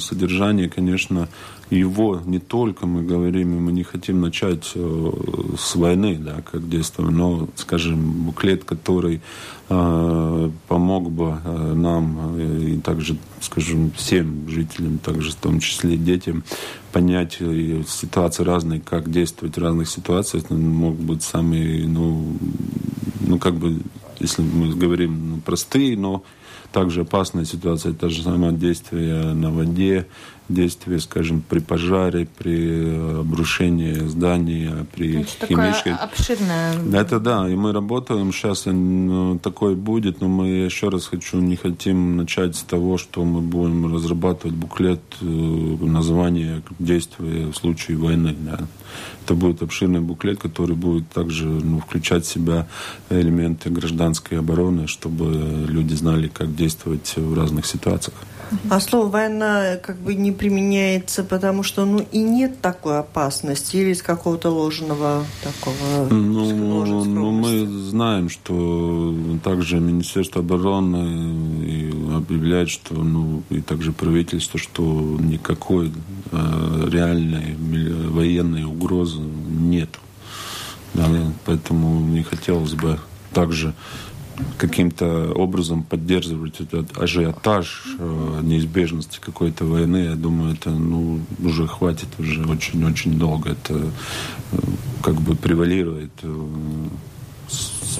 Содержание, 0.00 0.68
конечно, 0.68 1.28
его 1.76 2.20
не 2.24 2.38
только 2.38 2.86
мы 2.86 3.02
говорим, 3.02 3.64
мы 3.64 3.72
не 3.72 3.82
хотим 3.82 4.20
начать 4.20 4.72
э, 4.74 5.10
с 5.58 5.74
войны, 5.74 6.18
да, 6.18 6.42
как 6.42 6.68
действуем, 6.68 7.16
но, 7.16 7.48
скажем, 7.56 8.24
буклет, 8.24 8.64
который 8.64 9.20
помог 9.68 11.10
бы 11.10 11.38
нам 11.74 12.38
и 12.38 12.78
также, 12.80 13.16
скажем, 13.40 13.90
всем 13.92 14.46
жителям, 14.46 14.98
также 14.98 15.30
в 15.30 15.36
том 15.36 15.60
числе 15.60 15.96
детям, 15.96 16.44
понять 16.92 17.38
ситуации 17.86 18.42
разные, 18.42 18.80
как 18.80 19.10
действовать 19.10 19.56
в 19.56 19.60
разных 19.62 19.88
ситуациях, 19.88 20.50
мог 20.50 20.96
быть 20.96 21.22
самый, 21.22 21.86
ну, 21.86 22.36
ну 23.20 23.38
как 23.38 23.54
бы 23.54 23.80
если 24.22 24.42
мы 24.42 24.74
говорим 24.74 25.30
ну, 25.30 25.36
простые, 25.38 25.96
но 25.96 26.22
также 26.72 27.02
опасная 27.02 27.44
ситуация, 27.44 27.92
это 27.92 28.08
же 28.08 28.22
самое 28.22 28.52
действие 28.52 29.34
на 29.34 29.50
воде, 29.50 30.06
действие, 30.54 31.00
скажем, 31.00 31.42
при 31.48 31.60
пожаре, 31.60 32.26
при 32.38 33.20
обрушении 33.20 33.94
здания, 34.06 34.86
при 34.94 35.24
химической... 35.24 35.94
обширное... 35.94 36.74
Это 36.92 37.20
да, 37.20 37.48
и 37.48 37.54
мы 37.54 37.72
работаем 37.72 38.32
сейчас, 38.32 38.66
ну, 38.66 39.38
такое 39.38 39.74
будет, 39.74 40.20
но 40.20 40.28
мы, 40.28 40.48
еще 40.48 40.88
раз 40.88 41.06
хочу, 41.06 41.38
не 41.38 41.56
хотим 41.56 42.16
начать 42.16 42.56
с 42.56 42.62
того, 42.62 42.98
что 42.98 43.24
мы 43.24 43.40
будем 43.40 43.92
разрабатывать 43.94 44.56
буклет, 44.56 45.00
э, 45.20 45.24
название 45.24 46.62
действия 46.78 47.46
в 47.46 47.54
случае 47.54 47.96
войны. 47.96 48.34
Да. 48.40 48.58
Это 49.24 49.34
будет 49.34 49.62
обширный 49.62 50.00
буклет, 50.00 50.38
который 50.38 50.76
будет 50.76 51.08
также 51.10 51.46
ну, 51.46 51.80
включать 51.80 52.24
в 52.24 52.28
себя 52.28 52.66
элементы 53.10 53.70
гражданской 53.70 54.38
обороны, 54.38 54.86
чтобы 54.86 55.66
люди 55.68 55.94
знали, 55.94 56.28
как 56.28 56.54
действовать 56.54 57.14
в 57.16 57.34
разных 57.34 57.66
ситуациях. 57.66 58.16
А 58.70 58.80
слово 58.80 59.08
«война» 59.08 59.76
как 59.76 59.96
бы 59.98 60.14
не 60.14 60.32
применяется, 60.32 61.24
потому 61.24 61.62
что 61.62 61.84
ну 61.84 62.04
и 62.12 62.18
нет 62.18 62.60
такой 62.60 62.98
опасности 62.98 63.76
или 63.76 63.90
из 63.90 64.02
какого-то 64.02 64.50
ложного 64.50 65.24
такого... 65.42 66.08
Ну, 66.10 67.04
ну 67.04 67.30
мы 67.30 67.66
знаем, 67.66 68.28
что 68.28 69.14
также 69.42 69.80
Министерство 69.80 70.40
обороны 70.40 72.16
объявляет, 72.16 72.70
что 72.70 72.94
ну 72.94 73.42
и 73.50 73.60
также 73.60 73.92
правительство, 73.92 74.58
что 74.58 74.82
никакой 75.20 75.92
э, 76.30 76.88
реальной 76.90 77.56
военной 78.08 78.64
угрозы 78.64 79.20
нет. 79.20 79.98
Да, 80.94 81.06
поэтому 81.46 82.00
не 82.00 82.22
хотелось 82.22 82.74
бы 82.74 82.98
также 83.32 83.74
каким-то 84.58 85.32
образом 85.32 85.82
поддерживать 85.82 86.60
этот 86.60 86.96
ажиотаж 86.98 87.96
э, 87.98 88.40
неизбежности 88.42 89.18
какой-то 89.20 89.64
войны, 89.64 89.98
я 90.10 90.14
думаю, 90.14 90.54
это 90.54 90.70
ну, 90.70 91.20
уже 91.38 91.66
хватит 91.66 92.08
уже 92.18 92.44
очень-очень 92.44 93.18
долго. 93.18 93.50
Это 93.50 93.74
э, 93.74 94.56
как 95.02 95.14
бы 95.14 95.34
превалирует 95.34 96.12
э, 96.22 96.46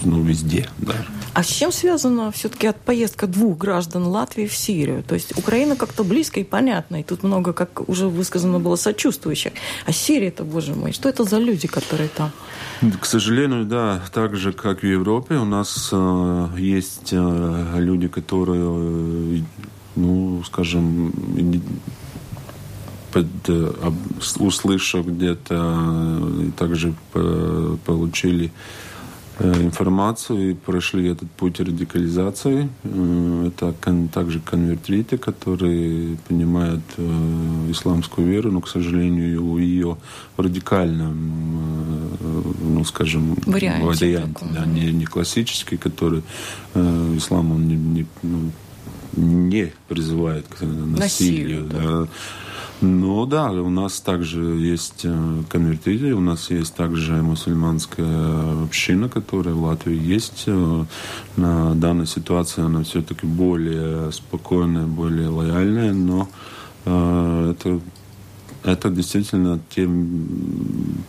ну, 0.04 0.22
везде. 0.22 0.68
Да. 0.78 0.94
А 1.34 1.42
с 1.42 1.46
чем 1.46 1.72
связана 1.72 2.30
все-таки 2.30 2.66
от 2.66 2.76
поездка 2.76 3.26
двух 3.26 3.56
граждан 3.58 4.06
Латвии 4.06 4.46
в 4.46 4.54
Сирию? 4.54 5.02
То 5.02 5.14
есть 5.14 5.36
Украина 5.38 5.76
как-то 5.76 6.04
близко 6.04 6.40
и 6.40 6.44
понятно, 6.44 7.00
и 7.00 7.02
тут 7.02 7.22
много, 7.22 7.52
как 7.52 7.88
уже 7.88 8.08
высказано 8.08 8.58
было, 8.58 8.76
сочувствующих. 8.76 9.52
А 9.86 9.92
Сирия-то, 9.92 10.44
боже 10.44 10.74
мой, 10.74 10.92
что 10.92 11.08
это 11.08 11.24
за 11.24 11.38
люди, 11.38 11.68
которые 11.68 12.08
там? 12.08 12.32
К 13.00 13.06
сожалению, 13.06 13.64
да, 13.64 14.02
так 14.12 14.36
же, 14.36 14.52
как 14.52 14.82
в 14.82 14.86
Европе, 14.86 15.36
у 15.36 15.44
нас 15.44 15.90
э, 15.92 16.48
есть 16.58 17.12
э, 17.12 17.74
люди, 17.78 18.08
которые, 18.08 18.62
э, 18.62 19.42
ну, 19.96 20.42
скажем, 20.44 21.12
под, 23.12 23.26
э, 23.48 23.72
услышав 24.38 25.06
где-то, 25.06 25.54
э, 25.54 26.50
также 26.58 26.94
получили 27.84 28.46
Э, 28.46 28.91
информацию 29.42 30.50
и 30.50 30.54
прошли 30.54 31.08
этот 31.08 31.30
путь 31.30 31.60
радикализации. 31.60 32.68
Э, 32.84 33.48
это 33.48 33.74
также 34.12 34.40
конвертриты, 34.40 35.18
которые 35.18 36.16
понимают 36.28 36.82
э, 36.96 37.70
исламскую 37.70 38.26
веру, 38.26 38.50
но, 38.50 38.60
к 38.60 38.68
сожалению, 38.68 39.58
ее 39.58 39.96
в 40.36 40.40
радикальном, 40.40 42.16
ну, 42.60 42.84
скажем, 42.84 43.36
варианте, 43.46 43.86
варианте 43.86 44.46
да, 44.52 44.66
не, 44.66 44.92
не 44.92 45.04
классический, 45.04 45.76
который 45.76 46.22
ислам 46.74 47.52
он 47.52 47.68
не, 47.68 47.76
не, 47.76 48.06
ну, 48.22 48.50
не 49.16 49.72
призывает 49.88 50.46
к 50.48 50.62
насилию. 50.62 50.96
насилию 50.96 51.64
да. 51.64 51.78
Да 51.78 52.08
ну 52.82 53.26
да, 53.26 53.52
у 53.52 53.70
нас 53.70 54.00
также 54.00 54.40
есть 54.40 55.02
э, 55.04 55.42
конвертиты, 55.48 56.14
у 56.14 56.20
нас 56.20 56.50
есть 56.50 56.74
также 56.74 57.22
мусульманская 57.22 58.64
община, 58.64 59.08
которая 59.08 59.54
в 59.54 59.62
Латвии 59.62 59.96
есть. 59.96 60.44
Э, 60.48 60.84
на 61.36 61.76
данной 61.76 62.08
ситуации 62.08 62.64
она 62.64 62.82
все-таки 62.82 63.24
более 63.24 64.10
спокойная, 64.10 64.86
более 64.86 65.28
лояльная, 65.28 65.92
но 65.92 66.28
э, 66.84 67.54
это 67.56 67.80
это 68.64 68.90
действительно 68.90 69.58
те 69.70 69.88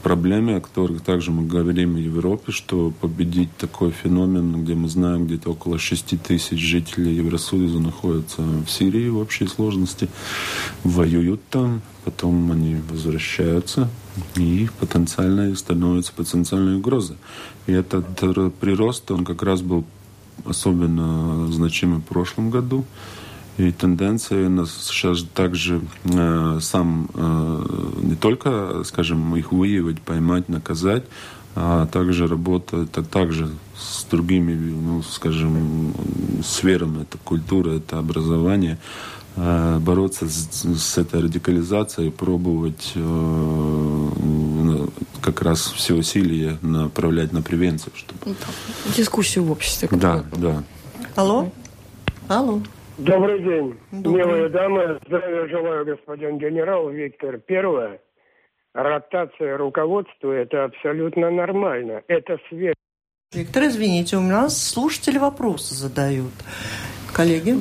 проблемы, 0.01 0.55
о 0.55 0.61
которых 0.61 1.01
также 1.01 1.31
мы 1.31 1.45
говорим 1.45 1.93
в 1.93 1.97
Европе, 1.97 2.51
что 2.51 2.91
победить 2.99 3.55
такой 3.57 3.91
феномен, 3.91 4.63
где 4.63 4.73
мы 4.73 4.89
знаем, 4.89 5.25
где-то 5.25 5.51
около 5.51 5.77
6 5.77 6.21
тысяч 6.21 6.59
жителей 6.59 7.15
Евросоюза 7.15 7.79
находятся 7.79 8.41
в 8.41 8.67
Сирии 8.67 9.07
в 9.09 9.17
общей 9.17 9.47
сложности, 9.47 10.09
воюют 10.83 11.41
там, 11.49 11.81
потом 12.05 12.51
они 12.51 12.77
возвращаются, 12.89 13.89
и 14.35 14.67
потенциально 14.79 15.55
становятся 15.55 16.11
потенциальной 16.13 16.77
угрозой. 16.77 17.17
И 17.67 17.71
этот 17.71 18.05
прирост, 18.59 19.11
он 19.11 19.25
как 19.25 19.43
раз 19.43 19.61
был 19.61 19.85
особенно 20.45 21.51
значимый 21.51 21.99
в 21.99 22.03
прошлом 22.03 22.49
году. 22.49 22.85
И 23.57 23.71
тенденция 23.71 24.47
у 24.47 24.49
нас 24.49 24.71
сейчас 24.87 25.23
также 25.33 25.81
э, 26.05 26.59
сам 26.59 27.09
э, 27.13 27.65
не 28.01 28.15
только, 28.15 28.83
скажем, 28.83 29.35
их 29.35 29.51
выявить, 29.51 30.01
поймать, 30.01 30.49
наказать, 30.49 31.03
а 31.55 31.85
также 31.85 32.27
работать 32.27 32.89
а 32.95 33.03
также 33.03 33.51
с 33.77 34.05
другими, 34.05 34.53
ну, 34.55 35.03
скажем, 35.03 35.93
сферами. 36.43 37.03
Это 37.03 37.19
культура, 37.19 37.71
это 37.71 37.99
образование. 37.99 38.79
Э, 39.35 39.79
бороться 39.79 40.27
с, 40.27 40.63
с 40.63 40.97
этой 40.97 41.21
радикализацией, 41.21 42.11
пробовать 42.11 42.93
э, 42.95 44.09
как 45.21 45.41
раз 45.41 45.71
все 45.75 45.95
усилия 45.95 46.57
направлять 46.61 47.33
на 47.33 47.41
превенцию. 47.41 47.93
Чтобы... 47.95 48.19
Ну 48.25 48.35
Дискуссию 48.95 49.45
в 49.45 49.51
обществе. 49.51 49.89
Да, 49.91 50.23
да. 50.35 50.63
Алло? 51.15 51.51
Алло. 52.27 52.61
Добрый 52.97 53.39
день, 53.39 53.75
Добрый. 53.91 54.25
милые 54.25 54.49
дамы. 54.49 54.99
Здравия 55.07 55.47
желаю, 55.47 55.85
господин 55.85 56.37
генерал 56.37 56.89
Виктор. 56.89 57.39
Первое. 57.39 57.99
Ротация 58.73 59.57
руководства– 59.57 60.31
это 60.33 60.65
абсолютно 60.65 61.29
нормально. 61.31 62.01
Это 62.07 62.37
свет. 62.49 62.75
Виктор, 63.33 63.63
извините, 63.63 64.17
у 64.17 64.21
нас 64.21 64.61
слушатели 64.61 65.17
вопросы 65.17 65.73
задают. 65.75 66.33
Коллеги? 67.13 67.55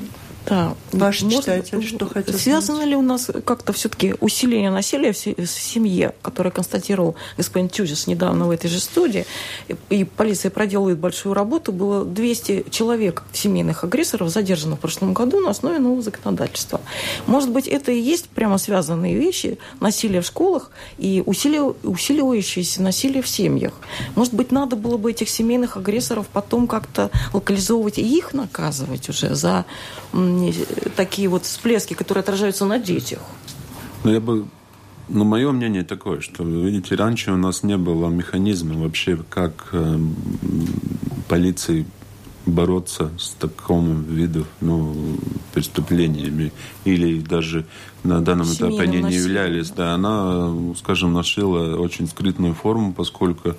Да. 0.47 0.74
Ваш 0.90 1.22
Может, 1.22 1.40
читатель 1.40 1.86
что 1.86 2.07
хотел 2.07 2.34
Связано 2.34 2.78
сказать? 2.78 2.88
ли 2.88 2.97
у 2.97 3.03
нас 3.03 3.30
как-то 3.45 3.72
все-таки 3.72 4.14
усиление 4.20 4.70
насилия 4.70 5.12
в 5.12 5.16
семье, 5.16 6.14
которое 6.20 6.51
констатировал 6.51 7.14
господин 7.36 7.68
Тюзис 7.68 8.07
недавно 8.07 8.47
в 8.47 8.51
этой 8.51 8.68
же 8.68 8.80
студии, 8.80 9.24
и 9.88 10.05
полиция 10.05 10.51
проделывает 10.51 10.99
большую 10.99 11.34
работу, 11.34 11.72
было 11.72 12.05
200 12.05 12.66
человек 12.70 13.22
семейных 13.32 13.84
агрессоров 13.84 14.30
задержано 14.30 14.76
в 14.76 14.80
прошлом 14.80 15.14
году 15.14 15.40
на 15.40 15.51
основе 15.51 15.78
нового 15.78 16.03
законодательства. 16.03 16.80
Может 17.26 17.51
быть, 17.51 17.68
это 17.68 17.93
и 17.93 18.01
есть 18.01 18.28
прямо 18.28 18.59
связанные 18.59 19.16
вещи, 19.16 19.59
насилие 19.80 20.22
в 20.22 20.26
школах 20.26 20.70
и 20.99 21.22
усиливающееся 21.24 22.82
насилие 22.82 23.22
в 23.22 23.28
семьях. 23.28 23.74
Может 24.16 24.34
быть, 24.34 24.51
надо 24.51 24.76
было 24.76 24.97
бы 24.97 25.12
этих 25.12 25.28
семейных 25.28 25.76
агрессоров 25.76 26.26
потом 26.32 26.66
как-то 26.66 27.11
локализовывать 27.32 27.99
и 27.99 28.03
их 28.03 28.34
наказывать 28.34 29.09
уже 29.09 29.34
за 29.34 29.64
такие 30.97 31.28
вот 31.28 31.45
всплески, 31.45 31.95
которые 31.95 32.22
отражаются 32.22 32.64
на 32.64 32.78
детях? 32.78 33.20
Ну, 34.05 34.12
я 34.12 34.20
бы 34.20 34.47
ну, 35.09 35.24
мое 35.24 35.53
мнение 35.53 35.85
такое, 35.85 36.20
что, 36.20 36.45
видите, 36.45 36.95
раньше 36.95 37.33
у 37.33 37.37
нас 37.37 37.62
не 37.62 37.76
было 37.76 38.09
механизма 38.09 38.80
вообще, 38.80 39.18
как 39.28 39.68
э, 39.72 39.99
полиции 41.28 41.87
бороться 42.47 43.11
с 43.18 43.30
таким 43.39 44.05
видом 44.05 44.47
ну, 44.61 44.95
преступлениями. 45.53 46.53
Или 46.85 47.20
даже 47.20 47.66
на 48.05 48.20
данном 48.20 48.47
Семейным 48.47 48.78
этапе 48.78 48.89
они 48.89 49.03
не 49.03 49.14
являлись. 49.14 49.70
Да, 49.70 49.95
она, 49.95 50.53
скажем, 50.76 51.12
носила 51.12 51.76
очень 51.76 52.09
скрытную 52.09 52.55
форму, 52.55 52.93
поскольку 52.93 53.55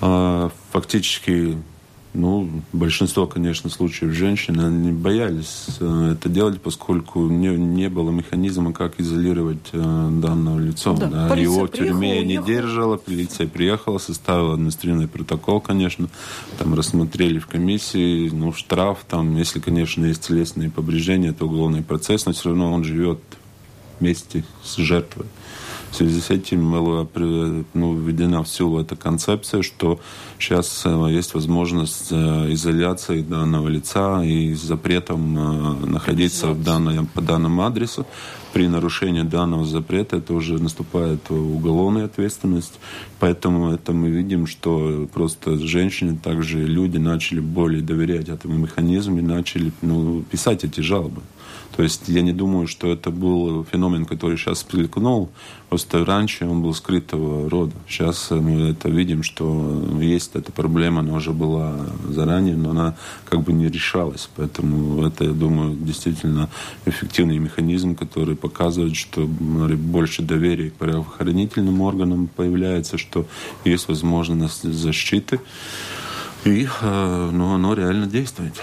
э, 0.00 0.50
фактически 0.72 1.56
ну, 2.16 2.48
большинство, 2.72 3.26
конечно, 3.26 3.68
случаев 3.68 4.12
женщины 4.12 4.62
они 4.62 4.90
боялись 4.90 5.66
э, 5.80 6.12
это 6.12 6.28
делать, 6.30 6.60
поскольку 6.62 7.28
не, 7.28 7.48
не 7.48 7.90
было 7.90 8.10
механизма, 8.10 8.72
как 8.72 8.98
изолировать 8.98 9.68
э, 9.72 10.08
данного 10.22 10.58
лица. 10.58 10.94
Да, 10.94 11.28
да. 11.28 11.36
Его 11.36 11.66
в 11.66 11.72
тюрьме 11.72 12.24
не 12.24 12.38
держала, 12.38 12.96
полиция 12.96 13.46
приехала, 13.46 13.98
составила 13.98 14.54
административный 14.54 15.08
протокол, 15.08 15.60
конечно, 15.60 16.08
там 16.58 16.74
рассмотрели 16.74 17.38
в 17.38 17.46
комиссии, 17.46 18.30
ну, 18.30 18.52
штраф, 18.54 19.04
там, 19.06 19.36
если, 19.36 19.60
конечно, 19.60 20.06
есть 20.06 20.26
телесные 20.26 20.70
повреждения, 20.70 21.28
это 21.28 21.44
уголовный 21.44 21.82
процесс, 21.82 22.24
но 22.24 22.32
все 22.32 22.48
равно 22.48 22.72
он 22.72 22.82
живет 22.82 23.20
вместе 24.00 24.44
с 24.62 24.76
жертвой 24.76 25.26
В 25.90 25.96
связи 25.96 26.20
с 26.20 26.30
этим 26.30 26.70
была 26.70 27.06
ну, 27.74 27.94
введена 27.94 28.42
в 28.42 28.48
силу 28.48 28.80
эта 28.80 28.96
концепция, 28.96 29.62
что 29.62 30.00
сейчас 30.38 30.82
э, 30.84 31.08
есть 31.10 31.34
возможность 31.34 32.08
э, 32.10 32.52
изоляции 32.52 33.22
данного 33.22 33.68
лица 33.68 34.22
и 34.24 34.54
запретом 34.54 35.38
э, 35.38 35.86
находиться 35.86 36.48
в 36.48 36.62
данном, 36.62 37.06
по 37.06 37.20
данному 37.20 37.62
адресу 37.62 38.06
при 38.56 38.68
нарушении 38.68 39.20
данного 39.20 39.66
запрета 39.66 40.16
это 40.16 40.32
уже 40.32 40.54
наступает 40.54 41.30
уголовная 41.30 42.06
ответственность. 42.06 42.80
Поэтому 43.18 43.70
это 43.70 43.92
мы 43.92 44.08
видим, 44.08 44.46
что 44.46 45.06
просто 45.12 45.58
женщины, 45.58 46.16
также 46.16 46.64
люди 46.64 46.96
начали 46.96 47.40
более 47.40 47.82
доверять 47.82 48.30
этому 48.30 48.56
механизму 48.56 49.18
и 49.18 49.20
начали 49.20 49.72
ну, 49.82 50.22
писать 50.22 50.64
эти 50.64 50.80
жалобы. 50.80 51.20
То 51.76 51.82
есть 51.82 52.08
я 52.08 52.22
не 52.22 52.32
думаю, 52.32 52.66
что 52.66 52.90
это 52.90 53.10
был 53.10 53.66
феномен, 53.70 54.06
который 54.06 54.38
сейчас 54.38 54.58
всплескнул. 54.58 55.28
Просто 55.68 56.02
раньше 56.06 56.46
он 56.46 56.62
был 56.62 56.72
скрытого 56.72 57.50
рода. 57.50 57.74
Сейчас 57.86 58.30
мы 58.30 58.70
это 58.70 58.88
видим, 58.88 59.22
что 59.22 59.98
есть 60.00 60.25
эта 60.34 60.52
проблема, 60.52 61.00
она 61.00 61.14
уже 61.14 61.32
была 61.32 61.74
заранее, 62.08 62.56
но 62.56 62.70
она 62.70 62.94
как 63.28 63.42
бы 63.42 63.52
не 63.52 63.68
решалась. 63.68 64.28
Поэтому 64.36 65.06
это, 65.06 65.24
я 65.24 65.32
думаю, 65.32 65.76
действительно 65.76 66.48
эффективный 66.86 67.38
механизм, 67.38 67.94
который 67.94 68.36
показывает, 68.36 68.96
что 68.96 69.26
больше 69.26 70.22
доверия 70.22 70.70
к 70.70 70.74
правоохранительным 70.74 71.80
органам 71.80 72.28
появляется, 72.28 72.98
что 72.98 73.26
есть 73.64 73.88
возможность 73.88 74.62
защиты. 74.62 75.40
И 76.44 76.68
э, 76.80 77.30
ну, 77.32 77.54
оно 77.54 77.74
реально 77.74 78.06
действует. 78.06 78.54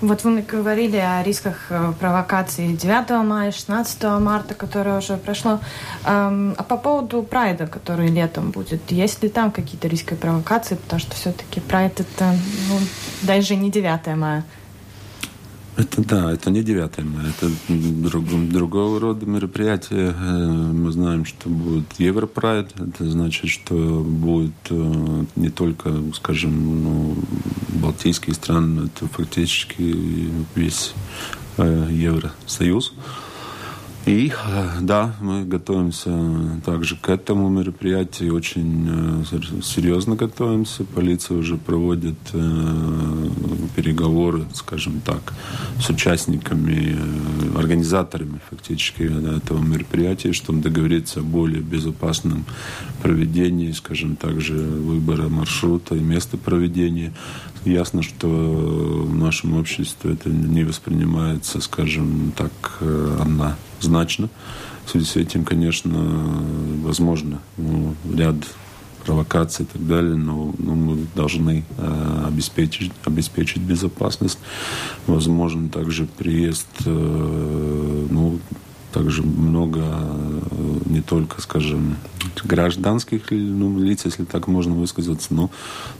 Вот 0.00 0.24
вы 0.24 0.40
говорили 0.40 0.96
о 0.96 1.22
рисках 1.22 1.66
э, 1.68 1.92
провокации 2.00 2.72
9 2.72 3.10
мая, 3.24 3.52
16 3.52 4.02
марта, 4.20 4.54
которое 4.54 4.98
уже 4.98 5.16
прошло. 5.16 5.60
А 6.04 6.64
по 6.68 6.76
поводу 6.78 7.22
прайда, 7.22 7.66
который 7.66 8.08
летом 8.08 8.50
будет, 8.50 8.90
есть 8.90 9.22
ли 9.22 9.28
там 9.28 9.50
какие-то 9.50 9.88
риски 9.88 10.14
провокации? 10.14 10.76
Потому 10.76 11.00
что 11.00 11.14
все-таки 11.14 11.60
прайд 11.60 12.00
это 12.00 12.34
ну, 12.68 12.78
даже 13.22 13.56
не 13.56 13.70
9 13.70 14.16
мая. 14.16 14.44
Это 15.76 16.02
да, 16.02 16.32
это 16.32 16.50
не 16.50 16.62
9 16.62 16.98
мая, 17.04 17.30
это 17.30 17.50
друг, 17.68 18.24
другого 18.48 19.00
рода 19.00 19.24
мероприятие. 19.24 20.14
Э, 20.18 20.46
мы 20.46 20.92
знаем, 20.92 21.24
что 21.24 21.48
будет 21.48 21.84
Европрайд, 21.98 22.72
это 22.78 23.08
значит, 23.08 23.48
что 23.50 23.74
будет 23.74 24.52
э, 24.68 25.24
не 25.36 25.50
только, 25.50 25.92
скажем, 26.14 26.82
ну, 26.84 27.16
Балтийские 27.80 28.34
страны, 28.34 28.86
это 28.86 29.06
фактически 29.08 29.96
весь 30.54 30.92
э, 31.56 31.88
Евросоюз. 31.90 32.92
И 34.06 34.32
да, 34.80 35.14
мы 35.20 35.44
готовимся 35.44 36.10
также 36.64 36.96
к 36.96 37.10
этому 37.10 37.48
мероприятию, 37.50 38.34
очень 38.34 38.88
э, 39.30 39.62
серьезно 39.62 40.16
готовимся. 40.16 40.84
Полиция 40.84 41.36
уже 41.36 41.58
проводит 41.58 42.16
э, 42.32 43.28
переговоры, 43.76 44.46
скажем 44.54 45.00
так, 45.02 45.34
с 45.78 45.90
участниками, 45.90 46.96
э, 46.96 47.58
организаторами 47.58 48.40
фактически 48.48 49.02
этого 49.36 49.62
мероприятия, 49.62 50.32
чтобы 50.32 50.62
договориться 50.62 51.20
о 51.20 51.22
более 51.22 51.60
безопасном 51.60 52.46
проведении, 53.02 53.70
скажем 53.72 54.16
так 54.16 54.40
же, 54.40 54.54
выбора 54.54 55.28
маршрута 55.28 55.94
и 55.94 56.00
места 56.00 56.38
проведения. 56.38 57.12
Ясно, 57.64 58.02
что 58.02 58.26
в 58.26 59.14
нашем 59.14 59.56
обществе 59.58 60.14
это 60.14 60.30
не 60.30 60.64
воспринимается, 60.64 61.60
скажем 61.60 62.32
так, 62.36 62.52
одна 63.20 63.56
значно. 63.80 64.28
В 64.86 64.90
связи 64.90 65.04
с 65.04 65.16
этим, 65.16 65.44
конечно, 65.44 66.32
возможно 66.82 67.40
ну, 67.56 67.94
ряд 68.12 68.36
провокаций 69.04 69.64
и 69.64 69.68
так 69.68 69.86
далее, 69.86 70.14
но, 70.14 70.54
но 70.58 70.74
мы 70.74 71.06
должны 71.14 71.64
э, 71.78 72.24
обеспечить, 72.26 72.92
обеспечить 73.04 73.62
безопасность. 73.62 74.38
Возможно, 75.06 75.68
также 75.68 76.06
приезд, 76.06 76.66
э, 76.84 78.06
ну, 78.10 78.38
также 78.92 79.22
много 79.22 79.80
э, 79.82 80.78
не 80.86 81.00
только, 81.00 81.40
скажем, 81.40 81.96
гражданских 82.44 83.30
ну, 83.30 83.78
лиц, 83.78 84.04
если 84.04 84.24
так 84.24 84.48
можно 84.48 84.74
высказаться, 84.74 85.32
но 85.34 85.50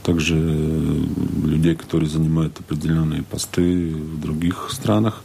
также 0.03 0.35
людей, 0.35 1.75
которые 1.75 2.09
занимают 2.09 2.59
определенные 2.59 3.23
посты 3.23 3.93
в 3.93 4.19
других 4.19 4.69
странах. 4.71 5.23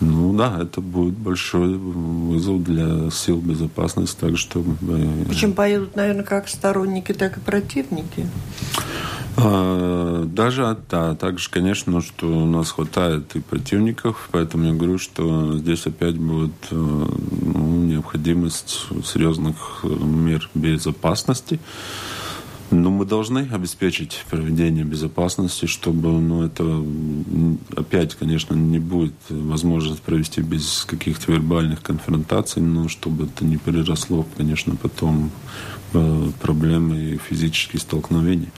Ну 0.00 0.32
да, 0.32 0.58
это 0.62 0.80
будет 0.80 1.14
большой 1.14 1.76
вызов 1.76 2.64
для 2.64 3.10
сил 3.10 3.38
безопасности, 3.40 4.16
так 4.18 4.38
что... 4.38 4.64
Причем 5.28 5.52
поедут, 5.52 5.94
наверное, 5.94 6.24
как 6.24 6.48
сторонники, 6.48 7.12
так 7.12 7.36
и 7.36 7.40
противники. 7.40 8.26
А, 9.36 10.24
даже, 10.24 10.76
да, 10.90 11.14
также, 11.14 11.50
конечно, 11.50 12.00
что 12.00 12.26
у 12.26 12.46
нас 12.46 12.72
хватает 12.72 13.36
и 13.36 13.40
противников, 13.40 14.28
поэтому 14.32 14.64
я 14.64 14.72
говорю, 14.72 14.98
что 14.98 15.56
здесь 15.56 15.86
опять 15.86 16.16
будет 16.16 16.52
э, 16.70 16.74
ну, 16.74 17.84
необходимость 17.84 18.86
серьезных 19.04 19.84
мер 19.84 20.48
безопасности. 20.54 21.60
Ну, 22.72 22.90
мы 22.90 23.04
должны 23.04 23.48
обеспечить 23.50 24.24
проведение 24.30 24.84
безопасности, 24.84 25.66
чтобы, 25.66 26.08
ну, 26.10 26.44
это 26.44 26.84
опять, 27.76 28.14
конечно, 28.14 28.54
не 28.54 28.78
будет 28.78 29.14
возможность 29.28 30.02
провести 30.02 30.40
без 30.40 30.84
каких-то 30.84 31.32
вербальных 31.32 31.82
конфронтаций, 31.82 32.62
но 32.62 32.88
чтобы 32.88 33.24
это 33.24 33.44
не 33.44 33.56
переросло, 33.56 34.24
конечно, 34.36 34.76
потом 34.76 35.32
в 35.92 36.30
проблемы 36.40 37.14
и 37.14 37.18
физические 37.18 37.80
столкновения. 37.80 38.52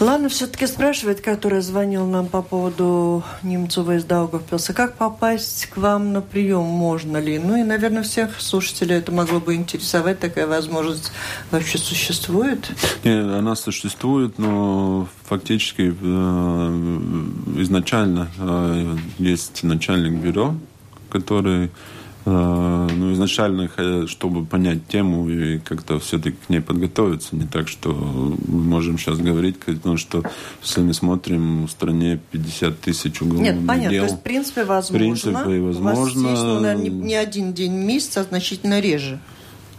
Ладно, 0.00 0.30
все-таки 0.30 0.66
спрашивает, 0.66 1.20
который 1.20 1.60
звонил 1.60 2.06
нам 2.06 2.26
по 2.26 2.40
поводу 2.40 3.22
Немцова 3.42 3.96
из 3.96 4.04
Даугавпилса, 4.04 4.72
как 4.72 4.96
попасть 4.96 5.66
к 5.66 5.76
вам 5.76 6.14
на 6.14 6.22
прием, 6.22 6.64
можно 6.64 7.18
ли? 7.18 7.38
Ну 7.38 7.54
и, 7.54 7.62
наверное, 7.62 8.02
всех 8.02 8.40
слушателей 8.40 8.96
это 8.96 9.12
могло 9.12 9.40
бы 9.40 9.54
интересовать, 9.54 10.18
такая 10.18 10.46
возможность 10.46 11.12
вообще 11.50 11.76
существует? 11.76 12.70
Нет, 13.04 13.26
она 13.26 13.54
существует, 13.54 14.38
но 14.38 15.06
фактически 15.26 15.94
э, 16.00 17.60
изначально 17.60 18.28
э, 18.38 18.96
есть 19.18 19.62
начальник 19.62 20.14
бюро, 20.14 20.54
который 21.10 21.70
ну, 22.24 23.12
изначально, 23.12 23.70
чтобы 24.06 24.44
понять 24.44 24.86
тему 24.88 25.28
и 25.28 25.58
как-то 25.58 25.98
все-таки 25.98 26.36
к 26.46 26.50
ней 26.50 26.60
подготовиться, 26.60 27.34
не 27.34 27.46
так, 27.46 27.68
что 27.68 27.92
мы 27.92 28.62
можем 28.62 28.98
сейчас 28.98 29.18
говорить, 29.18 29.58
потому 29.58 29.96
что 29.96 30.22
если 30.62 30.82
мы 30.82 30.92
смотрим 30.92 31.66
в 31.66 31.70
стране 31.70 32.20
50 32.30 32.80
тысяч 32.80 33.22
уголовных 33.22 33.54
Нет, 33.54 33.66
понятно, 33.66 33.90
дел. 33.90 34.04
то 34.04 34.10
есть 34.10 34.20
в 34.20 34.22
принципе 34.22 34.64
возможно. 34.64 34.96
В 34.96 34.98
принципе, 34.98 35.60
возможно. 35.60 36.00
У 36.00 36.04
вас 36.04 36.12
есть, 36.12 36.42
ну, 36.42 36.60
наверное, 36.60 36.82
не, 36.82 36.90
не 36.90 37.14
один 37.14 37.52
день 37.52 37.72
в 37.72 37.84
месяц, 37.84 38.16
а 38.18 38.24
значительно 38.24 38.80
реже. 38.80 39.18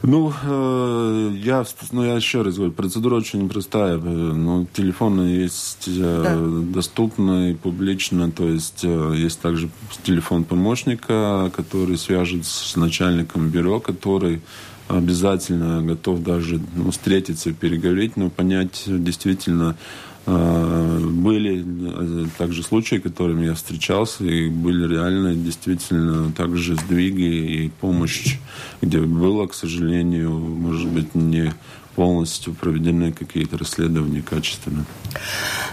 Ну, 0.04 0.34
э, 0.43 1.32
я, 1.36 1.64
ну, 1.91 2.04
я 2.04 2.16
еще 2.16 2.41
раз 2.41 2.56
говорю, 2.56 2.72
процедура 2.72 3.16
очень 3.16 3.47
простая. 3.47 3.97
Ну, 3.97 4.66
телефоны 4.74 5.22
есть 5.22 5.88
э, 5.88 6.22
да. 6.24 6.74
доступны 6.74 7.56
публично, 7.56 8.32
то 8.32 8.47
есть 8.47 8.84
э, 8.84 9.14
есть 9.16 9.39
также 9.41 9.70
телефон 10.04 10.43
помощника, 10.43 11.52
который 11.56 11.97
свяжет 11.97 12.45
с 12.45 12.76
начальником 12.76 13.49
бюро, 13.49 13.80
который 13.80 14.41
обязательно 14.88 15.84
готов 15.84 16.24
даже 16.24 16.60
ну, 16.76 16.89
встретиться, 16.89 17.54
переговорить, 17.54 18.18
но 18.18 18.30
понять 18.30 18.84
действительно, 18.88 19.78
были 20.26 21.65
э, 21.65 22.28
также 22.38 22.63
случаи, 22.63 22.97
которыми 22.97 23.45
я 23.45 23.53
встречался, 23.55 24.24
и 24.24 24.49
были 24.49 24.88
реально 24.88 25.36
действительно 25.36 26.32
также 26.32 26.76
сдвиги 26.76 27.65
и 27.65 27.69
помощь, 27.69 28.38
где 28.82 28.99
было, 28.99 29.47
к 29.47 29.53
сожалению, 29.53 30.32
может 30.32 30.89
быть, 30.89 31.15
не 31.15 31.53
полностью 31.95 32.53
проведены 32.53 33.11
какие-то 33.11 33.57
расследования 33.57 34.21
качественно. 34.21 34.85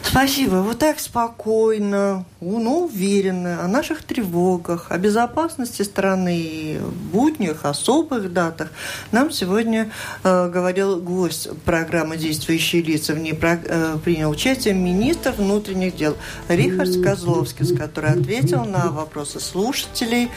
Спасибо. 0.02 0.56
Вот 0.56 0.78
так 0.78 0.98
спокойно, 1.00 2.24
ну, 2.40 2.86
уверенно 2.86 3.64
о 3.64 3.68
наших 3.68 4.02
тревогах, 4.02 4.90
о 4.90 4.98
безопасности 4.98 5.82
страны, 5.82 6.78
буднях, 7.12 7.64
особых 7.64 8.32
датах 8.32 8.70
нам 9.12 9.30
сегодня 9.30 9.90
э, 10.22 10.50
говорил 10.50 11.00
гость 11.00 11.48
программы 11.64 12.16
«Действующие 12.16 12.82
лица». 12.82 13.14
В 13.14 13.18
ней 13.18 13.34
про, 13.34 13.60
э, 13.62 13.98
принял 14.02 14.30
участие 14.30 14.74
министр 14.74 15.32
внутренних 15.32 15.96
дел 15.96 16.16
Рихард 16.48 17.02
Козловский, 17.02 17.76
который 17.76 18.10
ответил 18.10 18.64
на 18.64 18.90
вопросы 18.90 19.40
слушателей 19.40 20.30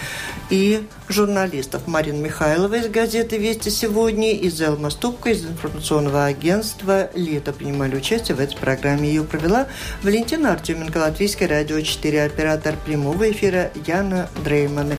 и 0.50 0.84
журналистов. 1.10 1.88
Марина 1.88 2.18
Михайлова 2.18 2.76
из 2.76 2.88
газеты 2.88 3.38
«Вести 3.38 3.70
сегодня» 3.70 4.32
и 4.32 4.50
Зелма 4.50 4.90
Ступка 4.90 5.30
из 5.30 5.44
информационного 5.72 6.26
агентства 6.26 7.10
«Лето» 7.16 7.54
принимали 7.54 7.96
участие 7.96 8.36
в 8.36 8.42
этой 8.42 8.58
программе. 8.58 9.08
Ее 9.08 9.24
провела 9.24 9.68
Валентина 10.04 10.52
Артеменко, 10.52 10.98
Латвийское 10.98 11.48
радио 11.48 11.80
4, 11.80 12.26
оператор 12.26 12.76
прямого 12.86 13.32
эфира 13.32 13.72
Яна 13.88 14.30
Дреймана. 14.44 14.90